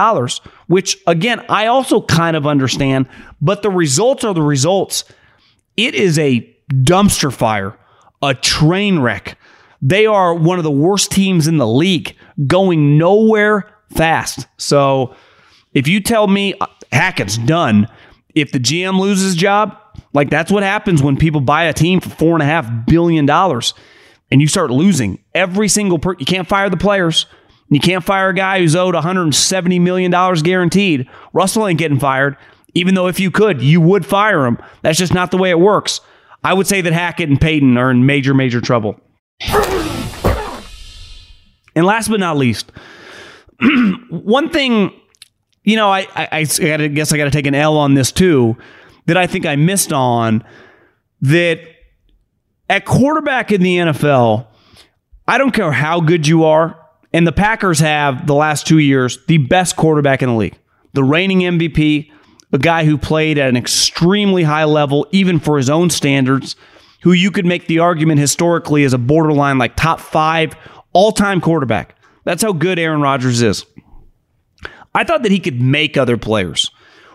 which 0.67 0.97
again, 1.05 1.45
I 1.49 1.67
also 1.67 2.01
kind 2.01 2.37
of 2.37 2.47
understand, 2.47 3.07
but 3.41 3.61
the 3.61 3.69
results 3.69 4.23
are 4.23 4.33
the 4.33 4.41
results. 4.41 5.03
It 5.75 5.95
is 5.95 6.17
a 6.17 6.55
dumpster 6.71 7.31
fire, 7.31 7.77
a 8.21 8.33
train 8.33 8.99
wreck. 8.99 9.37
They 9.81 10.05
are 10.05 10.33
one 10.33 10.57
of 10.57 10.63
the 10.63 10.71
worst 10.71 11.11
teams 11.11 11.47
in 11.47 11.57
the 11.57 11.67
league, 11.67 12.15
going 12.47 12.97
nowhere 12.97 13.69
fast. 13.89 14.47
So 14.57 15.15
if 15.73 15.87
you 15.87 16.01
tell 16.01 16.27
me 16.27 16.53
uh, 16.59 16.67
Hackett's 16.91 17.37
done, 17.37 17.87
if 18.35 18.51
the 18.51 18.59
GM 18.59 18.99
loses 18.99 19.35
job, 19.35 19.77
like 20.13 20.29
that's 20.29 20.51
what 20.51 20.63
happens 20.63 21.01
when 21.01 21.17
people 21.17 21.41
buy 21.41 21.63
a 21.63 21.73
team 21.73 21.99
for 21.99 22.09
four 22.09 22.33
and 22.33 22.43
a 22.43 22.45
half 22.45 22.69
billion 22.85 23.25
dollars 23.25 23.73
and 24.31 24.41
you 24.41 24.47
start 24.47 24.71
losing 24.71 25.19
every 25.33 25.67
single 25.67 25.99
per 25.99 26.15
you 26.19 26.25
can't 26.25 26.47
fire 26.47 26.69
the 26.69 26.77
players. 26.77 27.25
You 27.69 27.79
can't 27.79 28.03
fire 28.03 28.29
a 28.29 28.33
guy 28.33 28.59
who's 28.59 28.75
owed 28.75 28.95
$170 28.95 29.79
million 29.81 30.11
guaranteed. 30.41 31.07
Russell 31.33 31.67
ain't 31.67 31.77
getting 31.77 31.99
fired, 31.99 32.35
even 32.73 32.95
though 32.95 33.07
if 33.07 33.19
you 33.19 33.29
could, 33.29 33.61
you 33.61 33.79
would 33.79 34.07
fire 34.07 34.47
him. 34.47 34.57
That's 34.81 34.97
just 34.97 35.13
not 35.13 35.29
the 35.29 35.37
way 35.37 35.51
it 35.51 35.59
works. 35.59 36.01
I 36.43 36.53
would 36.53 36.65
say 36.65 36.81
that 36.81 36.93
Hackett 36.93 37.29
and 37.29 37.39
Paton 37.39 37.77
are 37.77 37.91
in 37.91 38.07
major, 38.07 38.33
major 38.33 38.59
trouble. 38.59 38.99
And 41.75 41.85
last 41.85 42.09
but 42.09 42.19
not 42.19 42.37
least, 42.37 42.71
one 44.09 44.49
thing, 44.49 44.91
you 45.63 45.75
know, 45.75 45.89
I, 45.89 46.07
I, 46.15 46.29
I 46.61 46.87
guess 46.87 47.13
I 47.13 47.17
got 47.17 47.25
to 47.25 47.31
take 47.31 47.47
an 47.47 47.55
L 47.55 47.77
on 47.77 47.93
this 47.93 48.11
too, 48.11 48.57
that 49.05 49.17
I 49.17 49.27
think 49.27 49.45
I 49.45 49.55
missed 49.55 49.91
on 49.93 50.43
that 51.21 51.59
at 52.69 52.85
quarterback 52.85 53.51
in 53.51 53.61
the 53.61 53.77
NFL, 53.77 54.47
I 55.27 55.37
don't 55.37 55.51
care 55.51 55.71
how 55.71 55.99
good 55.99 56.27
you 56.27 56.45
are, 56.45 56.79
and 57.11 57.25
the 57.25 57.31
Packers 57.31 57.79
have 57.79 58.27
the 58.27 58.35
last 58.35 58.67
two 58.67 58.79
years 58.79 59.17
the 59.27 59.37
best 59.37 59.75
quarterback 59.75 60.21
in 60.21 60.29
the 60.29 60.35
league, 60.35 60.57
the 60.93 61.03
reigning 61.03 61.39
MVP, 61.39 62.11
a 62.51 62.57
guy 62.57 62.85
who 62.85 62.97
played 62.97 63.37
at 63.37 63.49
an 63.49 63.57
extremely 63.57 64.43
high 64.43 64.63
level, 64.63 65.07
even 65.11 65.39
for 65.39 65.57
his 65.57 65.69
own 65.69 65.89
standards, 65.89 66.55
who 67.01 67.11
you 67.11 67.31
could 67.31 67.45
make 67.45 67.67
the 67.67 67.79
argument 67.79 68.19
historically 68.19 68.83
as 68.83 68.93
a 68.93 68.97
borderline 68.97 69.57
like 69.57 69.75
top 69.75 69.99
five 69.99 70.55
all 70.93 71.11
time 71.11 71.41
quarterback. 71.41 71.95
That's 72.23 72.43
how 72.43 72.53
good 72.53 72.79
Aaron 72.79 73.01
Rodgers 73.01 73.41
is. 73.41 73.65
I 74.93 75.03
thought 75.03 75.23
that 75.23 75.31
he 75.31 75.39
could 75.39 75.61
make 75.61 75.97
other 75.97 76.17
players, 76.17 76.71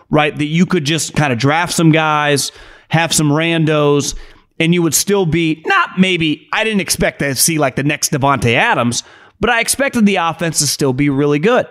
right? 0.09 0.35
That 0.35 0.45
you 0.45 0.65
could 0.65 0.85
just 0.85 1.15
kind 1.15 1.33
of 1.33 1.39
draft 1.39 1.73
some 1.73 1.91
guys, 1.91 2.51
have 2.89 3.13
some 3.13 3.29
randos, 3.29 4.15
and 4.59 4.73
you 4.73 4.81
would 4.81 4.93
still 4.93 5.25
be 5.25 5.61
not 5.65 5.99
maybe, 5.99 6.47
I 6.53 6.63
didn't 6.63 6.81
expect 6.81 7.19
to 7.19 7.35
see 7.35 7.57
like 7.57 7.75
the 7.75 7.83
next 7.83 8.11
Davante 8.11 8.53
Adams, 8.53 9.03
but 9.39 9.49
I 9.49 9.59
expected 9.59 10.05
the 10.05 10.15
offense 10.15 10.59
to 10.59 10.67
still 10.67 10.93
be 10.93 11.09
really 11.09 11.39
good. 11.39 11.67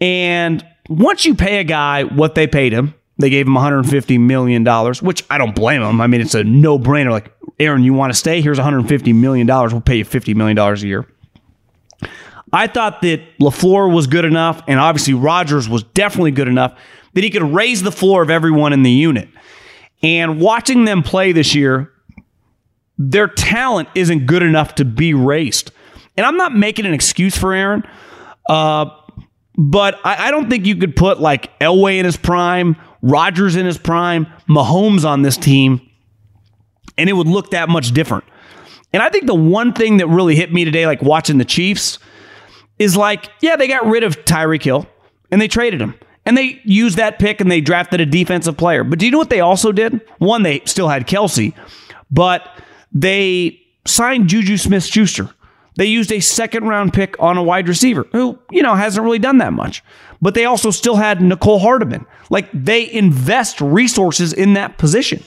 And 0.00 0.64
once 0.88 1.24
you 1.24 1.34
pay 1.34 1.58
a 1.58 1.64
guy 1.64 2.04
what 2.04 2.34
they 2.34 2.46
paid 2.46 2.72
him, 2.72 2.94
they 3.18 3.30
gave 3.30 3.46
him 3.46 3.54
$150 3.54 4.20
million, 4.20 4.64
which 5.02 5.24
I 5.28 5.38
don't 5.38 5.54
blame 5.54 5.82
him. 5.82 6.00
I 6.00 6.06
mean, 6.06 6.20
it's 6.20 6.34
a 6.34 6.44
no 6.44 6.78
brainer. 6.78 7.10
Like, 7.10 7.32
Aaron, 7.58 7.82
you 7.82 7.92
want 7.92 8.12
to 8.12 8.18
stay? 8.18 8.40
Here's 8.40 8.58
$150 8.58 9.14
million. 9.14 9.46
We'll 9.46 9.80
pay 9.80 9.96
you 9.96 10.04
$50 10.04 10.34
million 10.36 10.56
a 10.58 10.76
year. 10.76 11.06
I 12.52 12.66
thought 12.66 13.02
that 13.02 13.20
LaFleur 13.38 13.92
was 13.92 14.06
good 14.06 14.24
enough, 14.24 14.62
and 14.66 14.80
obviously 14.80 15.14
Rodgers 15.14 15.68
was 15.68 15.82
definitely 15.82 16.30
good 16.30 16.48
enough 16.48 16.78
that 17.14 17.24
he 17.24 17.30
could 17.30 17.42
raise 17.42 17.82
the 17.82 17.92
floor 17.92 18.22
of 18.22 18.30
everyone 18.30 18.72
in 18.72 18.82
the 18.82 18.90
unit. 18.90 19.28
And 20.02 20.40
watching 20.40 20.84
them 20.84 21.02
play 21.02 21.32
this 21.32 21.54
year, 21.54 21.92
their 22.96 23.26
talent 23.26 23.88
isn't 23.94 24.26
good 24.26 24.42
enough 24.42 24.76
to 24.76 24.84
be 24.84 25.12
raised. 25.14 25.72
And 26.16 26.24
I'm 26.24 26.36
not 26.36 26.54
making 26.54 26.86
an 26.86 26.94
excuse 26.94 27.36
for 27.36 27.52
Aaron, 27.52 27.84
uh, 28.48 28.86
but 29.56 30.00
I, 30.04 30.28
I 30.28 30.30
don't 30.30 30.48
think 30.48 30.66
you 30.66 30.76
could 30.76 30.96
put 30.96 31.20
like 31.20 31.58
Elway 31.58 31.98
in 31.98 32.04
his 32.04 32.16
prime, 32.16 32.76
Rodgers 33.02 33.56
in 33.56 33.66
his 33.66 33.78
prime, 33.78 34.26
Mahomes 34.48 35.04
on 35.04 35.22
this 35.22 35.36
team, 35.36 35.80
and 36.96 37.08
it 37.08 37.12
would 37.12 37.28
look 37.28 37.50
that 37.50 37.68
much 37.68 37.92
different. 37.92 38.24
And 38.92 39.02
I 39.02 39.10
think 39.10 39.26
the 39.26 39.34
one 39.34 39.72
thing 39.72 39.98
that 39.98 40.06
really 40.08 40.34
hit 40.34 40.52
me 40.52 40.64
today, 40.64 40.86
like 40.86 41.02
watching 41.02 41.38
the 41.38 41.44
Chiefs, 41.44 41.98
is 42.78 42.96
like, 42.96 43.30
yeah, 43.40 43.56
they 43.56 43.68
got 43.68 43.86
rid 43.86 44.02
of 44.02 44.24
Tyreek 44.24 44.62
Hill 44.62 44.86
and 45.30 45.40
they 45.40 45.48
traded 45.48 45.80
him. 45.80 45.94
And 46.24 46.36
they 46.36 46.60
used 46.64 46.98
that 46.98 47.18
pick 47.18 47.40
and 47.40 47.50
they 47.50 47.60
drafted 47.60 48.00
a 48.00 48.06
defensive 48.06 48.56
player. 48.56 48.84
But 48.84 48.98
do 48.98 49.06
you 49.06 49.12
know 49.12 49.18
what 49.18 49.30
they 49.30 49.40
also 49.40 49.72
did? 49.72 50.00
One, 50.18 50.42
they 50.42 50.60
still 50.64 50.88
had 50.88 51.06
Kelce, 51.06 51.54
but 52.10 52.48
they 52.92 53.60
signed 53.86 54.28
Juju 54.28 54.56
Smith 54.56 54.84
Schuster. 54.84 55.30
They 55.78 55.86
used 55.86 56.10
a 56.10 56.18
second 56.18 56.64
round 56.64 56.92
pick 56.92 57.14
on 57.20 57.38
a 57.38 57.42
wide 57.42 57.68
receiver 57.68 58.08
who, 58.10 58.36
you 58.50 58.62
know, 58.62 58.74
hasn't 58.74 59.04
really 59.04 59.20
done 59.20 59.38
that 59.38 59.52
much. 59.52 59.84
But 60.20 60.34
they 60.34 60.44
also 60.44 60.72
still 60.72 60.96
had 60.96 61.20
Mecole 61.20 61.60
Hardman. 61.60 62.04
Like 62.30 62.48
they 62.52 62.90
invest 62.90 63.60
resources 63.60 64.32
in 64.32 64.54
that 64.54 64.76
position. 64.76 65.22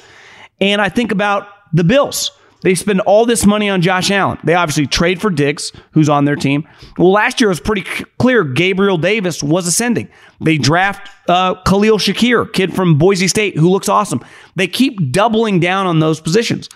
And 0.60 0.82
I 0.82 0.90
think 0.90 1.14
about 1.14 1.48
the 1.72 1.86
Bills. 1.86 2.32
They 2.64 2.76
spend 2.76 3.00
all 3.02 3.26
this 3.26 3.46
money 3.46 3.70
on 3.70 3.82
Josh 3.82 4.12
Allen. 4.12 4.40
They 4.44 4.54
obviously 4.54 4.88
trade 4.88 5.22
for 5.22 5.30
Diggs, 5.30 5.72
who's 5.92 6.10
on 6.10 6.26
their 6.26 6.36
team. 6.36 6.68
Well, 6.98 7.12
last 7.12 7.40
year 7.40 7.50
it 7.50 7.54
was 7.54 7.62
pretty 7.62 7.84
clear 8.20 8.44
Gabriel 8.44 8.98
Davis 8.98 9.42
was 9.42 9.66
ascending. 9.66 10.10
They 10.42 10.58
draft 10.58 11.10
uh, 11.30 11.56
Khalil 11.64 11.98
Shakir, 11.98 12.52
kid 12.52 12.76
from 12.76 12.98
Boise 12.98 13.30
State, 13.30 13.58
who 13.58 13.70
looks 13.70 13.88
awesome. 13.88 14.24
They 14.58 14.68
keep 14.68 15.14
doubling 15.14 15.62
down 15.62 15.88
on 15.88 16.00
those 16.00 16.20
positions. 16.20 16.68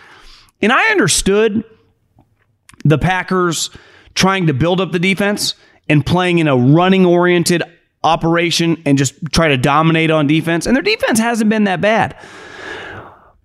And 0.61 0.71
I 0.71 0.81
understood 0.91 1.65
the 2.85 2.97
Packers 2.97 3.69
trying 4.13 4.47
to 4.47 4.53
build 4.53 4.79
up 4.79 4.93
the 4.93 4.99
defense 4.99 5.55
and 5.89 6.05
playing 6.05 6.39
in 6.39 6.47
a 6.47 6.55
running 6.55 7.05
oriented 7.05 7.61
operation 8.03 8.81
and 8.85 8.97
just 8.97 9.13
try 9.33 9.49
to 9.49 9.57
dominate 9.57 10.11
on 10.11 10.27
defense. 10.27 10.65
And 10.65 10.75
their 10.75 10.83
defense 10.83 11.19
hasn't 11.19 11.49
been 11.49 11.65
that 11.65 11.81
bad. 11.81 12.15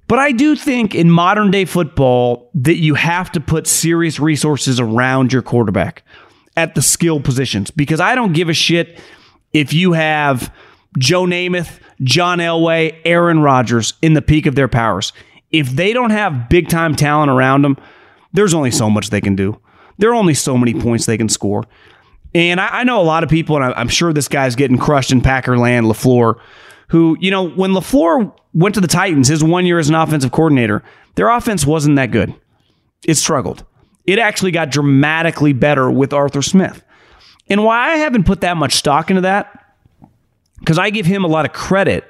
But 0.07 0.19
I 0.19 0.33
do 0.33 0.57
think 0.57 0.95
in 0.95 1.11
modern 1.11 1.51
day 1.51 1.65
football 1.65 2.51
that 2.55 2.77
you 2.77 2.95
have 2.95 3.33
to 3.33 3.41
put 3.41 3.67
serious 3.67 4.21
resources 4.21 4.79
around 4.79 5.33
your 5.33 5.43
quarterback 5.43 6.03
at 6.57 6.75
the 6.75 6.83
skill 6.83 7.21
positions 7.21 7.71
because 7.71 8.01
I 8.01 8.15
don't 8.15 8.33
give 8.33 8.49
a 8.49 8.55
shit 8.55 9.01
if 9.53 9.73
you 9.73 9.93
have 9.93 10.53
Joe 10.99 11.25
Namath, 11.25 11.79
John 12.03 12.39
Elway, 12.39 12.97
Aaron 13.05 13.41
Rodgers 13.41 13.95
in 14.03 14.15
the 14.15 14.23
peak 14.23 14.47
of 14.47 14.57
their 14.57 14.69
powers. 14.69 15.13
If 15.53 15.71
they 15.71 15.93
don't 15.93 16.11
have 16.11 16.49
big 16.49 16.69
time 16.69 16.97
talent 16.97 17.31
around 17.31 17.63
them, 17.63 17.77
there's 18.33 18.55
only 18.55 18.71
so 18.71 18.89
much 18.91 19.11
they 19.11 19.21
can 19.21 19.37
do. 19.37 19.61
There 19.99 20.11
are 20.11 20.15
only 20.15 20.35
so 20.35 20.57
many 20.57 20.75
points 20.75 21.07
they 21.07 21.19
can 21.19 21.29
score. 21.29 21.65
And 22.35 22.61
I, 22.61 22.81
I 22.81 22.85
know 22.85 23.01
a 23.01 23.03
lot 23.03 23.25
of 23.25 23.29
people, 23.29 23.57
and 23.57 23.65
I, 23.65 23.73
I'm 23.73 23.89
sure 23.89 24.13
this 24.13 24.29
guy's 24.29 24.57
getting 24.57 24.79
crushed 24.79 25.13
in 25.13 25.21
Packer 25.21 25.59
land, 25.59 25.87
LaFleur, 25.87 26.41
who, 26.89 27.17
you 27.21 27.31
know, 27.31 27.49
when 27.49 27.73
LaFleur 27.73 28.33
went 28.55 28.75
to 28.77 28.81
the 28.81 28.89
Titans, 28.89 29.29
his 29.29 29.45
one 29.45 29.67
year 29.67 29.79
as 29.79 29.89
an 29.89 29.95
offensive 29.95 30.33
coordinator, 30.33 30.83
their 31.17 31.29
offense 31.29 31.67
wasn't 31.67 31.97
that 31.97 32.11
good. 32.11 32.35
It 33.07 33.15
struggled. 33.15 33.65
It 34.07 34.19
actually 34.19 34.51
got 34.51 34.71
dramatically 34.71 35.53
better 35.53 35.91
with 35.91 36.13
Arthur 36.13 36.43
Smith. 36.43 36.83
And 37.49 37.65
why 37.65 37.93
I 37.93 37.97
haven't 37.97 38.25
put 38.25 38.41
that 38.43 38.57
much 38.57 38.75
stock 38.75 39.11
into 39.11 39.23
that, 39.23 39.75
because 40.59 40.79
I 40.79 40.91
give 40.91 41.07
him 41.07 41.25
a 41.25 41.29
lot 41.29 41.45
of 41.45 41.53
credit 41.53 42.05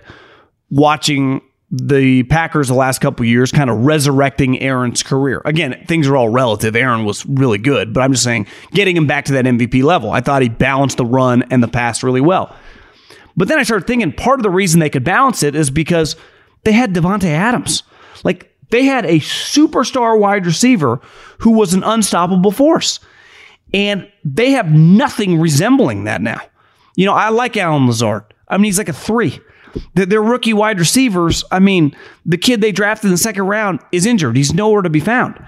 watching 0.70 1.40
the 1.70 2.24
Packers 2.24 2.68
the 2.68 2.74
last 2.74 3.00
couple 3.00 3.24
years 3.24 3.52
kind 3.52 3.70
of 3.70 3.84
resurrecting 3.84 4.60
Aaron's 4.60 5.02
career. 5.02 5.40
Again, 5.44 5.84
things 5.86 6.08
are 6.08 6.16
all 6.16 6.28
relative. 6.28 6.74
Aaron 6.74 7.04
was 7.04 7.24
really 7.26 7.58
good, 7.58 7.94
but 7.94 8.00
I'm 8.00 8.12
just 8.12 8.24
saying 8.24 8.46
getting 8.72 8.96
him 8.96 9.06
back 9.06 9.26
to 9.26 9.32
that 9.34 9.44
MVP 9.44 9.84
level. 9.84 10.10
I 10.10 10.20
thought 10.20 10.42
he 10.42 10.48
balanced 10.48 10.96
the 10.96 11.04
run 11.04 11.44
and 11.50 11.62
the 11.62 11.68
pass 11.68 12.02
really 12.02 12.20
well. 12.20 12.54
But 13.36 13.48
then 13.48 13.58
I 13.58 13.62
started 13.62 13.86
thinking 13.86 14.12
part 14.12 14.40
of 14.40 14.42
the 14.42 14.50
reason 14.50 14.80
they 14.80 14.90
could 14.90 15.04
balance 15.04 15.42
it 15.42 15.54
is 15.54 15.70
because 15.70 16.16
they 16.64 16.72
had 16.72 16.92
Davante 16.92 17.24
Adams. 17.24 17.84
Like 18.24 18.52
they 18.70 18.84
had 18.84 19.06
a 19.06 19.20
superstar 19.20 20.18
wide 20.18 20.46
receiver 20.46 21.00
who 21.38 21.52
was 21.52 21.72
an 21.72 21.84
unstoppable 21.84 22.50
force. 22.50 22.98
And 23.72 24.10
they 24.24 24.50
have 24.50 24.72
nothing 24.72 25.38
resembling 25.38 26.04
that 26.04 26.20
now. 26.20 26.40
You 26.96 27.06
know, 27.06 27.14
I 27.14 27.28
like 27.28 27.56
Allen 27.56 27.86
Lazard. 27.86 28.24
I 28.48 28.56
mean, 28.56 28.64
he's 28.64 28.78
like 28.78 28.88
a 28.88 28.92
three. 28.92 29.40
That 29.94 30.10
their 30.10 30.22
rookie 30.22 30.52
wide 30.52 30.78
receivers, 30.78 31.44
I 31.50 31.58
mean, 31.58 31.96
the 32.26 32.38
kid 32.38 32.60
they 32.60 32.72
drafted 32.72 33.06
in 33.06 33.12
the 33.12 33.18
second 33.18 33.44
round 33.44 33.80
is 33.92 34.06
injured. 34.06 34.36
He's 34.36 34.54
nowhere 34.54 34.82
to 34.82 34.90
be 34.90 35.00
found. 35.00 35.38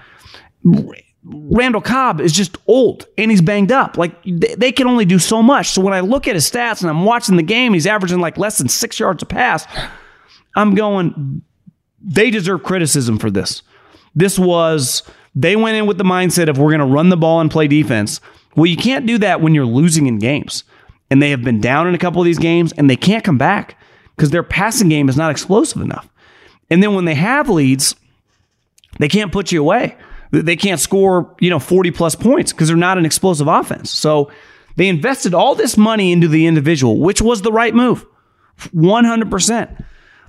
Randall 1.25 1.81
Cobb 1.81 2.21
is 2.21 2.33
just 2.33 2.57
old 2.67 3.07
and 3.17 3.31
he's 3.31 3.41
banged 3.41 3.71
up. 3.71 3.97
Like 3.97 4.17
they 4.25 4.73
can 4.73 4.89
only 4.89 5.05
do 5.05 5.19
so 5.19 5.43
much. 5.43 5.71
So 5.71 5.81
when 5.81 5.95
I 5.95 6.01
look 6.01 6.27
at 6.27 6.35
his 6.35 6.51
stats 6.51 6.81
and 6.81 6.91
I'm 6.91 7.05
watching 7.05 7.37
the 7.37 7.43
game, 7.43 7.75
he's 7.75 7.87
averaging 7.87 8.21
like 8.21 8.39
less 8.39 8.59
than 8.59 8.69
six 8.69 8.99
yards 8.99 9.23
a 9.23 9.27
pass. 9.27 9.67
I'm 10.57 10.75
going, 10.75 11.43
they 12.01 12.31
deserve 12.31 12.65
criticism 12.65 13.19
for 13.19 13.31
this. 13.31 13.63
This 14.15 14.39
was, 14.39 15.03
they 15.35 15.57
went 15.57 15.77
in 15.77 15.87
with 15.87 15.99
the 15.99 16.05
mindset 16.05 16.49
of 16.49 16.59
we're 16.59 16.77
going 16.77 16.81
to 16.81 16.95
run 16.95 17.09
the 17.09 17.17
ball 17.17 17.41
and 17.41 17.51
play 17.51 17.69
defense. 17.69 18.21
Well, 18.57 18.67
you 18.67 18.77
can't 18.77 19.07
do 19.07 19.17
that 19.19 19.41
when 19.41 19.55
you're 19.55 19.65
losing 19.65 20.07
in 20.07 20.19
games. 20.19 20.65
And 21.11 21.23
they 21.23 21.31
have 21.31 21.43
been 21.43 21.61
down 21.61 21.87
in 21.87 21.95
a 21.95 21.99
couple 21.99 22.21
of 22.21 22.25
these 22.25 22.39
games 22.39 22.73
and 22.73 22.91
they 22.91 22.97
can't 22.97 23.23
come 23.23 23.39
back 23.39 23.77
because 24.23 24.31
their 24.31 24.45
passing 24.45 24.89
game 24.89 25.09
is 25.09 25.17
not 25.17 25.33
explosive 25.33 25.83
enough. 25.83 26.09
And 26.71 26.81
then 26.81 26.95
when 26.95 27.07
they 27.07 27.17
have 27.17 27.49
leads, 27.49 27.97
they 29.01 29.09
can't 29.09 29.33
put 29.33 29.51
you 29.51 29.61
away. 29.61 29.97
They 30.31 30.55
can't 30.55 30.79
score, 30.79 31.35
you 31.41 31.51
know, 31.51 31.59
40 31.59 31.91
plus 31.91 32.15
points 32.15 32.53
because 32.53 32.69
they're 32.69 32.77
not 32.77 32.99
an 32.99 33.05
explosive 33.05 33.49
offense. 33.49 33.91
So 33.91 34.31
they 34.77 34.87
invested 34.87 35.35
all 35.35 35.57
this 35.57 35.77
money 35.77 36.13
into 36.13 36.29
the 36.29 36.47
individual, 36.47 37.01
which 37.01 37.21
was 37.21 37.43
the 37.43 37.51
right 37.51 37.75
move. 37.75 38.07
100%. 38.73 39.85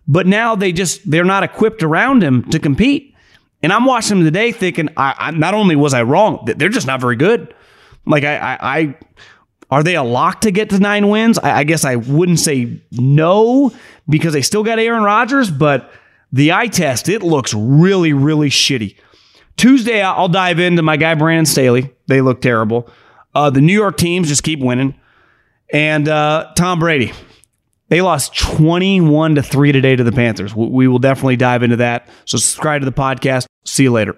But 0.08 0.26
now 0.26 0.56
they 0.56 0.72
just 0.72 1.08
they're 1.08 1.24
not 1.24 1.44
equipped 1.44 1.84
around 1.84 2.24
him 2.24 2.50
to 2.50 2.58
compete. 2.58 3.14
And 3.62 3.72
I'm 3.72 3.86
watching 3.86 4.18
them 4.18 4.26
today 4.26 4.52
thinking 4.52 4.90
I, 4.98 5.14
I 5.20 5.32
not 5.32 5.54
only 5.54 5.76
was 5.76 5.94
I 5.94 6.02
wrong, 6.02 6.44
they're 6.48 6.68
just 6.68 6.88
not 6.88 7.00
very 7.00 7.16
good. 7.16 7.54
Like 8.08 8.24
I, 8.24 8.38
I, 8.38 8.58
I 8.80 8.96
are 9.74 9.84
they 9.84 9.96
a 9.96 10.04
lock 10.04 10.42
to 10.42 10.52
get 10.52 10.70
to 10.70 10.80
nine 10.80 11.10
wins? 11.10 11.38
I, 11.40 11.60
I 11.60 11.64
guess 11.64 11.84
I 11.84 11.96
wouldn't 11.96 12.40
say 12.40 12.82
no 12.92 13.72
because 14.08 14.34
they 14.34 14.42
still 14.42 14.64
got 14.64 14.80
Aaron 14.80 15.04
Rodgers, 15.04 15.50
but 15.52 15.92
the 16.32 16.54
eye 16.54 16.68
test, 16.68 17.10
it 17.10 17.24
looks 17.24 17.54
really, 17.54 18.14
really 18.14 18.50
shitty. 18.50 18.96
Tuesday, 19.58 20.02
I'll 20.02 20.30
dive 20.30 20.60
into 20.60 20.82
my 20.82 20.98
guy 20.98 21.16
Brandon 21.16 21.46
Staley. 21.46 21.94
They 22.08 22.22
look 22.22 22.42
terrible. 22.42 22.90
Uh, 23.36 23.50
the 23.50 23.62
New 23.62 23.74
York 23.74 23.98
teams 23.98 24.28
just 24.28 24.44
keep 24.44 24.60
winning. 24.60 24.96
And 25.72 26.08
uh, 26.08 26.52
Tom 26.56 26.80
Brady. 26.80 27.12
They 27.90 28.02
lost 28.02 28.36
21 28.36 29.36
to 29.36 29.44
3 29.44 29.72
today 29.72 29.96
to 29.96 30.04
the 30.04 30.12
Panthers. 30.12 30.56
We 30.56 30.88
will 30.88 31.00
definitely 31.00 31.36
dive 31.36 31.62
into 31.62 31.76
that. 31.78 32.08
So 32.26 32.38
subscribe 32.38 32.82
to 32.82 32.86
the 32.86 32.92
podcast. 32.92 33.46
See 33.66 33.84
you 33.84 33.92
later. 33.92 34.18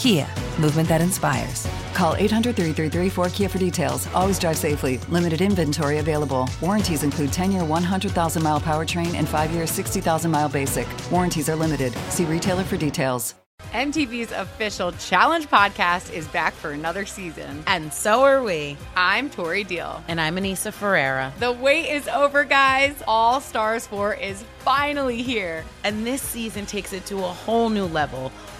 Kia, 0.00 0.26
movement 0.58 0.88
that 0.88 1.02
inspires. 1.02 1.68
Call 1.92 2.16
800 2.16 2.56
333 2.56 3.10
4KIA 3.10 3.50
for 3.50 3.58
details. 3.58 4.08
Always 4.14 4.38
drive 4.38 4.56
safely. 4.56 4.96
Limited 5.10 5.42
inventory 5.42 5.98
available. 5.98 6.48
Warranties 6.62 7.02
include 7.02 7.34
10 7.34 7.52
year 7.52 7.66
100,000 7.66 8.42
mile 8.42 8.58
powertrain 8.58 9.14
and 9.14 9.28
5 9.28 9.50
year 9.50 9.66
60,000 9.66 10.30
mile 10.30 10.48
basic. 10.48 10.88
Warranties 11.10 11.50
are 11.50 11.54
limited. 11.54 11.92
See 12.08 12.24
retailer 12.24 12.64
for 12.64 12.78
details. 12.78 13.34
MTV's 13.72 14.32
official 14.32 14.90
Challenge 14.92 15.46
podcast 15.46 16.10
is 16.12 16.26
back 16.28 16.54
for 16.54 16.70
another 16.70 17.04
season. 17.04 17.62
And 17.66 17.92
so 17.92 18.22
are 18.22 18.42
we. 18.42 18.78
I'm 18.96 19.28
Tori 19.28 19.64
Deal. 19.64 20.02
And 20.08 20.18
I'm 20.18 20.36
Aneesa 20.36 20.72
Ferreira. 20.72 21.32
The 21.38 21.52
wait 21.52 21.90
is 21.90 22.08
over, 22.08 22.44
guys. 22.44 23.00
All 23.06 23.38
Stars 23.40 23.86
4 23.86 24.14
is 24.14 24.42
finally 24.60 25.22
here. 25.22 25.62
And 25.84 26.06
this 26.06 26.22
season 26.22 26.64
takes 26.64 26.94
it 26.94 27.04
to 27.06 27.18
a 27.18 27.20
whole 27.20 27.68
new 27.68 27.84
level. 27.84 28.32